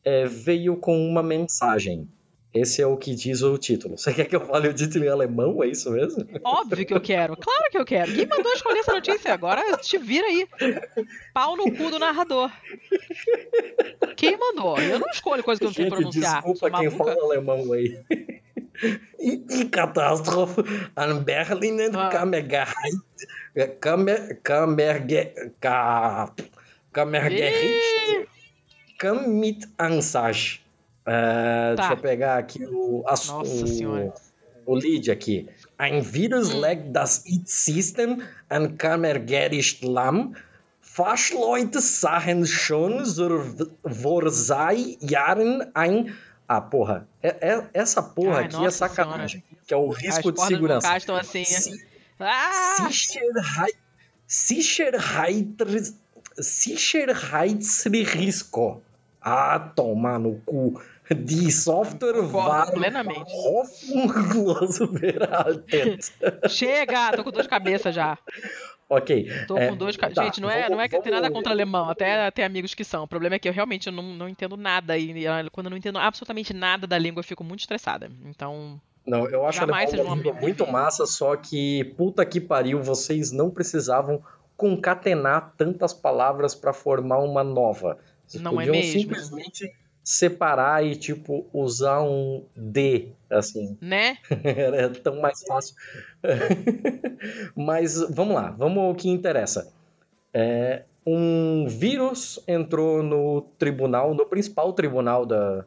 é, 0.05 0.27
veio 0.27 0.77
com 0.77 0.99
uma 1.09 1.23
mensagem. 1.23 2.09
Esse 2.53 2.83
é 2.83 2.87
o 2.87 2.97
que 2.97 3.15
diz 3.15 3.43
o 3.43 3.57
título. 3.57 3.97
Você 3.97 4.13
quer 4.13 4.25
que 4.25 4.35
eu 4.35 4.45
fale 4.45 4.69
o 4.69 4.75
título 4.75 5.05
em 5.05 5.09
alemão? 5.09 5.63
É 5.63 5.69
isso 5.69 5.91
mesmo? 5.93 6.27
Óbvio 6.43 6.85
que 6.85 6.93
eu 6.93 7.01
quero. 7.01 7.37
Claro 7.37 7.71
que 7.71 7.79
eu 7.79 7.85
quero. 7.85 8.13
Quem 8.13 8.27
mandou 8.27 8.53
escolher 8.53 8.81
essa 8.81 8.93
notícia? 8.93 9.33
Agora 9.33 9.63
te 9.79 9.97
vira 9.99 10.27
aí. 10.27 10.49
Pau 11.33 11.57
no 11.57 11.73
cu 11.73 11.91
do 11.91 11.99
narrador. 12.01 12.51
Quem 14.17 14.37
mandou? 14.37 14.79
Eu 14.81 14.99
não 14.99 15.09
escolho 15.11 15.45
coisa 15.45 15.61
que 15.61 15.65
eu 15.67 15.69
não 15.69 15.75
sei 15.75 15.85
Gente, 15.85 15.95
pronunciar. 15.95 16.43
Desculpa 16.43 16.71
quem 16.79 16.91
fala 16.91 17.23
alemão 17.23 17.73
aí. 17.73 18.01
E, 19.19 19.65
catástrofe 19.67 20.63
an 20.97 21.23
Berliner 21.23 21.91
Ah. 21.95 22.09
Kammergericht 22.09 22.99
Kammer, 23.81 24.41
Kammerge, 24.43 25.35
Ka, 25.61 26.33
Kammergericht 26.93 28.29
kam 28.99 29.29
mit 29.39 29.69
Ansage. 29.79 30.61
É, 31.07 31.75
Tá. 31.77 31.89
Deixa 31.89 31.93
eu 31.95 31.97
pegar 31.99 32.39
aqui 32.39 32.65
o, 32.67 33.03
as- 33.07 33.29
Nossa 33.29 33.65
o, 33.65 33.67
Senhora. 33.67 34.13
o 34.67 34.75
lead 34.75 35.11
aqui. 35.11 35.49
Ein 35.79 36.03
Virus 36.03 36.53
Hum. 36.55 36.61
legt 36.61 36.93
das 36.93 37.25
IT-System 37.27 38.23
an 38.51 38.77
Kammergericht 38.77 39.83
lahm. 39.83 40.35
Fachleute 40.81 41.81
sahen 41.81 42.47
schon 42.47 43.05
zur- 43.05 43.71
vor 43.85 44.31
sei 44.31 44.99
Jahren 45.01 45.71
ein. 45.75 46.15
Ah, 46.49 46.61
porra. 46.61 47.07
É- 47.23 47.37
é- 47.53 47.67
essa 47.73 48.03
porra 48.03 48.39
Ai, 48.39 48.45
aqui 48.47 48.65
é 48.65 48.71
sacanagem. 48.71 49.43
Que 49.67 49.73
é 49.73 49.77
o 49.77 49.93
As 49.93 49.99
risco 49.99 50.33
de 50.33 50.41
segurança. 50.43 50.87
vocais 50.89 51.03
estão 51.03 51.17
assim. 51.17 51.45
Si- 51.45 51.81
Ah! 52.19 52.89
Sicherheit, 52.91 53.77
Sicherheit, 54.27 55.57
Sicherheitsrisiko. 56.41 58.83
Ah, 59.23 59.59
toma 59.75 60.19
no 60.19 60.41
cu. 60.47 60.81
Die 61.11 61.51
Software 61.51 62.21
war 62.33 62.71
plenamente. 62.71 63.33
veraltet. 64.93 66.13
Chega! 66.49 67.13
Tô 67.17 67.25
com 67.25 67.31
dor 67.31 67.43
de 67.43 67.49
cabeça 67.49 67.93
já. 67.93 68.17
Ok. 68.89 69.29
Tô 69.47 69.57
É, 69.57 69.69
com 69.69 69.77
dor 69.77 69.93
de 69.93 69.99
cabeça. 69.99 70.21
tá, 70.21 70.25
Gente, 70.25 70.41
não 70.41 70.51
é, 70.51 70.63
vamos- 70.63 70.71
não 70.71 70.81
é 70.81 70.89
que 70.89 71.01
tem 71.01 71.13
nada 71.13 71.31
contra 71.31 71.53
alemão. 71.53 71.89
Até 71.89 72.31
tem 72.31 72.45
amigos 72.45 72.75
que 72.75 72.85
são. 72.85 73.05
O 73.05 73.09
problema 73.09 73.37
é 73.37 73.39
que 73.39 73.49
eu 73.49 73.53
realmente 73.53 73.91
não, 73.91 74.03
não 74.03 74.29
entendo 74.29 74.57
nada. 74.57 74.97
E 74.97 75.27
ah, 75.27 75.45
quando 75.53 75.67
eu 75.67 75.71
não 75.71 75.77
entendo 75.77 75.99
absolutamente 75.99 76.53
nada 76.53 76.87
da 76.87 76.99
língua, 76.99 77.21
eu 77.21 77.25
fico 77.25 77.45
muito 77.45 77.61
estressada. 77.61 78.11
Então. 78.25 78.81
Não, 79.07 79.29
eu 79.29 79.47
acho 79.47 79.59
Jamais 79.61 79.93
alemão 79.93 80.15
uma 80.15 80.33
muito 80.41 80.67
massa, 80.67 81.07
só 81.07 81.35
que 81.35 81.85
puta 81.97 82.25
que 82.27 82.41
pariu, 82.41 82.83
vocês 82.83 83.33
não 83.33 83.51
precisavam 83.51 84.23
concatenar 84.57 85.55
tantas 85.57 85.93
palavras 85.95 86.55
para 86.55 86.73
formar 86.73 87.19
uma 87.19 87.43
nova. 87.43 87.99
Vocês 88.31 88.43
Não 88.43 88.61
é 88.61 88.67
mesmo? 88.67 89.01
simplesmente 89.01 89.73
separar 90.05 90.85
e 90.85 90.97
tipo 90.97 91.47
usar 91.53 92.01
um 92.03 92.45
D 92.57 93.09
assim. 93.29 93.77
Né? 93.81 94.19
Era 94.45 94.89
tão 94.91 95.21
mais 95.21 95.43
fácil. 95.43 95.75
Mas 97.57 98.01
vamos 98.11 98.35
lá, 98.35 98.51
vamos 98.51 98.79
ao 98.85 98.95
que 98.95 99.09
interessa. 99.09 99.73
É, 100.33 100.85
um 101.07 101.67
vírus 101.69 102.39
entrou 102.47 103.03
no 103.03 103.43
tribunal, 103.59 104.15
no 104.15 104.27
principal 104.27 104.73
tribunal 104.73 105.27
da, 105.27 105.65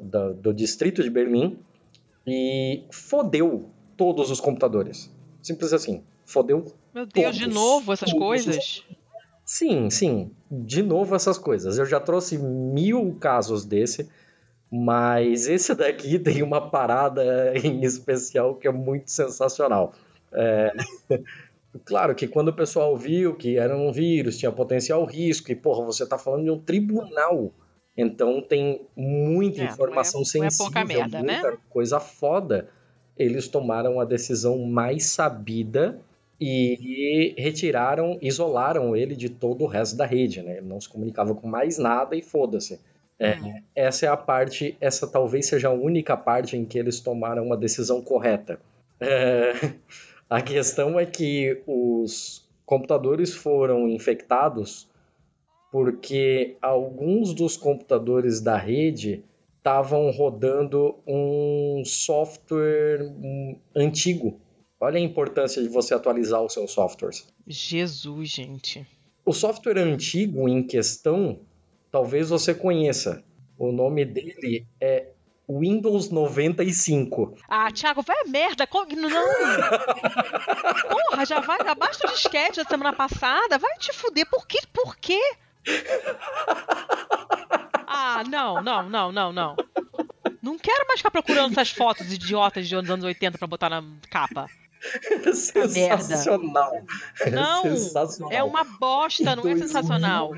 da- 0.00 0.30
do 0.32 0.52
distrito 0.54 1.02
de 1.02 1.10
Berlim 1.10 1.58
e 2.26 2.84
fodeu 2.90 3.68
todos 3.96 4.30
os 4.30 4.40
computadores. 4.40 5.12
Simples 5.42 5.72
assim. 5.72 6.02
Fodeu. 6.24 6.64
Meu 6.94 7.06
Deus, 7.06 7.34
de 7.36 7.42
Todos. 7.44 7.54
novo 7.54 7.92
essas 7.92 8.10
Todos. 8.10 8.26
coisas? 8.26 8.84
Sim, 9.44 9.88
sim. 9.90 10.30
De 10.50 10.82
novo 10.82 11.14
essas 11.14 11.38
coisas. 11.38 11.78
Eu 11.78 11.84
já 11.86 12.00
trouxe 12.00 12.38
mil 12.38 13.16
casos 13.20 13.64
desse, 13.64 14.08
mas 14.70 15.46
esse 15.48 15.74
daqui 15.74 16.18
tem 16.20 16.42
uma 16.42 16.70
parada 16.70 17.56
em 17.56 17.82
especial 17.84 18.54
que 18.54 18.66
é 18.68 18.72
muito 18.72 19.10
sensacional. 19.10 19.92
É, 20.32 20.72
Claro 21.84 22.14
que 22.14 22.26
quando 22.26 22.48
o 22.48 22.52
pessoal 22.52 22.96
viu 22.96 23.34
que 23.34 23.58
era 23.58 23.76
um 23.76 23.92
vírus, 23.92 24.38
tinha 24.38 24.50
potencial 24.50 25.04
risco, 25.04 25.52
e 25.52 25.54
porra, 25.54 25.84
você 25.84 26.06
tá 26.06 26.16
falando 26.18 26.44
de 26.44 26.50
um 26.50 26.58
tribunal. 26.58 27.52
Então 27.96 28.40
tem 28.40 28.80
muita 28.96 29.58
É, 29.58 29.64
não 29.64 29.68
é- 29.70 29.72
informação 29.74 30.20
não 30.20 30.44
é 30.44 30.50
sensível, 30.50 30.64
pouca 30.72 30.84
merda, 30.84 31.22
né? 31.22 31.40
muita 31.42 31.58
coisa 31.68 32.00
foda. 32.00 32.68
Eles 33.18 33.48
tomaram 33.48 34.00
a 34.00 34.04
decisão 34.04 34.58
mais 34.60 35.04
sabida 35.06 36.00
e 36.40 37.34
retiraram, 37.36 38.18
isolaram 38.22 38.94
ele 38.96 39.16
de 39.16 39.28
todo 39.28 39.64
o 39.64 39.66
resto 39.66 39.96
da 39.96 40.06
rede, 40.06 40.42
né? 40.42 40.58
Ele 40.58 40.66
não 40.66 40.80
se 40.80 40.88
comunicava 40.88 41.34
com 41.34 41.48
mais 41.48 41.78
nada 41.78 42.14
e 42.16 42.22
foda-se. 42.22 42.80
É, 43.18 43.34
Hum. 43.34 43.60
essa 43.74 44.06
é 44.06 44.08
a 44.08 44.16
parte, 44.16 44.76
essa 44.80 45.04
talvez 45.04 45.46
seja 45.46 45.68
a 45.68 45.72
única 45.72 46.16
parte 46.16 46.56
em 46.56 46.64
que 46.64 46.78
eles 46.78 47.00
tomaram 47.00 47.44
uma 47.44 47.56
decisão 47.56 48.00
correta. 48.00 48.60
É, 49.00 49.52
a 50.30 50.40
questão 50.40 51.00
é 51.00 51.04
que 51.04 51.60
os 51.66 52.48
computadores 52.64 53.34
foram 53.34 53.88
infectados 53.88 54.88
porque 55.70 56.56
alguns 56.62 57.34
dos 57.34 57.56
computadores 57.56 58.40
da 58.40 58.56
rede 58.56 59.22
estavam 59.58 60.10
rodando 60.10 60.94
um 61.06 61.82
software 61.84 63.02
hum, 63.02 63.56
antigo. 63.74 64.40
Olha 64.80 64.98
a 64.98 65.00
importância 65.00 65.60
de 65.60 65.68
você 65.68 65.92
atualizar 65.92 66.40
os 66.42 66.52
seus 66.52 66.70
softwares. 66.70 67.26
Jesus, 67.46 68.28
gente. 68.28 68.86
O 69.24 69.32
software 69.32 69.78
antigo 69.78 70.48
em 70.48 70.62
questão, 70.62 71.40
talvez 71.90 72.30
você 72.30 72.54
conheça. 72.54 73.24
O 73.58 73.72
nome 73.72 74.04
dele 74.04 74.66
é 74.80 75.08
Windows 75.48 76.10
95. 76.10 77.36
Ah, 77.48 77.72
Thiago, 77.72 78.02
vai 78.02 78.16
a 78.20 78.28
merda. 78.28 78.68
Não. 78.96 79.10
Porra, 81.10 81.26
já 81.26 81.40
vai. 81.40 81.58
Abaixo 81.66 82.00
do 82.00 82.12
disquete 82.12 82.62
da 82.62 82.64
semana 82.64 82.92
passada. 82.92 83.58
Vai 83.58 83.76
te 83.78 83.92
fuder. 83.92 84.28
Por 84.30 84.46
quê? 84.46 84.60
Por 84.72 84.96
quê? 84.96 85.20
Ah, 87.86 88.22
não, 88.28 88.62
não, 88.62 88.88
não, 88.88 89.10
não, 89.10 89.32
não. 89.32 89.56
Não 90.40 90.58
quero 90.58 90.86
mais 90.86 91.00
ficar 91.00 91.10
procurando 91.10 91.52
essas 91.52 91.70
fotos 91.70 92.12
idiotas 92.12 92.68
de 92.68 92.74
anos 92.74 93.04
80 93.04 93.38
pra 93.38 93.46
botar 93.46 93.68
na 93.68 93.82
capa. 94.08 94.46
Sensacional. 95.34 96.82
Não, 97.32 97.62
sensacional. 97.62 98.32
é 98.32 98.42
uma 98.42 98.64
bosta, 98.64 99.36
não 99.36 99.42
2000, 99.42 99.64
é 99.64 99.66
sensacional. 99.66 100.32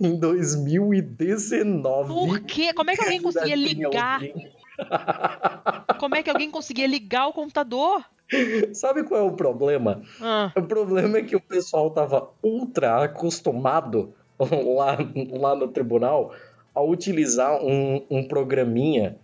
Em 0.00 0.16
2019. 0.18 2.12
Por 2.12 2.40
quê? 2.40 2.72
Como 2.72 2.90
é 2.90 2.96
que 2.96 3.02
alguém 3.02 3.22
conseguia 3.22 3.56
ligar? 3.56 4.20
Como 5.98 6.14
é 6.14 6.22
que 6.22 6.30
alguém 6.30 6.50
conseguia 6.50 6.86
ligar 6.86 7.26
o 7.26 7.32
computador? 7.32 8.04
Sabe 8.72 9.02
qual 9.02 9.20
é 9.20 9.24
o 9.24 9.32
problema? 9.32 10.02
Ah. 10.20 10.52
O 10.56 10.62
problema 10.62 11.18
é 11.18 11.22
que 11.22 11.34
o 11.34 11.40
pessoal 11.40 11.90
tava 11.90 12.30
ultra 12.42 13.04
acostumado 13.04 14.14
lá, 14.38 14.96
lá 15.32 15.54
no 15.56 15.68
tribunal 15.68 16.32
a 16.74 16.80
utilizar 16.80 17.62
um, 17.62 18.04
um 18.08 18.26
programinha 18.26 19.18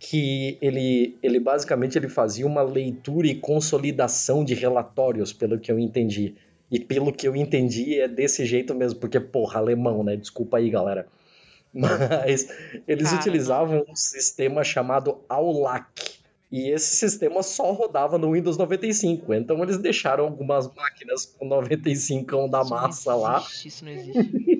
que 0.00 0.56
ele, 0.62 1.18
ele 1.22 1.38
basicamente 1.38 1.98
ele 1.98 2.08
fazia 2.08 2.46
uma 2.46 2.62
leitura 2.62 3.26
e 3.26 3.34
consolidação 3.34 4.42
de 4.42 4.54
relatórios, 4.54 5.30
pelo 5.30 5.60
que 5.60 5.70
eu 5.70 5.78
entendi. 5.78 6.34
E 6.70 6.80
pelo 6.80 7.12
que 7.12 7.28
eu 7.28 7.36
entendi 7.36 8.00
é 8.00 8.08
desse 8.08 8.46
jeito 8.46 8.74
mesmo, 8.74 8.98
porque, 8.98 9.20
porra, 9.20 9.60
alemão, 9.60 10.02
né? 10.02 10.16
Desculpa 10.16 10.56
aí, 10.56 10.70
galera. 10.70 11.06
Mas 11.72 12.48
eles 12.88 13.12
utilizavam 13.12 13.84
um 13.86 13.94
sistema 13.94 14.64
chamado 14.64 15.18
AULAC. 15.28 16.18
E 16.50 16.70
esse 16.70 16.96
sistema 16.96 17.42
só 17.42 17.70
rodava 17.70 18.16
no 18.16 18.32
Windows 18.32 18.56
95. 18.56 19.34
Então 19.34 19.62
eles 19.62 19.76
deixaram 19.76 20.24
algumas 20.24 20.66
máquinas 20.74 21.26
com 21.26 21.44
95 21.46 22.48
da 22.48 22.64
massa 22.64 23.10
isso 23.10 23.20
lá. 23.20 23.46
Isso 23.64 23.84
não 23.84 23.92
existe. 23.92 24.59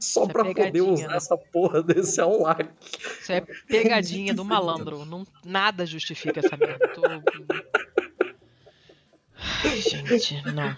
Só 0.00 0.22
Isso 0.22 0.30
é 0.30 0.32
pra 0.32 0.48
é 0.48 0.54
poder 0.54 0.80
usar 0.80 1.08
né? 1.08 1.16
essa 1.16 1.36
porra 1.36 1.82
desse 1.82 2.20
Unlock. 2.20 2.68
Isso 3.20 3.32
é 3.32 3.40
pegadinha 3.68 4.34
do 4.34 4.44
malandro. 4.44 5.04
Não, 5.04 5.24
nada 5.44 5.86
justifica 5.86 6.40
essa 6.40 6.56
merda. 6.56 6.88
Tô... 6.88 7.02
Ai, 9.64 9.80
gente, 9.80 10.42
não. 10.52 10.76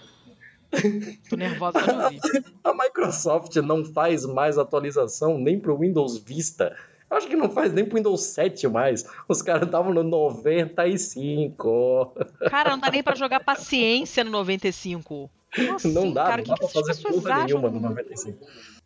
Tô 1.29 1.35
nervosa 1.35 1.81
pra 1.81 2.05
ouvir. 2.05 2.19
A 2.63 2.73
Microsoft 2.73 3.55
não 3.57 3.85
faz 3.85 4.25
mais 4.25 4.57
atualização 4.57 5.37
nem 5.37 5.59
pro 5.59 5.77
Windows 5.77 6.17
Vista. 6.17 6.75
Acho 7.09 7.27
que 7.27 7.35
não 7.35 7.49
faz 7.49 7.71
nem 7.71 7.85
pro 7.85 7.97
Windows 7.97 8.23
7 8.23 8.67
mais. 8.67 9.05
Os 9.27 9.43
caras 9.43 9.67
estavam 9.67 9.93
no 9.93 10.03
95. 10.03 12.15
Cara, 12.49 12.71
não 12.71 12.79
dá 12.79 12.89
nem 12.89 13.03
pra 13.03 13.15
jogar 13.15 13.41
paciência 13.41 14.23
no 14.23 14.31
95. 14.31 15.29
Assim, 15.75 15.93
não 15.93 16.11
dá, 16.11 16.25
cara, 16.25 16.37
não 16.37 16.55
dá 16.55 16.57
pra 16.57 16.67
fazer 16.67 16.95
porra 17.03 17.43
nenhuma 17.43 17.69
no 17.69 17.79
95. 17.79 18.43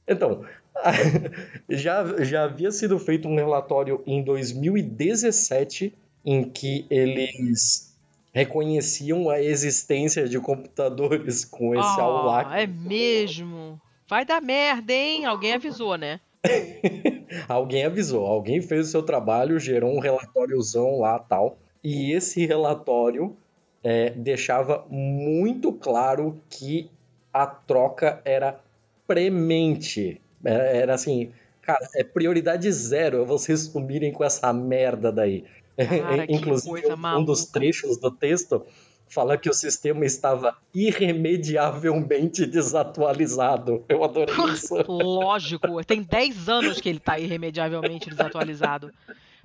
Então, 0.08 0.46
já, 1.70 2.24
já 2.24 2.44
havia 2.46 2.72
sido 2.72 2.98
feito 2.98 3.28
um 3.28 3.36
relatório 3.36 4.02
em 4.06 4.24
2017 4.24 5.94
em 6.26 6.44
que 6.44 6.86
eles 6.90 7.96
reconheciam 8.34 9.30
a 9.30 9.42
existência 9.42 10.28
de 10.28 10.40
computadores 10.40 11.44
com 11.44 11.74
esse 11.74 12.00
oh, 12.00 12.04
AULAC. 12.04 12.54
É 12.54 12.68
mesmo? 12.68 13.82
Vai 14.08 14.26
dar 14.26 14.42
merda, 14.42 14.94
hein? 14.94 15.26
Alguém 15.26 15.54
avisou, 15.54 15.98
né? 15.98 16.20
alguém 17.48 17.86
avisou, 17.86 18.26
alguém 18.26 18.62
fez 18.62 18.88
o 18.88 18.92
seu 18.92 19.04
trabalho, 19.04 19.60
gerou 19.60 19.92
um 19.92 20.00
relatóriozão 20.00 21.00
lá 21.00 21.18
tal. 21.18 21.58
E 21.84 22.12
esse 22.12 22.46
relatório 22.46 23.36
é, 23.84 24.12
deixava 24.12 24.86
muito 24.90 25.74
claro 25.74 26.42
que 26.50 26.90
a 27.34 27.46
troca 27.46 28.22
era 28.24 28.60
premente. 29.08 30.22
Era, 30.44 30.64
era 30.64 30.94
assim, 30.94 31.32
cara, 31.62 31.88
é 31.96 32.04
prioridade 32.04 32.72
zero 32.72 33.26
vocês 33.26 33.62
sumirem 33.62 34.12
com 34.12 34.24
essa 34.24 34.52
merda 34.54 35.12
daí. 35.12 35.46
Cara, 35.78 36.26
Inclusive, 36.30 36.94
um 36.94 37.24
dos 37.24 37.46
trechos 37.46 37.98
do 37.98 38.12
texto 38.12 38.66
fala 39.10 39.38
que 39.38 39.50
o 39.50 39.54
sistema 39.54 40.06
estava 40.06 40.58
irremediavelmente 40.74 42.46
desatualizado. 42.46 43.84
Eu 43.88 44.04
adorei 44.04 44.36
isso. 44.54 44.76
Lógico, 44.88 45.84
tem 45.86 46.02
10 46.02 46.50
anos 46.50 46.82
que 46.82 46.90
ele 46.90 46.98
está 46.98 47.18
irremediavelmente 47.18 48.10
desatualizado. 48.10 48.92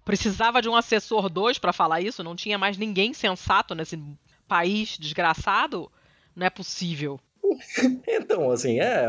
Precisava 0.05 0.61
de 0.61 0.69
um 0.69 0.75
assessor 0.75 1.29
2 1.29 1.59
para 1.59 1.73
falar 1.73 2.01
isso, 2.01 2.25
não 2.25 2.35
tinha 2.35 2.59
mais 2.59 2.77
ninguém 2.77 3.15
sensato 3.15 3.75
nesse 3.75 4.03
país 4.49 4.99
desgraçado. 4.99 5.91
Não 6.35 6.47
é 6.47 6.51
possível. 6.51 7.21
então, 8.07 8.51
assim, 8.51 8.81
é. 8.81 9.07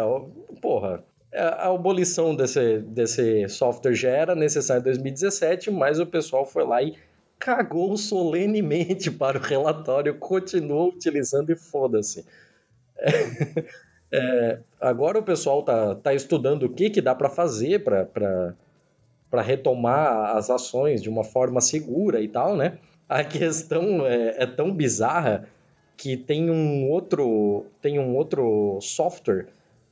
Porra. 0.61 1.03
É, 1.33 1.41
a 1.41 1.69
abolição 1.69 2.35
desse, 2.35 2.77
desse 2.79 3.49
software 3.49 3.95
já 3.95 4.09
era 4.09 4.35
necessária 4.35 4.81
em 4.81 4.83
2017, 4.83 5.71
mas 5.71 5.99
o 5.99 6.05
pessoal 6.05 6.45
foi 6.45 6.63
lá 6.63 6.81
e 6.83 6.95
cagou 7.39 7.97
solenemente 7.97 9.09
para 9.11 9.39
o 9.39 9.41
relatório, 9.41 10.15
continuou 10.15 10.89
utilizando 10.89 11.51
e 11.51 11.55
foda-se. 11.55 12.23
É, 12.97 13.65
é, 14.13 14.59
agora 14.79 15.17
o 15.17 15.23
pessoal 15.23 15.63
tá, 15.63 15.95
tá 15.95 16.13
estudando 16.13 16.63
o 16.63 16.69
que, 16.69 16.91
que 16.91 17.01
dá 17.01 17.15
para 17.15 17.29
fazer 17.29 17.83
para 17.83 18.55
retomar 19.41 20.37
as 20.37 20.51
ações 20.51 21.01
de 21.01 21.09
uma 21.09 21.23
forma 21.23 21.59
segura 21.59 22.21
e 22.21 22.27
tal, 22.27 22.55
né? 22.55 22.77
A 23.09 23.23
questão 23.23 24.05
é, 24.05 24.43
é 24.43 24.45
tão 24.45 24.71
bizarra 24.71 25.49
que 25.97 26.17
tem 26.17 26.49
um 26.49 26.89
outro 26.89 27.65
tem 27.81 27.99
um 27.99 28.15
outro 28.15 28.79
software 28.81 29.47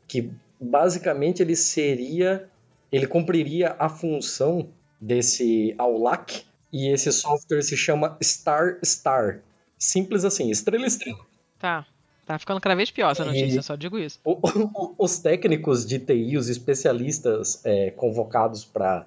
que 0.08 0.32
basicamente 0.60 1.42
ele 1.42 1.56
seria 1.56 2.48
ele 2.92 3.08
cumpriria 3.08 3.76
a 3.80 3.88
função 3.88 4.68
desse 5.00 5.74
AULAC 5.78 6.44
e 6.72 6.88
esse 6.90 7.12
software 7.12 7.62
se 7.62 7.76
chama 7.76 8.18
Star 8.22 8.78
Star. 8.84 9.40
Simples 9.78 10.24
assim, 10.24 10.50
estrela 10.50 10.86
estrela. 10.86 11.26
Tá. 11.58 11.86
Tá 12.26 12.38
ficando 12.38 12.62
cada 12.62 12.76
vez 12.76 12.92
pior 12.92 13.12
essa 13.12 13.26
notícia, 13.26 13.60
e... 13.60 13.64
só 13.64 13.76
digo 13.76 13.98
isso. 13.98 14.20
O, 14.24 14.34
o, 14.34 14.96
os 14.98 15.20
técnicos 15.20 15.86
de 15.86 16.00
TI, 16.00 16.38
os 16.38 16.50
especialistas 16.50 17.60
é, 17.66 17.92
convocados 17.92 18.64
para 18.64 19.06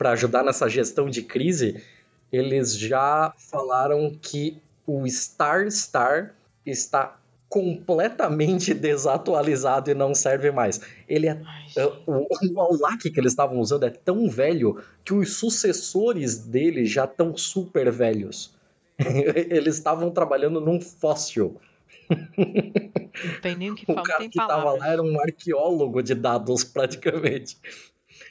ajudar 0.00 0.42
nessa 0.42 0.68
gestão 0.68 1.08
de 1.08 1.22
crise, 1.22 1.82
eles 2.30 2.76
já 2.76 3.32
falaram 3.38 4.14
que 4.20 4.60
o 4.86 5.06
Star 5.08 5.70
Star 5.70 6.34
está 6.64 7.18
completamente 7.48 8.72
desatualizado 8.74 9.90
e 9.90 9.94
não 9.94 10.14
serve 10.14 10.50
mais. 10.50 10.80
Ele 11.08 11.28
é, 11.28 11.40
é 11.76 11.86
o, 12.06 12.26
o 12.54 12.60
Aulak 12.60 13.10
que 13.10 13.20
eles 13.20 13.32
estavam 13.32 13.58
usando 13.58 13.84
é 13.84 13.90
tão 13.90 14.28
velho 14.28 14.82
que 15.04 15.14
os 15.14 15.36
sucessores 15.36 16.38
dele 16.38 16.86
já 16.86 17.04
estão 17.04 17.36
super 17.36 17.90
velhos. 17.90 18.54
eles 18.98 19.76
estavam 19.76 20.10
trabalhando 20.10 20.60
num 20.60 20.80
fóssil. 20.80 21.60
Não 22.08 23.40
tem 23.42 23.56
nem 23.56 23.70
o 23.70 23.74
que 23.74 23.84
falar. 23.84 24.00
O 24.02 24.04
cara 24.04 24.28
que 24.28 24.38
estava 24.38 24.72
lá 24.72 24.88
era 24.88 25.02
um 25.02 25.20
arqueólogo 25.20 26.02
de 26.02 26.14
dados 26.14 26.64
praticamente. 26.64 27.58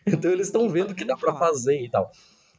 Então 0.06 0.32
eles 0.32 0.47
estão 0.47 0.70
vendo 0.70 0.91
o 0.91 0.95
que 0.95 1.06
dá 1.06 1.18
para 1.18 1.36
fazer 1.36 1.82
e 1.82 1.89
tal. 1.89 2.12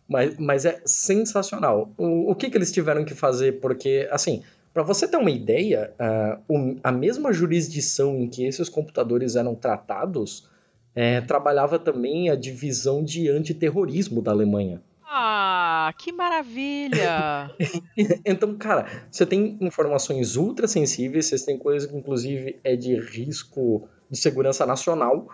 Mas, 0.09 0.39
mas 0.39 0.65
é 0.65 0.81
sensacional. 0.85 1.91
O, 1.97 2.31
o 2.31 2.35
que, 2.35 2.49
que 2.49 2.57
eles 2.57 2.71
tiveram 2.71 3.05
que 3.05 3.15
fazer? 3.15 3.61
Porque, 3.61 4.09
assim, 4.11 4.43
para 4.73 4.83
você 4.83 5.09
ter 5.09 5.17
uma 5.17 5.31
ideia, 5.31 5.93
uh, 6.49 6.79
a 6.85 6.93
mesma 6.93 7.33
jurisdição 7.33 8.17
em 8.17 8.29
que 8.29 8.45
esses 8.45 8.69
computadores 8.69 9.35
eram 9.35 9.55
tratados 9.55 10.49
é, 10.95 11.21
trabalhava 11.21 11.79
também 11.79 12.31
a 12.31 12.35
divisão 12.35 13.05
de 13.05 13.29
antiterrorismo 13.29 14.23
da 14.23 14.31
Alemanha. 14.31 14.83
Ah, 15.07 15.95
que 15.99 16.11
maravilha! 16.11 17.51
então, 18.25 18.55
cara, 18.57 18.87
você 19.11 19.25
tem 19.25 19.57
informações 19.61 20.37
ultra 20.37 20.67
sensíveis, 20.67 21.27
você 21.27 21.45
tem 21.45 21.59
coisas 21.59 21.89
que, 21.89 21.97
inclusive, 21.97 22.59
é 22.65 22.75
de 22.75 22.99
risco 22.99 23.89
de 24.11 24.19
segurança 24.19 24.65
nacional, 24.67 25.29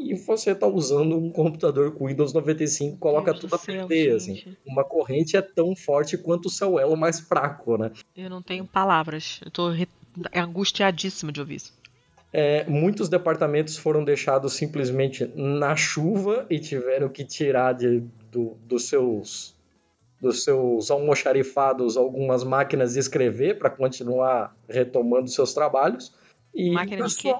e 0.00 0.14
você 0.14 0.52
está 0.52 0.66
usando 0.66 1.16
um 1.16 1.30
computador 1.30 1.92
com 1.92 2.06
Windows 2.06 2.32
95, 2.32 2.96
coloca 2.96 3.32
Deus 3.32 3.42
tudo 3.42 3.54
a 3.54 3.58
perder, 3.58 4.16
assim. 4.16 4.56
Uma 4.66 4.82
corrente 4.82 5.36
é 5.36 5.42
tão 5.42 5.76
forte 5.76 6.16
quanto 6.16 6.46
o 6.46 6.50
seu 6.50 6.78
elo 6.78 6.96
mais 6.96 7.20
fraco, 7.20 7.76
né? 7.76 7.90
Eu 8.16 8.30
não 8.30 8.40
tenho 8.42 8.64
palavras. 8.64 9.40
Eu 9.44 9.50
tô 9.50 9.70
angustiadíssimo 10.34 11.30
de 11.30 11.40
ouvir 11.40 11.56
isso. 11.56 11.80
É, 12.32 12.64
muitos 12.68 13.08
departamentos 13.08 13.76
foram 13.76 14.04
deixados 14.04 14.52
simplesmente 14.52 15.26
na 15.34 15.74
chuva 15.74 16.46
e 16.48 16.58
tiveram 16.60 17.08
que 17.08 17.24
tirar 17.24 17.72
de, 17.74 18.04
do, 18.30 18.56
dos 18.64 18.88
seus 18.88 19.54
dos 20.20 20.44
seus 20.44 20.90
almoxarifados 20.90 21.96
algumas 21.96 22.44
máquinas 22.44 22.92
de 22.92 22.98
escrever 22.98 23.58
para 23.58 23.70
continuar 23.70 24.54
retomando 24.68 25.28
seus 25.28 25.54
trabalhos. 25.54 26.12
E 26.54 26.70
máquina 26.70 27.06
de 27.06 27.16
quê? 27.16 27.34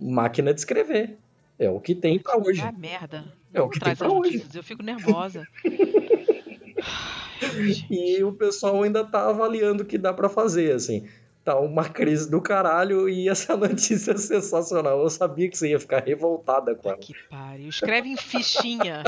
Máquina 0.00 0.52
de 0.52 0.58
escrever. 0.58 1.16
É 1.58 1.70
o 1.70 1.80
que 1.80 1.94
tem 1.94 2.18
para 2.18 2.36
hoje. 2.36 2.60
Ah, 2.60 2.72
merda. 2.72 3.24
É 3.52 3.60
o 3.60 3.68
que 3.68 3.78
tem 3.78 3.94
pra 3.94 4.12
hoje. 4.12 4.44
Eu 4.52 4.62
fico 4.62 4.82
nervosa. 4.82 5.46
e 7.90 8.22
o 8.24 8.32
pessoal 8.32 8.82
ainda 8.82 9.04
tá 9.04 9.28
avaliando 9.28 9.82
o 9.82 9.86
que 9.86 9.96
dá 9.96 10.12
para 10.12 10.28
fazer, 10.28 10.74
assim. 10.74 11.08
Tá 11.44 11.58
uma 11.60 11.88
crise 11.88 12.30
do 12.30 12.40
caralho 12.40 13.08
e 13.08 13.28
essa 13.28 13.54
notícia 13.56 14.12
é 14.12 14.16
sensacional. 14.16 15.00
Eu 15.00 15.10
sabia 15.10 15.48
que 15.48 15.56
você 15.56 15.70
ia 15.70 15.78
ficar 15.78 16.02
revoltada 16.02 16.74
com 16.74 16.88
ela. 16.88 16.98
Que 16.98 17.14
pariu. 17.28 17.68
Escreve 17.68 18.08
em 18.08 18.16
fichinha 18.16 19.04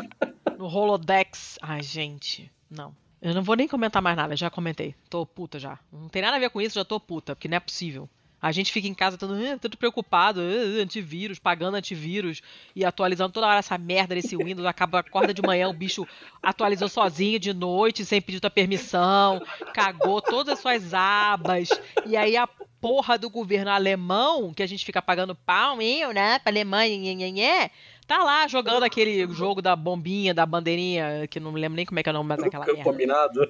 no 0.57 0.67
Holodex. 0.67 1.59
Ai, 1.63 1.83
gente. 1.83 2.51
Não. 2.71 2.95
Eu 3.21 3.35
não 3.35 3.43
vou 3.43 3.57
nem 3.57 3.67
comentar 3.67 4.03
mais 4.03 4.17
nada, 4.17 4.37
já 4.37 4.51
comentei. 4.51 4.95
Tô 5.09 5.25
puta 5.25 5.59
já. 5.59 5.79
Não 5.91 6.09
tem 6.09 6.23
nada 6.23 6.37
a 6.37 6.41
ver 6.41 6.51
com 6.51 6.61
isso, 6.61 6.75
já 6.75 6.85
tô 6.85 7.01
puta, 7.01 7.35
porque 7.35 7.49
não 7.49 7.57
é 7.57 7.61
possível. 7.61 8.09
A 8.41 8.53
gente 8.53 8.70
fica 8.70 8.87
em 8.87 8.95
casa 8.95 9.16
todo, 9.16 9.32
uh, 9.34 9.59
todo 9.59 9.76
preocupado, 9.76 10.41
uh, 10.41 10.82
antivírus, 10.82 11.39
pagando 11.39 11.76
antivírus 11.76 12.43
e 12.74 12.84
atualizando 12.84 13.32
toda 13.32 13.47
hora 13.47 13.59
essa 13.59 13.78
merda 13.78 14.14
desse 14.14 14.37
Windows. 14.37 14.66
Acaba, 14.66 15.01
acorda 15.01 15.32
de 15.32 15.43
manhã, 15.43 15.68
o 15.68 15.72
bicho 15.72 16.07
atualizou 16.43 16.89
sozinho 16.89 17.39
de 17.39 17.53
noite, 17.53 18.05
sem 18.05 18.20
pedir 18.20 18.41
tua 18.41 18.51
permissão, 18.51 19.43
cagou 19.72 20.20
todas 20.20 20.55
as 20.55 20.61
suas 20.61 20.95
abas. 20.95 21.68
E 22.05 22.16
aí 22.16 22.37
a 22.37 22.47
porra 22.80 23.18
do 23.18 23.30
governo 23.30 23.70
alemão, 23.70 24.53
que 24.53 24.62
a 24.62 24.66
gente 24.66 24.84
fica 24.84 25.01
pagando 25.03 25.34
pau, 25.34 25.80
eu, 25.80 26.12
né, 26.12 26.39
pra 26.39 26.53
Alemanha, 26.53 26.97
nhê, 26.97 27.14
nhê, 27.14 27.30
nhê, 27.30 27.70
tá 28.07 28.22
lá 28.22 28.47
jogando 28.47 28.84
aquele 28.84 29.26
jogo 29.32 29.61
da 29.61 29.74
bombinha, 29.74 30.32
da 30.32 30.47
bandeirinha, 30.47 31.26
que 31.28 31.41
não 31.41 31.53
me 31.53 31.61
lembro 31.61 31.76
nem 31.76 31.87
como 31.87 31.99
é 31.99 32.03
que 32.03 32.09
é 32.09 32.12
o 32.12 32.14
nome 32.14 32.37
daquela 32.37 32.66
merda. 32.66 32.84
Combinado. 32.84 33.41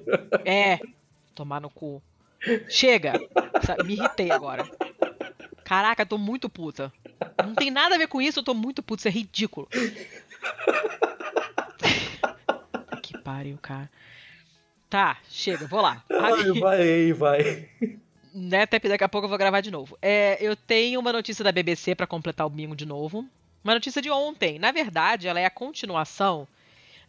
É, 0.45 0.79
tomar 1.35 1.61
no 1.61 1.69
cu. 1.69 2.03
Chega! 2.69 3.15
Me 3.85 3.95
irritei 3.95 4.31
agora. 4.31 4.69
Caraca, 5.65 6.03
eu 6.03 6.07
tô 6.07 6.19
muito 6.19 6.49
puta. 6.49 6.93
Não 7.45 7.55
tem 7.55 7.71
nada 7.71 7.95
a 7.95 7.99
ver 7.99 8.09
com 8.09 8.23
isso, 8.23 8.39
eu 8.39 8.45
tô 8.45 8.55
muito 8.55 8.83
puta. 8.83 9.01
Isso 9.01 9.09
é 9.09 9.11
ridículo. 9.11 9.69
que 13.03 13.19
pariu, 13.19 13.59
cara. 13.61 13.91
Tá, 14.89 15.19
chega, 15.29 15.67
vou 15.67 15.81
lá. 15.81 16.05
Vai, 16.09 16.53
vai, 16.53 17.13
vai. 17.13 17.69
Né, 18.33 18.63
até 18.63 18.79
daqui 18.79 19.03
a 19.03 19.09
pouco 19.09 19.25
eu 19.25 19.29
vou 19.29 19.39
gravar 19.39 19.61
de 19.61 19.71
novo. 19.71 19.99
É, 20.01 20.37
eu 20.41 20.55
tenho 20.55 21.01
uma 21.01 21.13
notícia 21.13 21.43
da 21.43 21.51
BBC 21.51 21.95
para 21.95 22.07
completar 22.07 22.47
o 22.47 22.51
bingo 22.51 22.77
de 22.77 22.87
novo. 22.87 23.27
Uma 23.65 23.75
notícia 23.75 24.01
de 24.01 24.11
ontem. 24.11 24.59
Na 24.59 24.71
verdade, 24.71 25.27
ela 25.27 25.41
é 25.41 25.45
a 25.45 25.51
continuação 25.51 26.47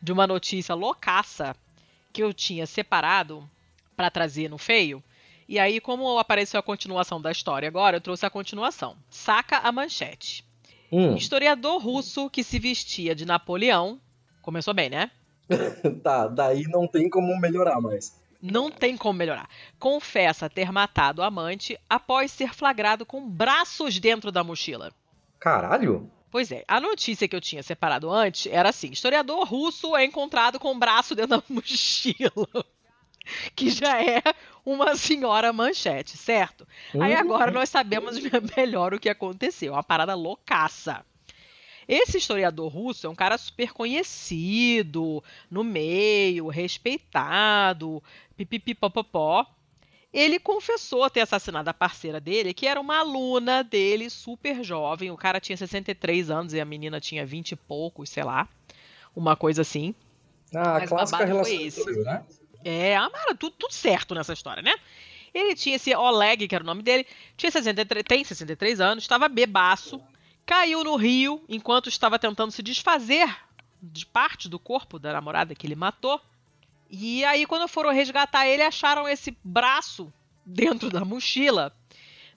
de 0.02 0.12
uma 0.12 0.26
notícia 0.26 0.74
loucaça 0.74 1.56
que 2.12 2.24
eu 2.24 2.34
tinha 2.34 2.66
separado 2.66 3.48
para 3.96 4.10
trazer 4.10 4.50
no 4.50 4.58
feio. 4.58 5.04
E 5.48 5.58
aí, 5.58 5.80
como 5.80 6.20
apareceu 6.20 6.60
a 6.60 6.64
continuação 6.64 7.22
da 7.22 7.32
história 7.32 7.68
agora, 7.68 7.98
eu 7.98 8.02
trouxe 8.02 8.26
a 8.26 8.30
continuação. 8.30 8.98
Saca 9.10 9.60
a 9.60 9.72
manchete. 9.72 10.46
Hum. 10.92 11.16
Historiador 11.16 11.82
russo 11.82 12.30
que 12.30 12.44
se 12.44 12.60
vestia 12.60 13.16
de 13.16 13.26
Napoleão. 13.26 14.00
Começou 14.42 14.74
bem, 14.74 14.90
né? 14.90 15.10
tá, 16.04 16.28
daí 16.28 16.64
não 16.64 16.88
tem 16.88 17.10
como 17.10 17.38
melhorar 17.40 17.80
mais. 17.80 18.20
Não 18.42 18.70
tem 18.70 18.96
como 18.98 19.18
melhorar. 19.18 19.50
Confessa 19.80 20.50
ter 20.50 20.72
matado 20.72 21.22
o 21.22 21.26
amante 21.26 21.80
após 21.90 22.32
ser 22.32 22.54
flagrado 22.54 23.06
com 23.06 23.28
braços 23.28 24.00
dentro 24.00 24.32
da 24.32 24.44
mochila. 24.44 24.92
Caralho? 25.40 26.12
Pois 26.30 26.52
é, 26.52 26.64
a 26.68 26.80
notícia 26.80 27.28
que 27.28 27.36
eu 27.36 27.42
tinha 27.42 27.64
separado 27.64 28.12
antes 28.12 28.52
era 28.52 28.70
assim: 28.70 28.92
historiador 28.92 29.48
russo 29.48 29.96
é 29.96 30.04
encontrado 30.04 30.60
com 30.60 30.72
o 30.72 30.78
braço 30.78 31.16
dentro 31.16 31.38
da 31.38 31.44
mochila. 31.50 32.66
que 33.56 33.70
já 33.70 34.02
é 34.02 34.22
uma 34.66 34.96
senhora 34.96 35.54
manchete, 35.54 36.18
certo? 36.18 36.68
Uhum. 36.94 37.02
Aí 37.02 37.14
agora 37.14 37.52
nós 37.52 37.70
sabemos 37.70 38.18
melhor 38.56 38.94
o 38.94 39.00
que 39.00 39.10
aconteceu. 39.10 39.74
Uma 39.74 39.84
parada 39.84 40.16
loucaça. 40.16 41.06
Esse 41.88 42.18
historiador 42.18 42.70
russo 42.72 43.08
é 43.08 43.10
um 43.10 43.16
cara 43.16 43.38
super 43.38 43.72
conhecido 43.72 45.24
no 45.50 45.64
meio, 45.64 46.48
respeitado, 46.48 48.04
pipipipopopó. 48.36 49.46
Ele 50.12 50.40
confessou 50.40 51.10
ter 51.10 51.22
assassinado 51.22 51.70
a 51.70 51.74
parceira 51.74 52.20
dele, 52.20 52.54
que 52.54 52.68
era 52.68 52.80
uma 52.80 52.98
aluna 52.98 53.64
dele, 53.64 54.10
super 54.10 54.64
jovem. 54.64 55.12
O 55.12 55.18
cara 55.18 55.40
tinha 55.40 55.56
63 55.56 56.30
anos 56.30 56.54
e 56.54 56.60
a 56.60 56.66
menina 56.66 57.00
tinha 57.00 57.26
20 57.26 57.52
e 57.52 57.56
poucos, 57.56 58.10
sei 58.10 58.24
lá. 58.24 58.50
Uma 59.16 59.36
coisa 59.36 59.62
assim. 59.62 59.96
Ah, 60.54 60.78
a 60.78 60.88
clássica 60.88 61.26
relação, 61.26 61.54
né? 62.04 62.24
É, 62.70 62.98
Amara, 62.98 63.34
tudo, 63.34 63.56
tudo 63.58 63.74
certo 63.74 64.14
nessa 64.14 64.34
história, 64.34 64.62
né? 64.62 64.76
Ele 65.34 65.56
tinha 65.56 65.78
esse 65.78 65.96
Oleg, 65.96 66.50
que 66.50 66.54
era 66.54 66.66
o 66.66 66.68
nome 66.68 66.84
dele, 66.84 67.08
tinha 67.38 67.50
63, 67.50 68.04
tem 68.06 68.26
63 68.26 68.82
anos, 68.82 69.06
estava 69.06 69.30
bebaço, 69.30 70.02
caiu 70.46 70.84
no 70.84 70.98
rio 70.98 71.42
enquanto 71.48 71.88
estava 71.88 72.20
tentando 72.20 72.52
se 72.52 72.62
desfazer 72.62 73.34
de 73.82 74.06
parte 74.06 74.50
do 74.50 74.60
corpo 74.60 75.00
da 75.00 75.14
namorada 75.14 75.56
que 75.56 75.66
ele 75.66 75.76
matou. 75.76 76.20
E 76.90 77.24
aí, 77.24 77.46
quando 77.46 77.70
foram 77.70 77.94
resgatar 77.94 78.46
ele, 78.48 78.64
acharam 78.64 79.08
esse 79.08 79.38
braço 79.42 80.12
dentro 80.46 80.90
da 80.90 81.06
mochila. 81.06 81.74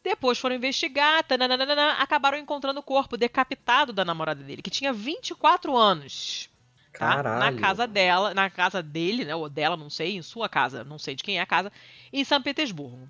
Depois 0.02 0.38
foram 0.38 0.54
investigar, 0.54 1.24
tananana, 1.24 1.94
acabaram 1.94 2.38
encontrando 2.38 2.78
o 2.78 2.84
corpo 2.84 3.16
decapitado 3.16 3.92
da 3.92 4.04
namorada 4.04 4.44
dele, 4.44 4.62
que 4.62 4.70
tinha 4.70 4.92
24 4.92 5.76
anos. 5.76 6.49
Tá? 6.92 7.22
Na 7.22 7.52
casa 7.52 7.86
dela, 7.86 8.34
na 8.34 8.50
casa 8.50 8.82
dele, 8.82 9.24
né, 9.24 9.34
ou 9.34 9.48
dela, 9.48 9.76
não 9.76 9.88
sei, 9.88 10.16
em 10.16 10.22
sua 10.22 10.48
casa, 10.48 10.84
não 10.84 10.98
sei 10.98 11.14
de 11.14 11.22
quem 11.22 11.38
é 11.38 11.40
a 11.40 11.46
casa, 11.46 11.72
em 12.12 12.24
São 12.24 12.42
Petersburgo. 12.42 13.08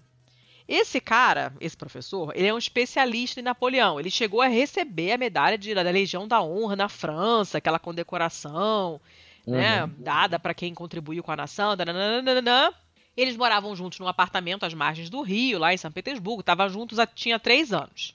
Esse 0.69 1.01
cara, 1.01 1.53
esse 1.61 1.77
professor, 1.77 2.33
ele 2.37 2.47
é 2.47 2.55
um 2.55 2.59
especialista 2.59 3.41
em 3.41 3.43
Napoleão. 3.43 3.99
Ele 3.99 4.11
chegou 4.11 4.41
a 4.41 4.47
receber 4.47 5.11
a 5.11 5.19
medalha 5.19 5.59
de, 5.59 5.75
da 5.75 5.83
Legião 5.83 6.29
da 6.29 6.41
Honra 6.41 6.77
na 6.77 6.89
França, 6.89 7.59
aquela 7.59 7.81
condecoração, 7.81 9.01
né, 9.45 9.83
uhum. 9.83 9.89
né, 9.89 9.95
dada 9.99 10.39
para 10.39 10.55
quem 10.55 10.73
contribuiu 10.73 11.25
com 11.25 11.33
a 11.33 11.37
nação. 11.37 11.77
Dananana. 11.77 12.73
Eles 13.17 13.37
moravam 13.37 13.75
juntos 13.75 13.99
num 13.99 14.07
apartamento 14.07 14.65
às 14.65 14.73
margens 14.73 15.11
do 15.11 15.23
Rio, 15.23 15.59
lá 15.59 15.75
em 15.75 15.77
São 15.77 15.91
Petersburgo. 15.91 16.41
Estavam 16.41 16.69
juntos 16.69 17.01
há, 17.01 17.07
tinha 17.07 17.41
três 17.41 17.73
anos. 17.73 18.15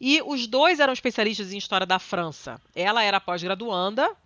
E 0.00 0.22
os 0.24 0.46
dois 0.46 0.78
eram 0.78 0.92
especialistas 0.92 1.52
em 1.52 1.58
história 1.58 1.86
da 1.86 1.98
França. 1.98 2.60
Ela 2.72 3.02
era 3.02 3.20
pós-graduanda 3.20 4.16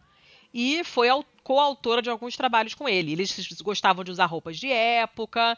e 0.53 0.83
foi 0.85 1.09
coautora 1.43 2.03
de 2.03 2.11
alguns 2.11 2.37
trabalhos 2.37 2.75
com 2.75 2.89
ele. 2.89 3.13
Eles 3.13 3.61
gostavam 3.63 4.05
de 4.05 4.11
usar 4.11 4.27
roupas 4.27 4.59
de 4.59 4.71
época, 4.71 5.57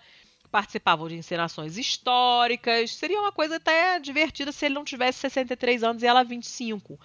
participavam 0.50 1.08
de 1.08 1.16
encenações 1.16 1.78
históricas. 1.78 2.94
Seria 2.94 3.20
uma 3.20 3.32
coisa 3.32 3.56
até 3.56 3.98
divertida 3.98 4.52
se 4.52 4.66
ele 4.66 4.74
não 4.74 4.84
tivesse 4.84 5.18
63 5.20 5.82
anos 5.82 6.02
e 6.02 6.06
ela 6.06 6.24
25. 6.24 6.98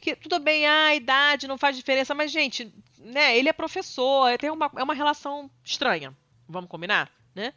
Que 0.00 0.16
tudo 0.16 0.38
bem, 0.40 0.66
a 0.66 0.94
idade 0.94 1.46
não 1.46 1.56
faz 1.56 1.76
diferença, 1.76 2.14
mas 2.14 2.32
gente, 2.32 2.72
né, 2.98 3.36
ele 3.36 3.48
é 3.48 3.52
professor, 3.52 4.36
tem 4.38 4.50
uma, 4.50 4.70
é 4.76 4.82
uma 4.82 4.94
relação 4.94 5.50
estranha. 5.64 6.12
Vamos 6.48 6.68
combinar, 6.68 7.10
né? 7.34 7.52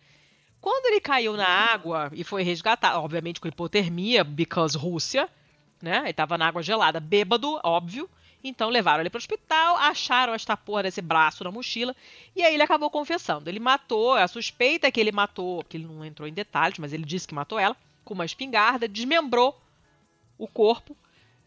Quando 0.62 0.88
ele 0.88 1.00
caiu 1.00 1.36
na 1.36 1.48
água 1.48 2.12
e 2.14 2.24
foi 2.24 2.44
resgatado, 2.44 3.00
obviamente 3.00 3.40
com 3.40 3.48
hipotermia, 3.48 4.24
because 4.24 4.78
Rússia, 4.78 5.30
né? 5.82 6.00
Ele 6.02 6.10
estava 6.12 6.38
na 6.38 6.48
água 6.48 6.64
gelada, 6.64 7.00
bêbado, 7.00 7.60
óbvio. 7.64 8.10
Então 8.48 8.70
levaram 8.70 9.02
ele 9.02 9.10
para 9.10 9.18
o 9.18 9.20
hospital, 9.20 9.76
acharam 9.78 10.32
esta 10.32 10.56
porra 10.56 10.84
desse 10.84 11.02
braço 11.02 11.44
na 11.44 11.52
mochila 11.52 11.96
e 12.36 12.44
aí 12.44 12.54
ele 12.54 12.62
acabou 12.62 12.92
confessando. 12.92 13.50
Ele 13.50 13.60
matou, 13.60 14.14
a 14.14 14.28
suspeita 14.28 14.86
é 14.86 14.92
que 14.92 15.00
ele 15.00 15.12
matou, 15.12 15.64
que 15.64 15.78
ele 15.78 15.88
não 15.88 16.06
entrou 16.06 16.28
em 16.28 16.34
detalhes, 16.34 16.78
mas 16.78 16.94
ele 16.94 17.04
disse 17.04 17.28
que 17.28 17.34
matou 17.34 17.58
ela 17.58 17.76
com 18.04 18.14
uma 18.14 18.24
espingarda, 18.24 18.88
desmembrou 18.88 19.60
o 20.38 20.48
corpo 20.48 20.96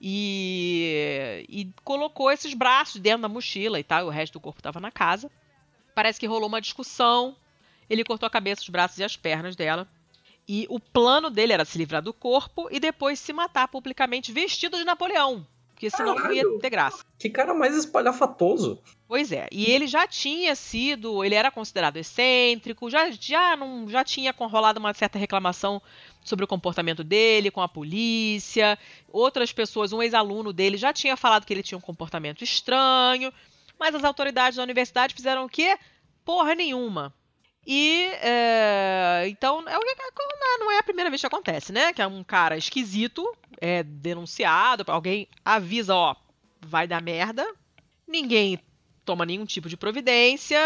e, 0.01 1.47
e 1.49 1.69
colocou 1.85 2.33
esses 2.33 2.53
braços 2.53 3.01
dentro 3.01 3.23
da 3.23 3.29
mochila 3.29 3.79
e 3.79 3.85
tal. 3.85 4.01
E 4.01 4.05
o 4.05 4.11
resto 4.11 4.33
do 4.33 4.41
corpo 4.41 4.59
estava 4.59 4.81
na 4.81 4.91
casa. 4.91 5.31
Parece 5.95 6.19
que 6.19 6.27
rolou 6.27 6.49
uma 6.49 6.61
discussão. 6.61 7.37
Ele 7.89 8.03
cortou 8.03 8.27
a 8.27 8.31
cabeça, 8.31 8.63
os 8.63 8.69
braços 8.69 8.99
e 8.99 9.05
as 9.05 9.17
pernas 9.17 9.55
dela. 9.55 9.89
E 10.49 10.67
o 10.69 10.81
plano 10.81 11.31
dele 11.31 11.53
era 11.53 11.65
se 11.65 11.79
livrar 11.79 12.03
do 12.03 12.13
corpo 12.13 12.69
e 12.73 12.81
depois 12.81 13.21
se 13.21 13.33
matar 13.33 13.69
publicamente 13.69 14.33
vestido 14.33 14.77
de 14.77 14.85
Napoleão. 14.85 15.47
Porque 15.79 15.91
senão 15.91 16.17
Caralho. 16.17 16.43
não 16.43 16.55
ia 16.55 16.59
ter 16.59 16.71
graça. 16.71 17.05
Que 17.17 17.31
cara 17.31 17.55
mais 17.55 17.77
espalhafatoso. 17.77 18.83
Pois 19.07 19.31
é, 19.31 19.47
e 19.53 19.71
ele 19.71 19.87
já 19.87 20.09
tinha 20.09 20.57
sido, 20.57 21.25
ele 21.25 21.37
era 21.37 21.53
considerado 21.53 21.97
excêntrico, 21.99 22.91
já, 22.91 23.09
já, 23.13 23.57
não, 23.57 23.89
já 23.89 24.03
tinha 24.03 24.35
rolado 24.37 24.81
uma 24.81 24.93
certa 24.93 25.21
reclamação 25.21 25.81
sobre 26.25 26.45
o 26.45 26.49
comportamento 26.49 27.05
dele 27.05 27.49
com 27.53 27.63
a 27.63 27.69
polícia. 27.69 28.77
Outras 29.13 29.53
pessoas, 29.53 29.93
um 29.93 30.03
ex-aluno 30.03 30.53
dele 30.53 30.77
já 30.77 30.93
tinha 30.93 31.17
falado 31.17 31.47
que 31.47 31.55
ele 31.55 31.63
tinha 31.63 31.79
um 31.79 31.81
comportamento 31.81 32.43
estranho, 32.43 33.33
mas 33.79 33.95
as 33.95 34.03
autoridades 34.03 34.57
da 34.57 34.65
universidade 34.65 35.15
fizeram 35.15 35.45
o 35.45 35.49
quê? 35.49 35.79
Porra 36.25 36.57
nenhuma. 36.57 37.15
E 37.65 38.09
é, 38.21 39.27
então 39.29 39.61
é, 39.61 39.79
não 40.59 40.73
é 40.73 40.79
a 40.79 40.83
primeira 40.83 41.09
vez 41.09 41.21
que 41.21 41.27
acontece, 41.27 41.73
né? 41.73 41.93
Que 41.93 42.03
é 42.03 42.07
um 42.07 42.25
cara 42.25 42.57
esquisito, 42.57 43.25
é 43.61 43.83
denunciado, 43.83 44.85
alguém 44.87 45.29
avisa, 45.45 45.95
ó, 45.95 46.17
vai 46.61 46.87
dar 46.87 47.03
merda, 47.03 47.47
ninguém 48.07 48.59
toma 49.05 49.25
nenhum 49.25 49.45
tipo 49.45 49.69
de 49.69 49.77
providência, 49.77 50.59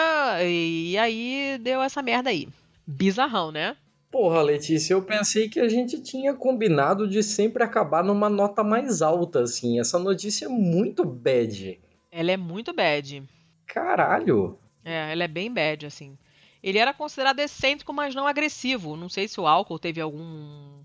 e 0.45 0.97
aí 0.99 1.59
deu 1.61 1.80
essa 1.80 2.03
merda 2.03 2.30
aí. 2.30 2.49
Bizarrão, 2.86 3.53
né? 3.53 3.76
Porra, 4.11 4.43
Letícia, 4.43 4.93
eu 4.93 5.03
pensei 5.03 5.49
que 5.49 5.59
a 5.59 5.68
gente 5.68 6.03
tinha 6.03 6.34
combinado 6.34 7.09
de 7.09 7.22
sempre 7.22 7.62
acabar 7.62 8.05
numa 8.05 8.28
nota 8.28 8.62
mais 8.62 9.01
alta, 9.01 9.40
assim. 9.40 9.80
Essa 9.80 9.99
notícia 9.99 10.45
é 10.45 10.49
muito 10.49 11.03
bad. 11.05 11.80
Ela 12.11 12.32
é 12.32 12.36
muito 12.36 12.74
bad. 12.74 13.22
Caralho. 13.66 14.59
É, 14.84 15.12
ela 15.12 15.24
é 15.24 15.28
bem 15.28 15.51
bad, 15.51 15.86
assim. 15.86 16.18
Ele 16.62 16.76
era 16.78 16.93
considerado 16.93 17.38
excêntrico, 17.38 17.93
mas 17.93 18.14
não 18.14 18.26
agressivo. 18.26 18.97
Não 18.97 19.09
sei 19.09 19.26
se 19.26 19.40
o 19.40 19.47
álcool 19.47 19.78
teve 19.78 20.01
algum 20.01 20.82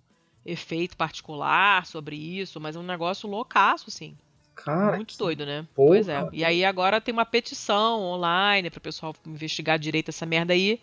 efeito 0.47 0.95
particular 0.95 1.85
sobre 1.85 2.15
isso, 2.15 2.59
mas 2.59 2.75
é 2.75 2.79
um 2.79 2.83
negócio 2.83 3.29
loucaço, 3.29 3.91
sim. 3.91 4.17
Cara, 4.55 4.95
Muito 4.95 5.15
doido, 5.17 5.45
né? 5.45 5.67
porra. 5.75 5.89
Pois 5.89 6.07
é. 6.07 6.27
E 6.33 6.43
aí 6.43 6.65
agora 6.65 6.99
tem 6.99 7.13
uma 7.13 7.25
petição 7.25 8.01
online 8.01 8.71
para 8.71 8.79
o 8.79 8.81
pessoal 8.81 9.15
investigar 9.25 9.77
direito 9.77 10.09
essa 10.09 10.25
merda 10.25 10.53
aí 10.53 10.81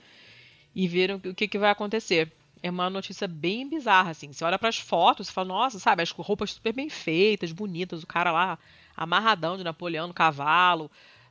e 0.75 0.87
ver 0.87 1.13
o 1.13 1.35
que, 1.35 1.49
que 1.49 1.59
vai 1.59 1.71
acontecer. 1.71 2.31
É 2.63 2.71
uma 2.71 2.89
notícia 2.89 3.27
bem 3.27 3.69
bizarra, 3.69 4.13
assim. 4.13 4.33
Você 4.33 4.45
olha 4.45 4.59
pras 4.59 4.79
fotos 4.79 5.29
e 5.29 5.33
fala, 5.33 5.49
nossa, 5.49 5.79
sabe, 5.79 6.03
as 6.03 6.11
roupas 6.11 6.53
super 6.53 6.73
bem 6.73 6.89
feitas, 6.89 7.53
bonitas, 7.53 8.03
o 8.03 8.07
cara 8.07 8.31
lá 8.31 8.59
amarradão 8.97 9.57
de 9.57 9.65
Napoleão 9.65 10.07
no 10.07 10.15
cavalo, 10.15 10.91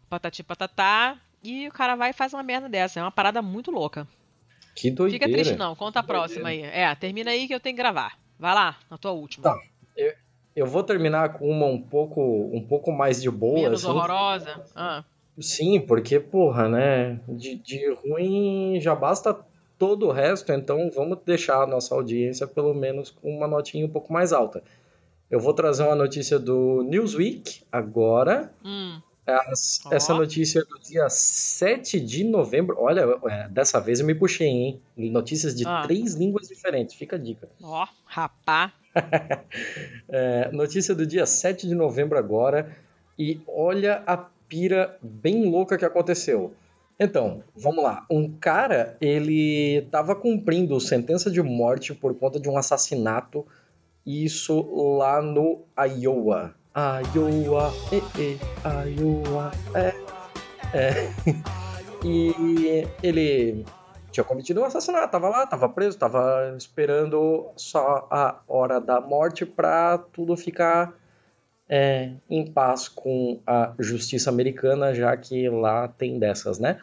patati 0.09 0.43
patatá, 0.43 1.17
e 1.43 1.67
o 1.67 1.71
cara 1.71 1.95
vai 1.95 2.09
e 2.09 2.13
faz 2.13 2.33
uma 2.33 2.43
merda 2.43 2.67
dessa. 2.67 2.99
É 2.99 3.03
uma 3.03 3.11
parada 3.11 3.41
muito 3.41 3.71
louca. 3.71 4.07
que 4.75 4.91
doideira. 4.91 5.25
Fica 5.25 5.37
triste 5.37 5.57
não, 5.57 5.75
conta 5.75 5.99
a 5.99 6.03
próxima 6.03 6.49
aí. 6.49 6.61
É, 6.61 6.93
termina 6.95 7.31
aí 7.31 7.47
que 7.47 7.55
eu 7.55 7.59
tenho 7.59 7.75
que 7.75 7.81
gravar. 7.81 8.17
Vai 8.43 8.53
lá, 8.53 8.75
na 8.91 8.97
tua 8.97 9.11
última. 9.11 9.41
Tá. 9.41 9.57
Eu 10.53 10.67
vou 10.67 10.83
terminar 10.83 11.31
com 11.37 11.49
uma 11.49 11.65
um 11.65 11.81
pouco, 11.81 12.21
um 12.51 12.59
pouco 12.61 12.91
mais 12.91 13.21
de 13.21 13.31
boa, 13.31 13.53
Menos 13.53 13.85
assim. 13.85 13.93
horrorosa. 13.95 14.61
Ah, 14.75 15.01
Sim, 15.39 15.79
porque, 15.79 16.19
porra, 16.19 16.67
né? 16.67 17.21
De, 17.25 17.55
de 17.55 17.93
ruim 17.93 18.81
já 18.81 18.93
basta 18.93 19.33
todo 19.79 20.07
o 20.07 20.11
resto, 20.11 20.51
então 20.51 20.91
vamos 20.93 21.19
deixar 21.25 21.63
a 21.63 21.65
nossa 21.65 21.95
audiência 21.95 22.45
pelo 22.45 22.73
menos 22.73 23.11
com 23.11 23.33
uma 23.33 23.47
notinha 23.47 23.85
um 23.85 23.89
pouco 23.89 24.11
mais 24.11 24.33
alta. 24.33 24.61
Eu 25.31 25.39
vou 25.39 25.53
trazer 25.53 25.83
uma 25.83 25.95
notícia 25.95 26.37
do 26.37 26.83
Newsweek 26.83 27.61
agora. 27.71 28.51
hum, 28.61 28.99
As- 29.25 29.79
Ó. 29.85 29.93
Essa 29.93 30.13
notícia 30.13 30.59
é 30.59 30.63
do 30.65 30.79
dia 30.79 31.09
7 31.09 31.99
de 31.99 32.23
novembro. 32.23 32.75
Olha, 32.79 33.05
é, 33.25 33.47
dessa 33.49 33.79
vez 33.79 33.99
eu 33.99 34.05
me 34.05 34.13
puxei, 34.13 34.47
hein? 34.47 34.81
Notícias 34.97 35.55
de 35.55 35.65
Ah. 35.65 35.83
três 35.83 36.13
línguas 36.13 36.47
diferentes, 36.47 36.95
fica 36.95 37.15
a 37.15 37.19
dica. 37.19 37.49
ó, 37.61 37.87
rapá. 38.05 38.73
É, 40.09 40.51
notícia 40.51 40.93
do 40.93 41.05
dia 41.05 41.25
7 41.25 41.67
de 41.67 41.73
novembro 41.75 42.17
agora. 42.17 42.75
E 43.17 43.41
olha 43.47 44.03
a 44.05 44.17
pira 44.17 44.97
bem 45.01 45.49
louca 45.49 45.77
que 45.77 45.85
aconteceu. 45.85 46.53
Então, 46.99 47.43
vamos 47.55 47.83
lá. 47.83 48.05
Um 48.09 48.31
cara, 48.31 48.95
ele 49.01 49.77
estava 49.77 50.15
cumprindo 50.15 50.79
sentença 50.79 51.29
de 51.31 51.41
morte 51.41 51.93
por 51.93 52.13
conta 52.15 52.39
de 52.39 52.47
um 52.49 52.57
assassinato. 52.57 53.45
Isso 54.05 54.61
lá 54.97 55.21
no 55.21 55.61
Iowa. 55.99 56.53
Iowa, 56.75 57.71
eh, 57.91 58.01
eh, 58.19 58.89
Iowa, 58.97 59.51
é. 59.75 59.93
é. 60.73 61.13
E 62.03 62.85
ele 63.01 63.65
tinha 64.11 64.23
cometido 64.23 64.61
um 64.61 64.65
assassinato, 64.65 65.11
tava 65.11 65.29
lá, 65.29 65.47
tava 65.47 65.69
preso, 65.69 65.97
tava 65.97 66.53
esperando 66.57 67.49
só 67.55 68.07
a 68.11 68.41
hora 68.47 68.81
da 68.81 68.99
morte 68.99 69.45
pra 69.45 69.97
tudo 69.97 70.35
ficar 70.35 70.93
é, 71.69 72.11
em 72.29 72.45
paz 72.45 72.89
com 72.89 73.39
a 73.47 73.73
justiça 73.79 74.29
americana, 74.29 74.93
já 74.93 75.15
que 75.15 75.49
lá 75.49 75.87
tem 75.87 76.19
dessas, 76.19 76.59
né? 76.59 76.79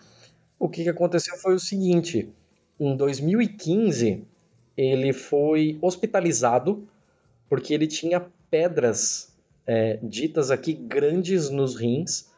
O 0.59 0.69
que, 0.69 0.85
que 0.85 0.89
aconteceu 0.89 1.37
foi 1.37 1.55
o 1.55 1.61
seguinte: 1.61 2.33
em 2.79 2.97
2015 2.97 4.25
ele 4.77 5.13
foi 5.13 5.79
hospitalizado 5.83 6.89
porque 7.49 7.75
ele 7.75 7.87
tinha 7.87 8.25
pedras 8.51 9.30
é, 9.67 9.99
ditas 10.03 10.51
aqui 10.51 10.73
grandes 10.73 11.51
nos 11.51 11.77
rins 11.77 12.31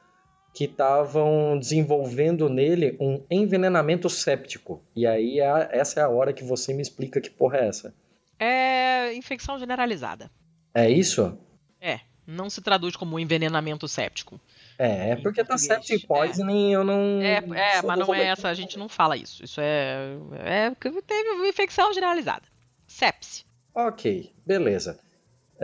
que 0.55 0.64
estavam 0.64 1.59
desenvolvendo 1.59 2.49
nele 2.49 2.97
um 3.01 3.25
envenenamento 3.31 4.11
séptico. 4.11 4.83
E 4.95 5.07
aí 5.07 5.41
a- 5.41 5.68
essa 5.73 6.01
é 6.01 6.03
a 6.03 6.09
hora 6.09 6.33
que 6.33 6.45
você 6.45 6.75
me 6.75 6.83
explica 6.83 7.20
que 7.20 7.31
porra 7.31 7.59
é 7.59 7.68
essa. 7.68 7.95
É 8.39 9.14
infecção 9.14 9.59
generalizada. 9.59 10.31
É 10.75 10.91
isso? 10.91 11.39
É, 11.81 12.01
não 12.27 12.51
se 12.51 12.61
traduz 12.61 12.97
como 12.97 13.18
envenenamento 13.18 13.89
séptico. 13.89 14.39
É, 14.79 15.11
é 15.11 15.16
porque 15.16 15.45
tá 15.45 15.57
septic 15.57 16.07
poisoning, 16.07 16.73
eu 16.73 16.83
não. 16.85 17.20
É, 17.23 17.37
é 17.37 17.83
mas 17.83 17.99
não 17.99 18.14
é 18.14 18.27
essa, 18.27 18.49
a 18.49 18.55
gente 18.55 18.79
não 18.79 18.89
fala 18.89 19.16
isso. 19.16 19.45
Isso 19.45 19.61
é. 19.61 20.16
É 20.45 20.73
que 20.79 20.91
teve 21.03 21.49
infecção 21.49 21.93
generalizada. 21.93 22.43
Sepse. 22.87 23.45
Ok, 23.75 24.33
beleza. 24.45 24.99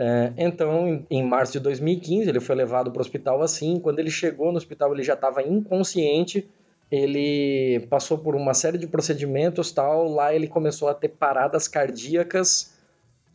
É, 0.01 0.31
então, 0.37 0.87
em, 0.87 1.05
em 1.11 1.21
março 1.21 1.51
de 1.51 1.59
2015, 1.59 2.29
ele 2.29 2.39
foi 2.39 2.55
levado 2.55 2.89
para 2.89 2.99
o 2.99 3.01
hospital 3.01 3.41
assim. 3.41 3.81
Quando 3.81 3.99
ele 3.99 4.09
chegou 4.09 4.49
no 4.49 4.57
hospital, 4.57 4.93
ele 4.93 5.03
já 5.03 5.13
estava 5.13 5.43
inconsciente. 5.43 6.49
Ele 6.89 7.85
passou 7.89 8.17
por 8.17 8.33
uma 8.33 8.53
série 8.53 8.77
de 8.77 8.87
procedimentos 8.87 9.73
tal. 9.73 10.07
Lá 10.07 10.33
ele 10.33 10.47
começou 10.47 10.87
a 10.87 10.93
ter 10.93 11.09
paradas 11.09 11.67
cardíacas 11.67 12.73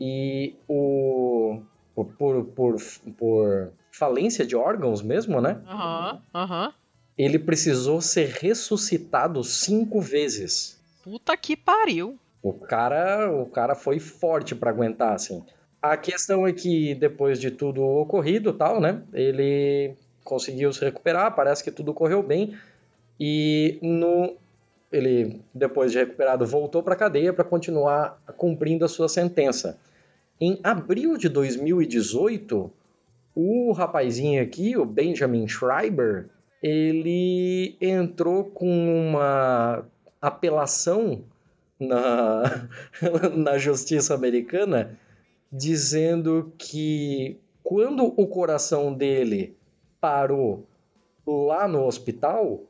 e 0.00 0.54
o 0.66 1.60
por, 1.94 2.06
por, 2.06 2.44
por, 2.46 2.76
por 3.18 3.72
falência 3.92 4.46
de 4.46 4.56
órgãos 4.56 5.02
mesmo, 5.02 5.42
né? 5.42 5.60
Aham, 5.68 6.22
aham. 6.34 6.72
Ele 7.16 7.38
precisou 7.38 8.00
ser 8.00 8.30
ressuscitado 8.40 9.44
cinco 9.44 10.00
vezes. 10.00 10.80
Puta 11.02 11.36
que 11.36 11.58
pariu. 11.58 12.18
O 12.42 12.54
cara, 12.54 13.30
o 13.30 13.44
cara 13.44 13.74
foi 13.74 14.00
forte 14.00 14.54
para 14.54 14.70
aguentar, 14.70 15.12
assim. 15.12 15.44
A 15.84 15.98
questão 15.98 16.46
é 16.46 16.52
que 16.54 16.94
depois 16.94 17.38
de 17.38 17.50
tudo 17.50 17.84
ocorrido, 17.84 18.54
tal, 18.54 18.80
né? 18.80 19.02
Ele 19.12 19.94
conseguiu 20.24 20.72
se 20.72 20.82
recuperar, 20.82 21.36
parece 21.36 21.62
que 21.62 21.70
tudo 21.70 21.92
correu 21.92 22.22
bem 22.22 22.56
e 23.20 23.78
no 23.82 24.34
ele 24.90 25.42
depois 25.52 25.92
de 25.92 25.98
recuperado 25.98 26.46
voltou 26.46 26.82
para 26.82 26.96
cadeia 26.96 27.34
para 27.34 27.44
continuar 27.44 28.18
cumprindo 28.38 28.82
a 28.86 28.88
sua 28.88 29.10
sentença. 29.10 29.78
Em 30.40 30.58
abril 30.62 31.18
de 31.18 31.28
2018, 31.28 32.72
o 33.34 33.72
rapazinho 33.72 34.42
aqui, 34.42 34.78
o 34.78 34.86
Benjamin 34.86 35.46
Schreiber, 35.46 36.30
ele 36.62 37.76
entrou 37.78 38.44
com 38.46 39.10
uma 39.10 39.84
apelação 40.18 41.22
na, 41.78 42.68
na 43.36 43.58
justiça 43.58 44.14
americana 44.14 44.98
dizendo 45.56 46.52
que 46.58 47.38
quando 47.62 48.12
o 48.16 48.26
coração 48.26 48.92
dele 48.92 49.56
parou 50.00 50.66
lá 51.24 51.68
no 51.68 51.86
hospital, 51.86 52.64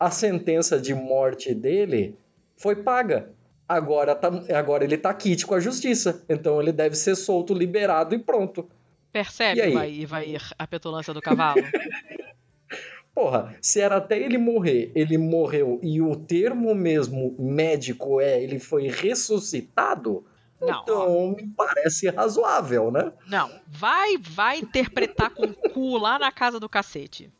a 0.00 0.10
sentença 0.10 0.80
de 0.80 0.94
morte 0.94 1.54
dele 1.54 2.16
foi 2.56 2.76
paga. 2.76 3.28
Agora, 3.68 4.14
tá, 4.14 4.28
agora 4.56 4.84
ele 4.84 4.96
tá 4.96 5.12
quite 5.12 5.46
com 5.46 5.54
a 5.54 5.60
justiça. 5.60 6.24
Então 6.26 6.60
ele 6.60 6.72
deve 6.72 6.96
ser 6.96 7.14
solto, 7.14 7.52
liberado 7.52 8.14
e 8.14 8.18
pronto. 8.18 8.66
Percebe 9.12 9.60
E 9.60 9.62
aí? 9.62 9.74
vai, 9.74 10.06
vai 10.06 10.28
ir 10.30 10.42
a 10.58 10.66
petulância 10.66 11.12
do 11.12 11.20
cavalo? 11.20 11.62
Porra, 13.14 13.54
se 13.60 13.80
era 13.80 13.98
até 13.98 14.18
ele 14.18 14.38
morrer, 14.38 14.90
ele 14.94 15.16
morreu 15.16 15.78
e 15.82 16.00
o 16.02 16.16
termo 16.16 16.74
mesmo 16.74 17.36
médico 17.38 18.20
é 18.20 18.42
ele 18.42 18.58
foi 18.58 18.88
ressuscitado, 18.88 20.24
Não, 20.66 20.82
então 20.82 21.30
me 21.36 21.46
parece 21.56 22.08
razoável, 22.10 22.90
né? 22.90 23.12
Não, 23.26 23.50
vai, 23.66 24.16
vai 24.18 24.58
interpretar 24.58 25.30
com 25.30 25.44
o 25.44 25.54
cu 25.54 25.96
lá 25.98 26.18
na 26.18 26.30
casa 26.32 26.58
do 26.60 26.68
cacete. 26.68 27.30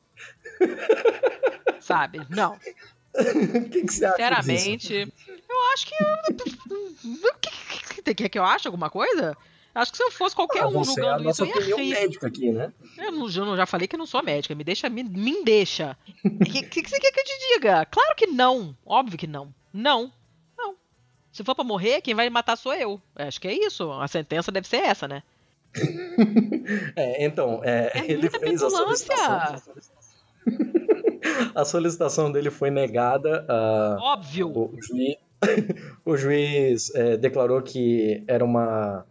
Sabe? 1.81 2.21
Não. 2.31 2.55
O 2.55 3.69
que, 3.71 3.83
que 3.83 3.93
você 3.93 4.05
acha? 4.05 4.17
Sinceramente, 4.17 5.13
eu 5.49 5.73
acho 5.73 5.87
que. 5.87 5.95
O 6.05 7.35
que, 7.41 8.03
que, 8.03 8.15
quer 8.15 8.29
que 8.29 8.39
eu 8.39 8.45
ache 8.45 8.67
alguma 8.67 8.91
coisa? 8.91 9.37
Acho 9.75 9.91
que 9.91 9.97
se 9.97 10.05
eu 10.05 10.11
fosse 10.11 10.37
qualquer 10.37 10.63
Ah, 10.63 10.69
um 10.69 10.81
é 10.81 10.85
julgando 10.85 11.29
isso, 11.29 11.45
eu 11.45 11.63
ia 11.63 11.77
rir. 11.77 11.91
médica 11.91 12.29
aqui, 12.29 12.53
né? 12.53 12.73
Eu, 12.97 13.11
não, 13.11 13.27
eu 13.27 13.57
já 13.57 13.67
falei 13.67 13.89
que 13.89 13.97
não 13.97 14.07
sou 14.07 14.23
médica. 14.23 14.55
Me 14.55 14.63
deixa. 14.63 14.89
Me, 14.89 15.03
me 15.03 15.43
deixa. 15.45 15.97
O 16.25 16.39
que, 16.45 16.63
que, 16.63 16.83
que 16.83 16.89
você 16.89 16.99
quer 17.01 17.11
que 17.11 17.21
eu 17.21 17.25
te 17.25 17.55
diga? 17.55 17.85
Claro 17.87 18.15
que 18.17 18.27
não. 18.29 18.77
Óbvio 18.87 19.19
que. 19.19 19.27
Não. 19.27 19.53
Não. 19.73 20.13
Se 21.35 21.43
for 21.45 21.55
pra 21.55 21.65
morrer, 21.65 22.01
quem 22.01 22.15
vai 22.15 22.27
me 22.27 22.31
matar 22.31 22.57
sou 22.57 22.73
eu. 22.73 22.99
Acho 23.17 23.41
que 23.41 23.49
é 23.49 23.53
isso. 23.53 23.91
A 23.93 24.07
sentença 24.09 24.51
deve 24.53 24.67
ser 24.69 24.77
essa, 24.79 25.07
né? 25.07 25.23
É, 26.97 27.25
então, 27.27 27.61
é, 27.65 27.91
É 27.93 28.11
ele 28.11 28.31
fez 28.31 28.63
a 28.63 28.69
petulância. 28.69 29.17
solicitação. 29.17 29.75
A 31.55 31.65
solicitação 31.65 32.31
dele 32.31 32.51
foi 32.51 32.71
negada. 32.71 33.45
ah, 33.49 33.97
Óbvio. 34.01 34.49
o 34.51 34.79
juiz, 34.81 35.17
o 36.05 36.17
juiz 36.17 36.95
é, 36.95 37.17
declarou 37.17 37.61
que 37.63 38.23
era 38.29 38.45
uma, 38.45 39.05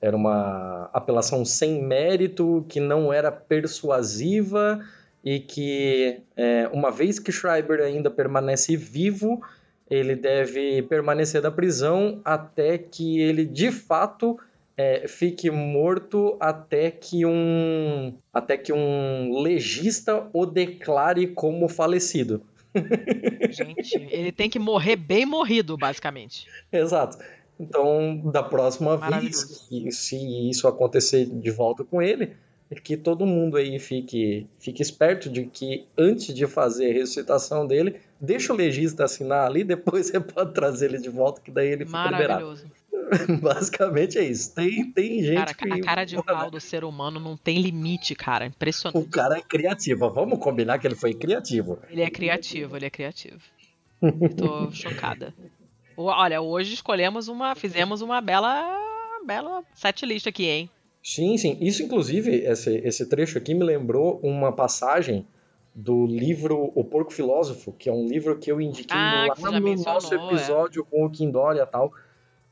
era 0.00 0.16
uma 0.16 0.88
apelação 0.92 1.44
sem 1.44 1.82
mérito, 1.82 2.64
que 2.68 2.80
não 2.80 3.12
era 3.12 3.30
persuasiva 3.30 4.82
e 5.24 5.40
que, 5.40 6.20
é, 6.36 6.68
uma 6.72 6.90
vez 6.90 7.18
que 7.18 7.30
Schreiber 7.32 7.80
ainda 7.80 8.08
permanece 8.10 8.76
vivo, 8.76 9.42
ele 9.90 10.14
deve 10.14 10.82
permanecer 10.82 11.42
na 11.42 11.50
prisão 11.50 12.20
até 12.24 12.78
que 12.78 13.20
ele 13.20 13.44
de 13.44 13.70
fato 13.70 14.38
é, 14.76 15.08
fique 15.08 15.50
morto 15.50 16.36
até 16.38 16.90
que 16.90 17.26
um 17.26 18.14
até 18.32 18.56
que 18.56 18.72
um 18.72 19.40
legista 19.42 20.28
o 20.32 20.46
declare 20.46 21.26
como 21.28 21.68
falecido. 21.68 22.42
Gente, 23.50 24.06
ele 24.10 24.30
tem 24.30 24.48
que 24.48 24.58
morrer 24.58 24.94
bem 24.94 25.26
morrido, 25.26 25.76
basicamente. 25.76 26.46
Exato. 26.70 27.18
Então, 27.58 28.20
da 28.30 28.42
próxima 28.42 28.96
vez 28.96 29.66
se 29.90 30.48
isso 30.48 30.68
acontecer 30.68 31.26
de 31.26 31.50
volta 31.50 31.82
com 31.82 32.00
ele, 32.00 32.36
que 32.76 32.96
todo 32.96 33.24
mundo 33.26 33.56
aí 33.56 33.78
fique, 33.78 34.46
fique 34.58 34.82
esperto 34.82 35.30
de 35.30 35.46
que 35.46 35.86
antes 35.96 36.34
de 36.34 36.46
fazer 36.46 36.90
a 36.90 36.92
ressuscitação 36.92 37.66
dele, 37.66 37.96
deixa 38.20 38.52
o 38.52 38.56
legista 38.56 39.04
assinar 39.04 39.46
ali, 39.46 39.64
depois 39.64 40.06
você 40.06 40.20
pode 40.20 40.52
trazer 40.52 40.86
ele 40.86 40.98
de 40.98 41.08
volta, 41.08 41.40
que 41.40 41.50
daí 41.50 41.68
ele 41.68 41.86
fica 41.86 41.96
Maravilhoso. 41.96 42.64
liberado. 42.64 42.78
Basicamente 43.40 44.18
é 44.18 44.24
isso. 44.24 44.54
Tem, 44.54 44.90
tem 44.92 45.22
gente 45.22 45.36
Cara, 45.36 45.54
que. 45.54 45.72
a 45.72 45.80
cara 45.80 46.04
de 46.04 46.22
pau 46.22 46.50
do 46.50 46.60
ser 46.60 46.84
humano 46.84 47.18
não 47.18 47.38
tem 47.38 47.58
limite, 47.58 48.14
cara. 48.14 48.44
Impressionante. 48.44 49.02
O 49.02 49.08
cara 49.08 49.38
é 49.38 49.40
criativo. 49.40 50.10
Vamos 50.10 50.38
combinar 50.38 50.78
que 50.78 50.86
ele 50.86 50.94
foi 50.94 51.14
criativo. 51.14 51.78
Ele 51.88 52.02
é 52.02 52.10
criativo, 52.10 52.76
ele 52.76 52.84
é 52.84 52.90
criativo. 52.90 53.40
Tô 54.36 54.70
chocada. 54.76 55.34
Olha, 55.96 56.42
hoje 56.42 56.74
escolhemos 56.74 57.28
uma. 57.28 57.54
Fizemos 57.54 58.02
uma 58.02 58.20
bela. 58.20 58.78
bela 59.24 59.64
setlist 59.74 60.26
aqui, 60.26 60.44
hein? 60.46 60.70
Sim, 61.02 61.36
sim. 61.38 61.56
Isso, 61.60 61.82
inclusive, 61.82 62.30
esse, 62.44 62.76
esse 62.78 63.06
trecho 63.06 63.38
aqui 63.38 63.54
me 63.54 63.64
lembrou 63.64 64.18
uma 64.22 64.52
passagem 64.52 65.26
do 65.74 66.06
livro 66.06 66.72
O 66.74 66.84
Porco 66.84 67.12
Filósofo, 67.12 67.72
que 67.72 67.88
é 67.88 67.92
um 67.92 68.06
livro 68.06 68.36
que 68.38 68.50
eu 68.50 68.60
indiquei 68.60 68.96
Ah, 68.96 69.26
lá 69.28 69.34
você 69.34 69.42
já 69.42 69.60
no 69.60 69.74
nosso 69.76 70.14
é. 70.14 70.16
episódio 70.16 70.84
com 70.84 71.04
o 71.04 71.10
Kim 71.10 71.30
Dória 71.30 71.62
e 71.62 71.66
tal. 71.66 71.92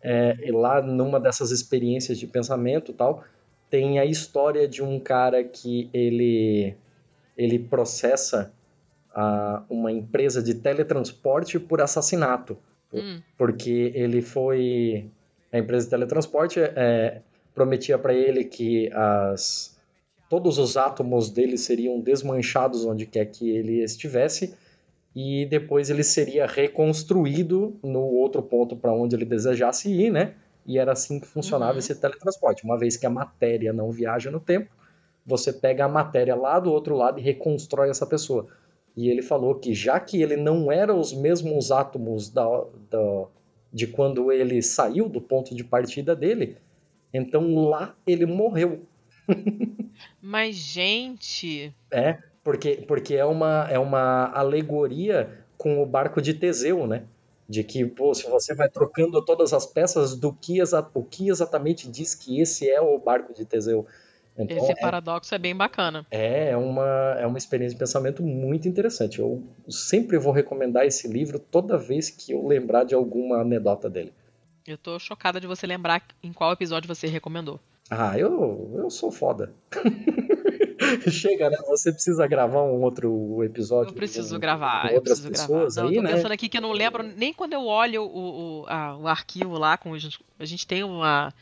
É, 0.01 0.37
e 0.43 0.53
lá 0.53 0.81
numa 0.81 1.19
dessas 1.19 1.51
experiências 1.51 2.19
de 2.19 2.27
pensamento 2.27 2.93
tal, 2.93 3.25
tem 3.69 3.99
a 3.99 4.05
história 4.05 4.69
de 4.69 4.83
um 4.83 5.01
cara 5.01 5.43
que 5.43 5.91
ele, 5.93 6.77
ele 7.37 7.59
processa 7.59 8.53
ah, 9.13 9.65
uma 9.69 9.91
empresa 9.91 10.43
de 10.43 10.55
teletransporte 10.55 11.59
por 11.59 11.81
assassinato 11.81 12.57
Hum, 12.93 13.21
porque 13.37 13.93
ele 13.95 14.23
foi 14.23 15.11
a 15.53 15.59
empresa 15.59 15.85
de 15.85 15.91
teletransporte 15.91 16.61
é, 16.61 17.21
prometia 17.57 17.99
para 17.99 18.15
ele 18.15 18.45
que 18.45 18.89
as 18.93 19.75
todos 20.29 20.59
os 20.59 20.77
átomos 20.77 21.31
dele 21.31 21.57
seriam 21.57 22.01
desmanchados 22.01 22.85
onde 22.85 23.07
quer 23.07 23.27
que 23.27 23.49
ele 23.51 23.83
estivesse 23.83 24.55
e 25.15 25.47
depois 25.47 25.89
ele 25.89 26.05
seria 26.05 26.47
reconstruído 26.47 27.77
no 27.83 28.01
outro 28.03 28.43
ponto 28.43 28.77
para 28.77 28.93
onde 28.93 29.17
ele 29.17 29.25
desejasse 29.25 29.91
ir, 29.91 30.11
né? 30.13 30.35
E 30.67 30.79
era 30.79 30.93
assim 30.93 31.19
que 31.21 31.27
funcionava 31.27 31.73
Uhum. 31.75 31.79
esse 31.79 31.95
teletransporte. 31.95 32.65
Uma 32.65 32.79
vez 32.79 32.97
que 32.97 33.07
a 33.07 33.11
matéria 33.11 33.73
não 33.73 33.91
viaja 33.91 34.31
no 34.31 34.41
tempo, 34.41 34.71
você 35.25 35.53
pega 35.53 35.85
a 35.85 35.89
matéria 35.89 36.35
lá 36.37 36.61
do 36.61 36.71
outro 36.73 36.95
lado 36.97 37.19
e 37.19 37.23
reconstrói 37.23 37.89
essa 37.89 38.07
pessoa. 38.07 38.47
E 38.97 39.09
ele 39.09 39.23
falou 39.23 39.55
que 39.55 39.73
já 39.75 39.99
que 40.01 40.21
ele 40.23 40.37
não 40.37 40.71
era 40.71 40.95
os 40.95 41.13
mesmos 41.13 41.71
átomos 41.71 42.29
da, 42.31 42.45
da- 42.91 43.27
de 43.73 43.87
quando 43.87 44.31
ele 44.33 44.61
saiu 44.61 45.09
do 45.09 45.21
ponto 45.21 45.55
de 45.55 45.63
partida 45.65 46.15
dele, 46.17 46.57
então 47.17 47.69
lá 47.69 47.95
ele 48.07 48.27
morreu. 48.27 48.87
Mas, 50.21 50.57
gente. 50.57 51.75
É, 51.91 52.19
porque, 52.45 52.85
porque 52.87 53.15
é, 53.15 53.25
uma, 53.25 53.67
é 53.71 53.79
uma 53.79 54.31
alegoria 54.33 55.45
com 55.59 55.83
o 55.83 55.87
barco 55.87 56.21
de 56.21 56.35
Teseu, 56.35 56.87
né? 56.87 57.05
De 57.49 57.63
que, 57.63 57.85
pô, 57.85 58.13
se 58.15 58.29
você 58.29 58.55
vai 58.55 58.69
trocando 58.69 59.25
todas 59.25 59.53
as 59.53 59.67
peças 59.67 60.17
do 60.17 60.33
que, 60.33 60.59
o 60.95 61.03
que 61.03 61.29
exatamente 61.29 61.89
diz 61.89 62.15
que 62.15 62.41
esse 62.41 62.69
é 62.69 62.81
o 62.81 62.99
barco 62.99 63.33
de 63.33 63.45
Teseu. 63.45 63.87
Então, 64.39 64.59
Esse 64.59 64.73
é, 64.73 64.75
paradoxo 64.77 65.35
é 65.35 65.39
bem 65.39 65.57
bacana. 65.57 66.05
É, 66.11 66.51
é 66.51 66.57
uma, 66.57 67.17
é 67.19 67.27
uma 67.27 67.39
experiência 67.39 67.75
de 67.75 67.79
pensamento 67.79 68.23
muito 68.23 68.69
interessante. 68.69 69.19
Eu 69.19 69.43
sempre 69.69 70.19
vou 70.19 70.33
recomendar 70.33 70.85
esse 70.85 71.09
livro 71.09 71.39
toda 71.39 71.79
vez 71.79 72.11
que 72.11 72.33
eu 72.33 72.47
lembrar 72.47 72.85
de 72.85 72.95
alguma 72.95 73.41
anedota 73.41 73.89
dele. 73.89 74.13
Eu 74.67 74.77
tô 74.77 74.99
chocada 74.99 75.41
de 75.41 75.47
você 75.47 75.67
lembrar 75.67 76.03
em 76.23 76.33
qual 76.33 76.53
episódio 76.53 76.89
você 76.89 77.07
recomendou. 77.07 77.61
Ah, 77.89 78.19
eu, 78.19 78.73
eu 78.77 78.91
sou 78.91 79.13
foda. 79.13 79.55
Chega, 81.11 81.51
né? 81.51 81.57
Você 81.69 81.93
precisa 81.93 82.27
gravar 82.27 82.63
um 82.63 82.83
outro 82.83 83.43
episódio. 83.45 83.91
Eu 83.91 83.95
preciso 83.95 84.39
gravar, 84.39 84.93
eu 84.93 85.01
preciso 85.01 85.31
pessoas 85.31 85.75
gravar. 85.77 85.83
Não, 85.85 85.91
aí, 85.91 85.97
eu 85.97 86.03
tô 86.03 86.09
né? 86.09 86.15
pensando 86.17 86.33
aqui 86.33 86.49
que 86.49 86.57
eu 86.59 86.63
não 86.63 86.73
lembro 86.73 87.03
nem 87.03 87.33
quando 87.33 87.53
eu 87.53 87.65
olho 87.65 88.03
o, 88.03 88.63
o, 88.63 88.67
a- 88.67 88.97
o 88.97 89.07
arquivo 89.07 89.57
lá 89.57 89.77
com 89.79 89.95
a 89.95 90.45
gente 90.45 90.67
tem 90.67 90.83
uma 90.83 91.33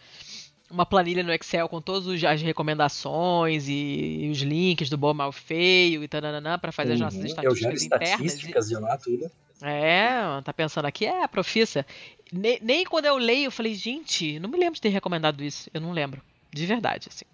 uma 0.70 0.84
planilha 0.86 1.22
no 1.22 1.32
Excel 1.32 1.68
com 1.68 1.80
todas 1.80 2.22
as 2.24 2.42
recomendações 2.42 3.68
e, 3.68 4.24
e 4.24 4.30
os 4.30 4.38
links 4.40 4.88
do 4.90 4.96
bom 4.98 5.14
mal 5.14 5.30
feio 5.30 6.02
e 6.02 6.08
tananã 6.08 6.58
para 6.58 6.72
fazer 6.72 6.94
as 6.94 7.00
nossas 7.00 7.20
Uhum, 7.20 7.26
estatísticas 7.26 7.62
eu 7.62 7.70
gero 7.70 7.84
internas. 7.84 8.20
e- 8.20 8.24
estatísticas 8.26 8.70
lá, 8.70 8.98
tudo. 8.98 9.30
É, 9.66 10.42
tá 10.42 10.52
pensando 10.52 10.84
aqui, 10.84 11.06
é, 11.06 11.26
profissa. 11.26 11.86
Nem, 12.30 12.58
nem 12.60 12.84
quando 12.84 13.06
eu 13.06 13.16
leio, 13.16 13.46
eu 13.46 13.50
falei, 13.50 13.74
gente, 13.74 14.38
não 14.38 14.50
me 14.50 14.58
lembro 14.58 14.74
de 14.74 14.80
ter 14.80 14.90
recomendado 14.90 15.42
isso. 15.42 15.70
Eu 15.72 15.80
não 15.80 15.92
lembro. 15.92 16.20
De 16.52 16.66
verdade, 16.66 17.08
assim. 17.08 17.24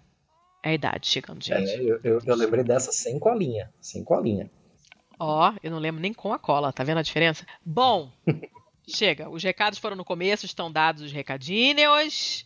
É 0.63 0.69
a 0.69 0.73
idade 0.73 1.07
chegando, 1.07 1.43
gente. 1.43 1.69
É, 1.69 1.81
eu, 1.81 1.99
eu, 2.03 2.21
eu 2.25 2.35
lembrei 2.35 2.63
dessa 2.63 2.91
sem 2.91 3.19
colinha. 3.19 3.69
Sem 3.81 4.03
colinha. 4.03 4.49
Ó, 5.19 5.53
eu 5.61 5.69
não 5.69 5.77
lembro 5.77 6.01
nem 6.01 6.13
com 6.13 6.31
a 6.31 6.39
cola, 6.39 6.71
tá 6.71 6.83
vendo 6.83 6.99
a 6.99 7.03
diferença? 7.03 7.45
Bom, 7.65 8.11
chega. 8.87 9.29
Os 9.29 9.43
recados 9.43 9.77
foram 9.77 9.95
no 9.95 10.05
começo, 10.05 10.45
estão 10.45 10.71
dados 10.71 11.03
os 11.03 11.11
recadinhos. 11.11 12.45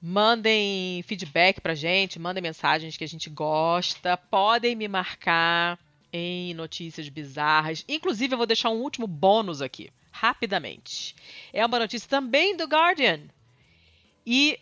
Mandem 0.00 1.02
feedback 1.06 1.60
pra 1.60 1.74
gente, 1.74 2.18
mandem 2.18 2.42
mensagens 2.42 2.96
que 2.96 3.04
a 3.04 3.08
gente 3.08 3.30
gosta. 3.30 4.16
Podem 4.16 4.74
me 4.74 4.88
marcar 4.88 5.78
em 6.16 6.54
notícias 6.54 7.08
bizarras. 7.08 7.84
Inclusive, 7.88 8.32
eu 8.34 8.38
vou 8.38 8.46
deixar 8.46 8.70
um 8.70 8.80
último 8.80 9.06
bônus 9.08 9.60
aqui, 9.60 9.90
rapidamente. 10.12 11.16
É 11.52 11.66
uma 11.66 11.78
notícia 11.80 12.08
também 12.08 12.56
do 12.56 12.64
Guardian. 12.66 13.22
E 14.24 14.58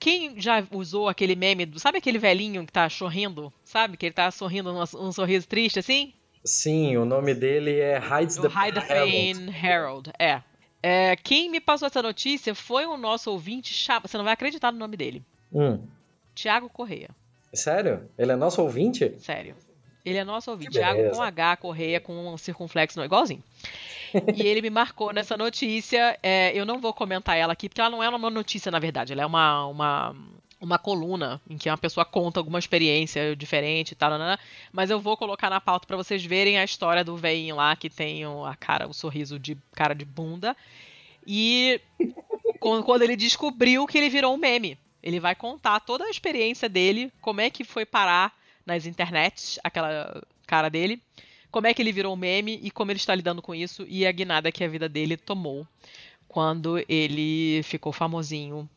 quem 0.00 0.40
já 0.40 0.66
usou 0.72 1.06
aquele 1.08 1.36
meme, 1.36 1.66
do, 1.66 1.78
sabe 1.78 1.98
aquele 1.98 2.18
velhinho 2.18 2.64
que 2.64 2.72
tá 2.72 2.88
sorrindo? 2.88 3.52
Sabe? 3.64 3.98
Que 3.98 4.06
ele 4.06 4.14
tá 4.14 4.30
sorrindo 4.30 4.72
um, 4.72 4.80
um 5.06 5.12
sorriso 5.12 5.46
triste 5.46 5.78
assim? 5.78 6.14
Sim, 6.42 6.96
o 6.96 7.04
nome 7.04 7.34
dele 7.34 7.78
é 7.80 7.98
Hides 7.98 8.36
the 8.36 8.48
High 8.48 8.72
the 8.72 8.80
Herald. 8.80 9.34
Fane 9.34 9.56
Herald, 9.66 10.10
é. 10.18 10.42
É, 10.82 11.16
Quem 11.16 11.50
me 11.50 11.60
passou 11.60 11.86
essa 11.86 12.02
notícia 12.02 12.54
foi 12.54 12.84
o 12.86 12.96
nosso 12.96 13.30
ouvinte, 13.30 13.72
cha- 13.74 13.98
você 13.98 14.16
não 14.16 14.24
vai 14.24 14.32
acreditar 14.34 14.72
no 14.72 14.78
nome 14.78 14.96
dele, 14.96 15.22
Hum, 15.52 15.86
Tiago 16.34 16.68
Correia, 16.68 17.08
sério? 17.54 18.10
Ele 18.18 18.32
é 18.32 18.36
nosso 18.36 18.60
ouvinte? 18.60 19.14
sério. 19.18 19.54
Ele 20.04 20.18
é 20.18 20.24
nosso 20.24 20.50
ouvinte, 20.50 20.78
beleza. 20.92 21.16
com 21.16 21.22
H, 21.22 21.56
Correia 21.56 22.00
com 22.00 22.34
um 22.34 22.36
circunflexo, 22.36 22.98
não, 22.98 23.04
igualzinho. 23.06 23.42
e 24.36 24.46
ele 24.46 24.60
me 24.62 24.70
marcou 24.70 25.12
nessa 25.12 25.36
notícia, 25.36 26.18
é, 26.22 26.52
eu 26.54 26.64
não 26.66 26.78
vou 26.78 26.92
comentar 26.92 27.36
ela 27.36 27.52
aqui, 27.54 27.68
porque 27.68 27.80
ela 27.80 27.90
não 27.90 28.02
é 28.02 28.08
uma 28.08 28.30
notícia, 28.30 28.70
na 28.70 28.78
verdade, 28.78 29.12
ela 29.12 29.22
é 29.22 29.26
uma, 29.26 29.66
uma, 29.66 30.16
uma 30.60 30.78
coluna 30.78 31.40
em 31.48 31.56
que 31.56 31.68
uma 31.70 31.78
pessoa 31.78 32.04
conta 32.04 32.38
alguma 32.38 32.58
experiência 32.58 33.34
diferente 33.34 33.92
e 33.92 33.94
tal, 33.94 34.10
nanana, 34.10 34.38
mas 34.72 34.90
eu 34.90 35.00
vou 35.00 35.16
colocar 35.16 35.48
na 35.50 35.60
pauta 35.60 35.86
pra 35.86 35.96
vocês 35.96 36.24
verem 36.24 36.58
a 36.58 36.64
história 36.64 37.02
do 37.02 37.16
velhinho 37.16 37.56
lá 37.56 37.74
que 37.74 37.88
tem 37.90 38.26
o- 38.26 38.44
a 38.44 38.54
cara, 38.54 38.86
o 38.86 38.92
sorriso 38.94 39.38
de 39.38 39.56
cara 39.74 39.94
de 39.94 40.04
bunda. 40.04 40.54
E 41.26 41.80
quan- 42.60 42.82
quando 42.82 43.02
ele 43.02 43.16
descobriu 43.16 43.86
que 43.86 43.96
ele 43.98 44.10
virou 44.10 44.34
um 44.34 44.38
meme, 44.38 44.78
ele 45.02 45.18
vai 45.18 45.34
contar 45.34 45.80
toda 45.80 46.04
a 46.04 46.10
experiência 46.10 46.68
dele, 46.68 47.10
como 47.20 47.40
é 47.40 47.48
que 47.50 47.64
foi 47.64 47.84
parar 47.86 48.32
nas 48.66 48.86
internets, 48.86 49.58
aquela 49.62 50.22
cara 50.46 50.68
dele, 50.68 51.02
como 51.50 51.66
é 51.66 51.74
que 51.74 51.80
ele 51.82 51.92
virou 51.92 52.12
um 52.14 52.16
meme 52.16 52.58
e 52.62 52.70
como 52.70 52.90
ele 52.90 52.98
está 52.98 53.14
lidando 53.14 53.40
com 53.42 53.54
isso 53.54 53.84
e 53.88 54.06
a 54.06 54.12
guinada 54.12 54.50
que 54.50 54.64
a 54.64 54.68
vida 54.68 54.88
dele 54.88 55.16
tomou 55.16 55.66
quando 56.26 56.84
ele 56.88 57.62
ficou 57.62 57.92
famosinho 57.92 58.68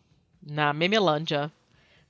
na 0.46 0.74
Memelândia 0.74 1.52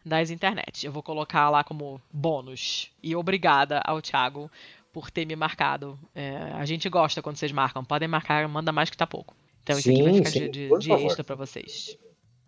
das 0.06 0.30
internet. 0.30 0.86
Eu 0.86 0.92
vou 0.92 1.02
colocar 1.04 1.50
lá 1.50 1.64
como 1.64 2.02
bônus. 2.12 2.92
E 3.02 3.16
obrigada 3.16 3.82
ao 3.86 4.02
Thiago 4.02 4.52
por 4.92 5.10
ter 5.12 5.26
me 5.26 5.36
marcado. 5.36 5.98
É, 6.16 6.38
a 6.54 6.66
gente 6.66 6.90
gosta 6.90 7.22
quando 7.22 7.38
vocês 7.38 7.52
marcam. 7.52 7.84
Podem 7.84 8.08
marcar, 8.08 8.48
manda 8.48 8.72
mais 8.72 8.90
que 8.90 8.98
tá 8.98 9.06
pouco. 9.08 9.36
Então 9.64 9.78
isso 9.78 9.90
aqui 9.90 10.02
vai 10.02 10.12
Sim, 10.14 10.18
ficar 10.20 10.30
sim, 10.32 10.50
de, 10.52 10.70
de- 10.80 10.92
extra 10.94 11.24
pra 11.24 11.36
vocês. 11.36 11.98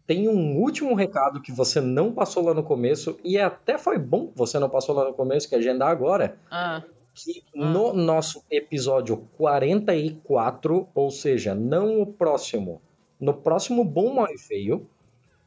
Tem 0.10 0.28
um 0.28 0.58
último 0.58 0.96
recado 0.96 1.40
que 1.40 1.52
você 1.52 1.80
não 1.80 2.12
passou 2.12 2.44
lá 2.44 2.52
no 2.52 2.64
começo, 2.64 3.20
e 3.24 3.38
até 3.38 3.78
foi 3.78 4.00
bom 4.00 4.26
que 4.26 4.36
você 4.36 4.58
não 4.58 4.68
passou 4.68 4.96
lá 4.96 5.06
no 5.06 5.14
começo, 5.14 5.48
que 5.48 5.54
é 5.54 5.60
agendar 5.60 5.90
agora, 5.92 6.36
Ah, 6.50 6.82
que 7.14 7.44
no 7.54 7.94
nosso 7.94 8.44
episódio 8.50 9.18
44, 9.38 10.88
ou 10.96 11.12
seja, 11.12 11.54
não 11.54 12.02
o 12.02 12.08
próximo, 12.08 12.82
no 13.20 13.36
próximo 13.36 13.86
Bom, 13.86 14.16
Mal 14.16 14.34
e 14.34 14.40
Feio, 14.40 14.90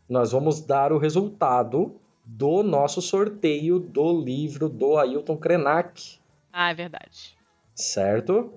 nós 0.08 0.30
vamos 0.30 0.60
dar 0.60 0.92
o 0.92 0.98
resultado 0.98 1.96
do 2.24 2.62
nosso 2.62 3.02
sorteio 3.02 3.80
do 3.80 4.16
livro 4.16 4.68
do 4.68 4.96
Ailton 4.96 5.36
Krenak, 5.38 6.20
ah, 6.52 6.70
é 6.70 6.74
verdade. 6.74 7.36
certo? 7.74 8.52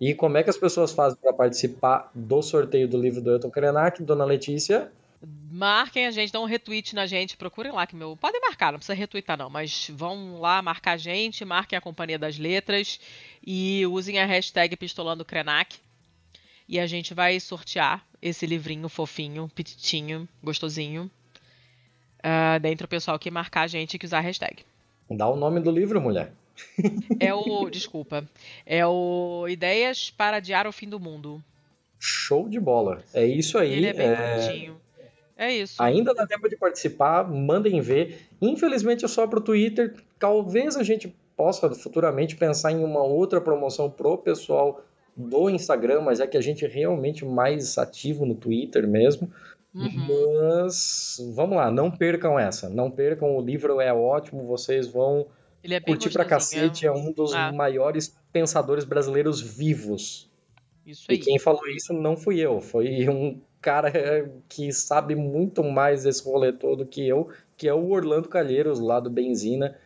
E 0.00 0.14
como 0.14 0.36
é 0.36 0.44
que 0.44 0.50
as 0.50 0.56
pessoas 0.56 0.92
fazem 0.92 1.18
para 1.20 1.32
participar 1.32 2.12
do 2.14 2.40
sorteio 2.42 2.86
do 2.86 2.96
livro 2.96 3.20
do 3.20 3.30
Ailton 3.30 3.50
Krenak, 3.50 4.00
dona 4.04 4.24
Letícia? 4.24 4.92
Marquem 5.20 6.06
a 6.06 6.10
gente, 6.12 6.32
dão 6.32 6.44
um 6.44 6.46
retweet 6.46 6.94
na 6.94 7.06
gente, 7.06 7.36
procurem 7.36 7.72
lá 7.72 7.86
que 7.86 7.96
meu. 7.96 8.16
Podem 8.16 8.40
marcar, 8.40 8.70
não 8.70 8.78
precisa 8.78 8.94
retweetar 8.94 9.36
não, 9.36 9.50
mas 9.50 9.90
vão 9.92 10.38
lá 10.38 10.62
marcar 10.62 10.92
a 10.92 10.96
gente, 10.96 11.44
marquem 11.44 11.76
a 11.76 11.80
Companhia 11.80 12.18
das 12.18 12.38
Letras 12.38 13.00
e 13.44 13.84
usem 13.86 14.20
a 14.20 14.26
hashtag 14.26 14.76
Pistolando 14.76 15.24
Krenak. 15.24 15.76
E 16.68 16.78
a 16.78 16.86
gente 16.86 17.14
vai 17.14 17.40
sortear 17.40 18.04
esse 18.20 18.46
livrinho 18.46 18.88
fofinho, 18.88 19.50
petitinho, 19.54 20.28
gostosinho, 20.42 21.10
ah, 22.22 22.58
dentre 22.58 22.84
o 22.84 22.88
pessoal 22.88 23.18
que 23.18 23.30
marcar 23.30 23.62
a 23.62 23.66
gente 23.66 23.94
e 23.94 23.98
que 23.98 24.06
usar 24.06 24.18
a 24.18 24.22
hashtag. 24.22 24.64
Dá 25.10 25.28
o 25.28 25.36
nome 25.36 25.60
do 25.60 25.70
livro, 25.70 26.00
mulher. 26.00 26.32
É 27.20 27.32
o. 27.32 27.70
Desculpa. 27.70 28.28
É 28.66 28.86
o 28.86 29.46
Ideias 29.48 30.10
para 30.10 30.38
Adiar 30.38 30.66
o 30.66 30.72
Fim 30.72 30.88
do 30.88 31.00
Mundo. 31.00 31.42
Show 31.98 32.48
de 32.48 32.60
bola. 32.60 33.02
É 33.14 33.24
isso 33.24 33.58
aí. 33.58 33.72
Ele 33.72 33.86
é 33.86 33.92
bem 33.92 34.08
é... 34.08 34.16
bonitinho. 34.16 34.80
É 35.38 35.52
isso. 35.52 35.80
Ainda 35.80 36.12
dá 36.12 36.26
tempo 36.26 36.48
de 36.48 36.56
participar, 36.56 37.22
mandem 37.22 37.80
ver. 37.80 38.26
Infelizmente 38.42 39.04
é 39.04 39.08
só 39.08 39.24
pro 39.24 39.40
Twitter. 39.40 39.94
Talvez 40.18 40.76
a 40.76 40.82
gente 40.82 41.14
possa 41.36 41.70
futuramente 41.70 42.34
pensar 42.34 42.72
em 42.72 42.82
uma 42.82 43.04
outra 43.04 43.40
promoção 43.40 43.88
pro 43.88 44.18
pessoal 44.18 44.82
do 45.16 45.48
Instagram, 45.48 46.00
mas 46.00 46.18
é 46.18 46.26
que 46.26 46.36
a 46.36 46.40
gente 46.40 46.64
é 46.64 46.68
realmente 46.68 47.24
mais 47.24 47.78
ativo 47.78 48.26
no 48.26 48.34
Twitter 48.34 48.88
mesmo. 48.88 49.30
Uhum. 49.72 50.56
Mas 50.64 51.16
vamos 51.34 51.56
lá, 51.56 51.70
não 51.70 51.88
percam 51.88 52.36
essa. 52.36 52.68
Não 52.68 52.90
percam, 52.90 53.36
o 53.36 53.40
livro 53.40 53.80
é 53.80 53.92
ótimo, 53.92 54.44
vocês 54.44 54.88
vão 54.88 55.28
é 55.62 55.80
curtir 55.80 56.10
pra 56.10 56.24
cacete. 56.24 56.84
É, 56.84 56.88
é 56.88 56.92
um 56.92 57.12
dos 57.12 57.32
ah. 57.32 57.52
maiores 57.52 58.16
pensadores 58.32 58.84
brasileiros 58.84 59.40
vivos. 59.40 60.28
Isso 60.84 61.06
aí. 61.08 61.16
E 61.16 61.20
quem 61.20 61.38
falou 61.38 61.68
isso 61.68 61.92
não 61.92 62.16
fui 62.16 62.40
eu, 62.40 62.60
foi 62.60 63.08
um 63.08 63.40
cara 63.60 63.90
que 64.48 64.72
sabe 64.72 65.14
muito 65.14 65.62
mais 65.64 66.04
desse 66.04 66.24
rolê 66.24 66.52
todo 66.52 66.86
que 66.86 67.06
eu, 67.06 67.30
que 67.56 67.68
é 67.68 67.74
o 67.74 67.90
Orlando 67.90 68.28
Calheiros, 68.28 68.78
lá 68.78 69.00
do 69.00 69.10
Benzina. 69.10 69.76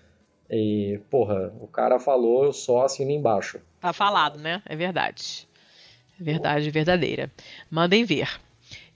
E, 0.51 1.01
porra, 1.09 1.53
o 1.61 1.67
cara 1.67 1.99
falou 1.99 2.53
só 2.53 2.85
assino 2.85 3.11
embaixo. 3.11 3.59
Tá 3.81 3.93
falado, 3.93 4.39
né? 4.39 4.63
É 4.67 4.77
verdade. 4.77 5.49
É 6.21 6.23
verdade 6.23 6.71
verdadeira. 6.71 7.31
Mandem 7.71 8.05
ver. 8.05 8.29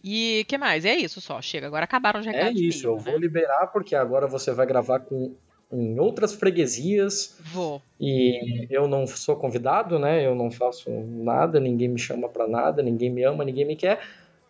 E 0.05 0.45
que 0.47 0.59
mais? 0.59 0.85
É 0.85 0.95
isso 0.95 1.21
só. 1.21 1.41
Chega, 1.41 1.67
agora 1.67 1.85
acabaram 1.85 2.21
os 2.21 2.27
recados. 2.27 2.61
É 2.61 2.65
isso, 2.65 2.87
eu 2.87 2.97
né? 2.97 3.03
vou 3.03 3.19
liberar 3.19 3.69
porque 3.69 3.97
agora 3.97 4.27
você 4.27 4.53
vai 4.53 4.67
gravar 4.67 5.01
com 5.01 5.35
em 5.73 5.99
outras 5.99 6.33
freguesias. 6.33 7.37
Vou. 7.41 7.83
E 8.01 8.67
eu 8.71 8.87
não 8.87 9.07
sou 9.07 9.37
convidado, 9.37 9.99
né? 9.99 10.25
Eu 10.25 10.35
não 10.35 10.51
faço 10.51 10.91
nada, 10.91 11.59
ninguém 11.59 11.89
me 11.89 11.99
chama 11.99 12.29
para 12.29 12.47
nada, 12.47 12.83
ninguém 12.83 13.11
me 13.11 13.25
ama, 13.25 13.45
ninguém 13.45 13.65
me 13.65 13.75
quer. 13.75 14.01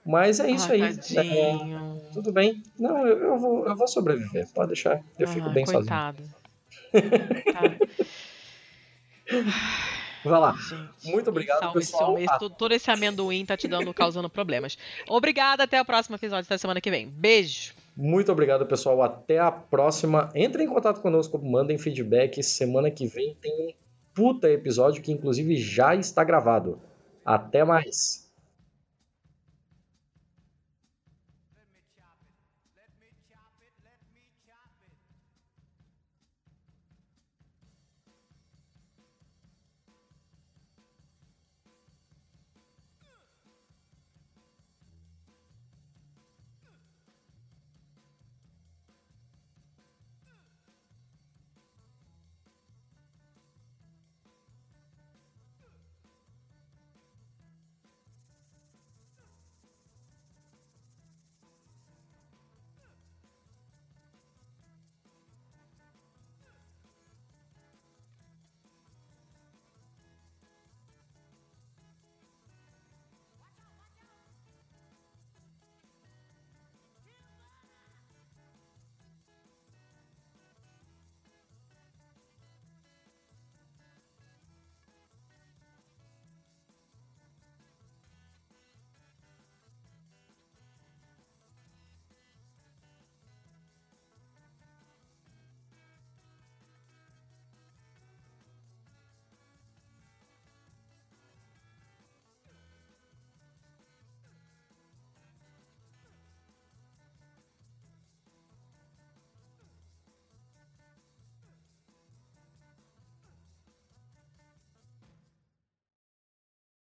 Mas 0.06 0.38
é 0.38 0.48
isso 0.48 0.68
ah, 0.70 0.72
aí. 0.72 0.82
É, 0.82 2.12
tudo 2.12 2.32
bem. 2.32 2.62
Não, 2.78 3.04
eu, 3.06 3.18
eu, 3.18 3.38
vou, 3.38 3.66
eu 3.66 3.76
vou 3.76 3.88
sobreviver. 3.88 4.46
Pode 4.54 4.68
deixar. 4.68 5.02
Eu 5.18 5.26
ah, 5.26 5.30
fico 5.30 5.50
bem 5.50 5.64
coitado. 5.64 6.22
sozinho. 6.92 7.12
tá. 7.52 7.76
Vai 10.24 10.40
lá. 10.40 10.52
Gente, 10.56 11.10
Muito 11.12 11.30
obrigado, 11.30 11.72
pessoal. 11.72 12.16
Esse, 12.18 12.32
ah. 12.32 12.38
Todo 12.38 12.72
esse 12.72 12.90
amendoim 12.90 13.44
tá 13.44 13.56
te 13.56 13.66
dando, 13.66 13.92
causando 13.92 14.30
problemas. 14.30 14.78
Obrigada, 15.08 15.64
até 15.64 15.80
o 15.80 15.84
próximo 15.84 16.16
episódio, 16.16 16.44
até 16.46 16.56
semana 16.56 16.80
que 16.80 16.90
vem. 16.90 17.08
Beijo. 17.08 17.74
Muito 17.96 18.30
obrigado, 18.30 18.64
pessoal. 18.66 19.02
Até 19.02 19.38
a 19.38 19.50
próxima. 19.50 20.30
Entre 20.34 20.62
em 20.62 20.68
contato 20.68 21.00
conosco, 21.00 21.38
mandem 21.38 21.78
feedback. 21.78 22.42
Semana 22.42 22.90
que 22.90 23.06
vem 23.06 23.34
tem 23.40 23.52
um 23.52 23.72
puta 24.14 24.48
episódio 24.50 25.02
que, 25.02 25.10
inclusive, 25.10 25.56
já 25.56 25.94
está 25.94 26.22
gravado. 26.22 26.80
Até 27.24 27.64
mais. 27.64 28.25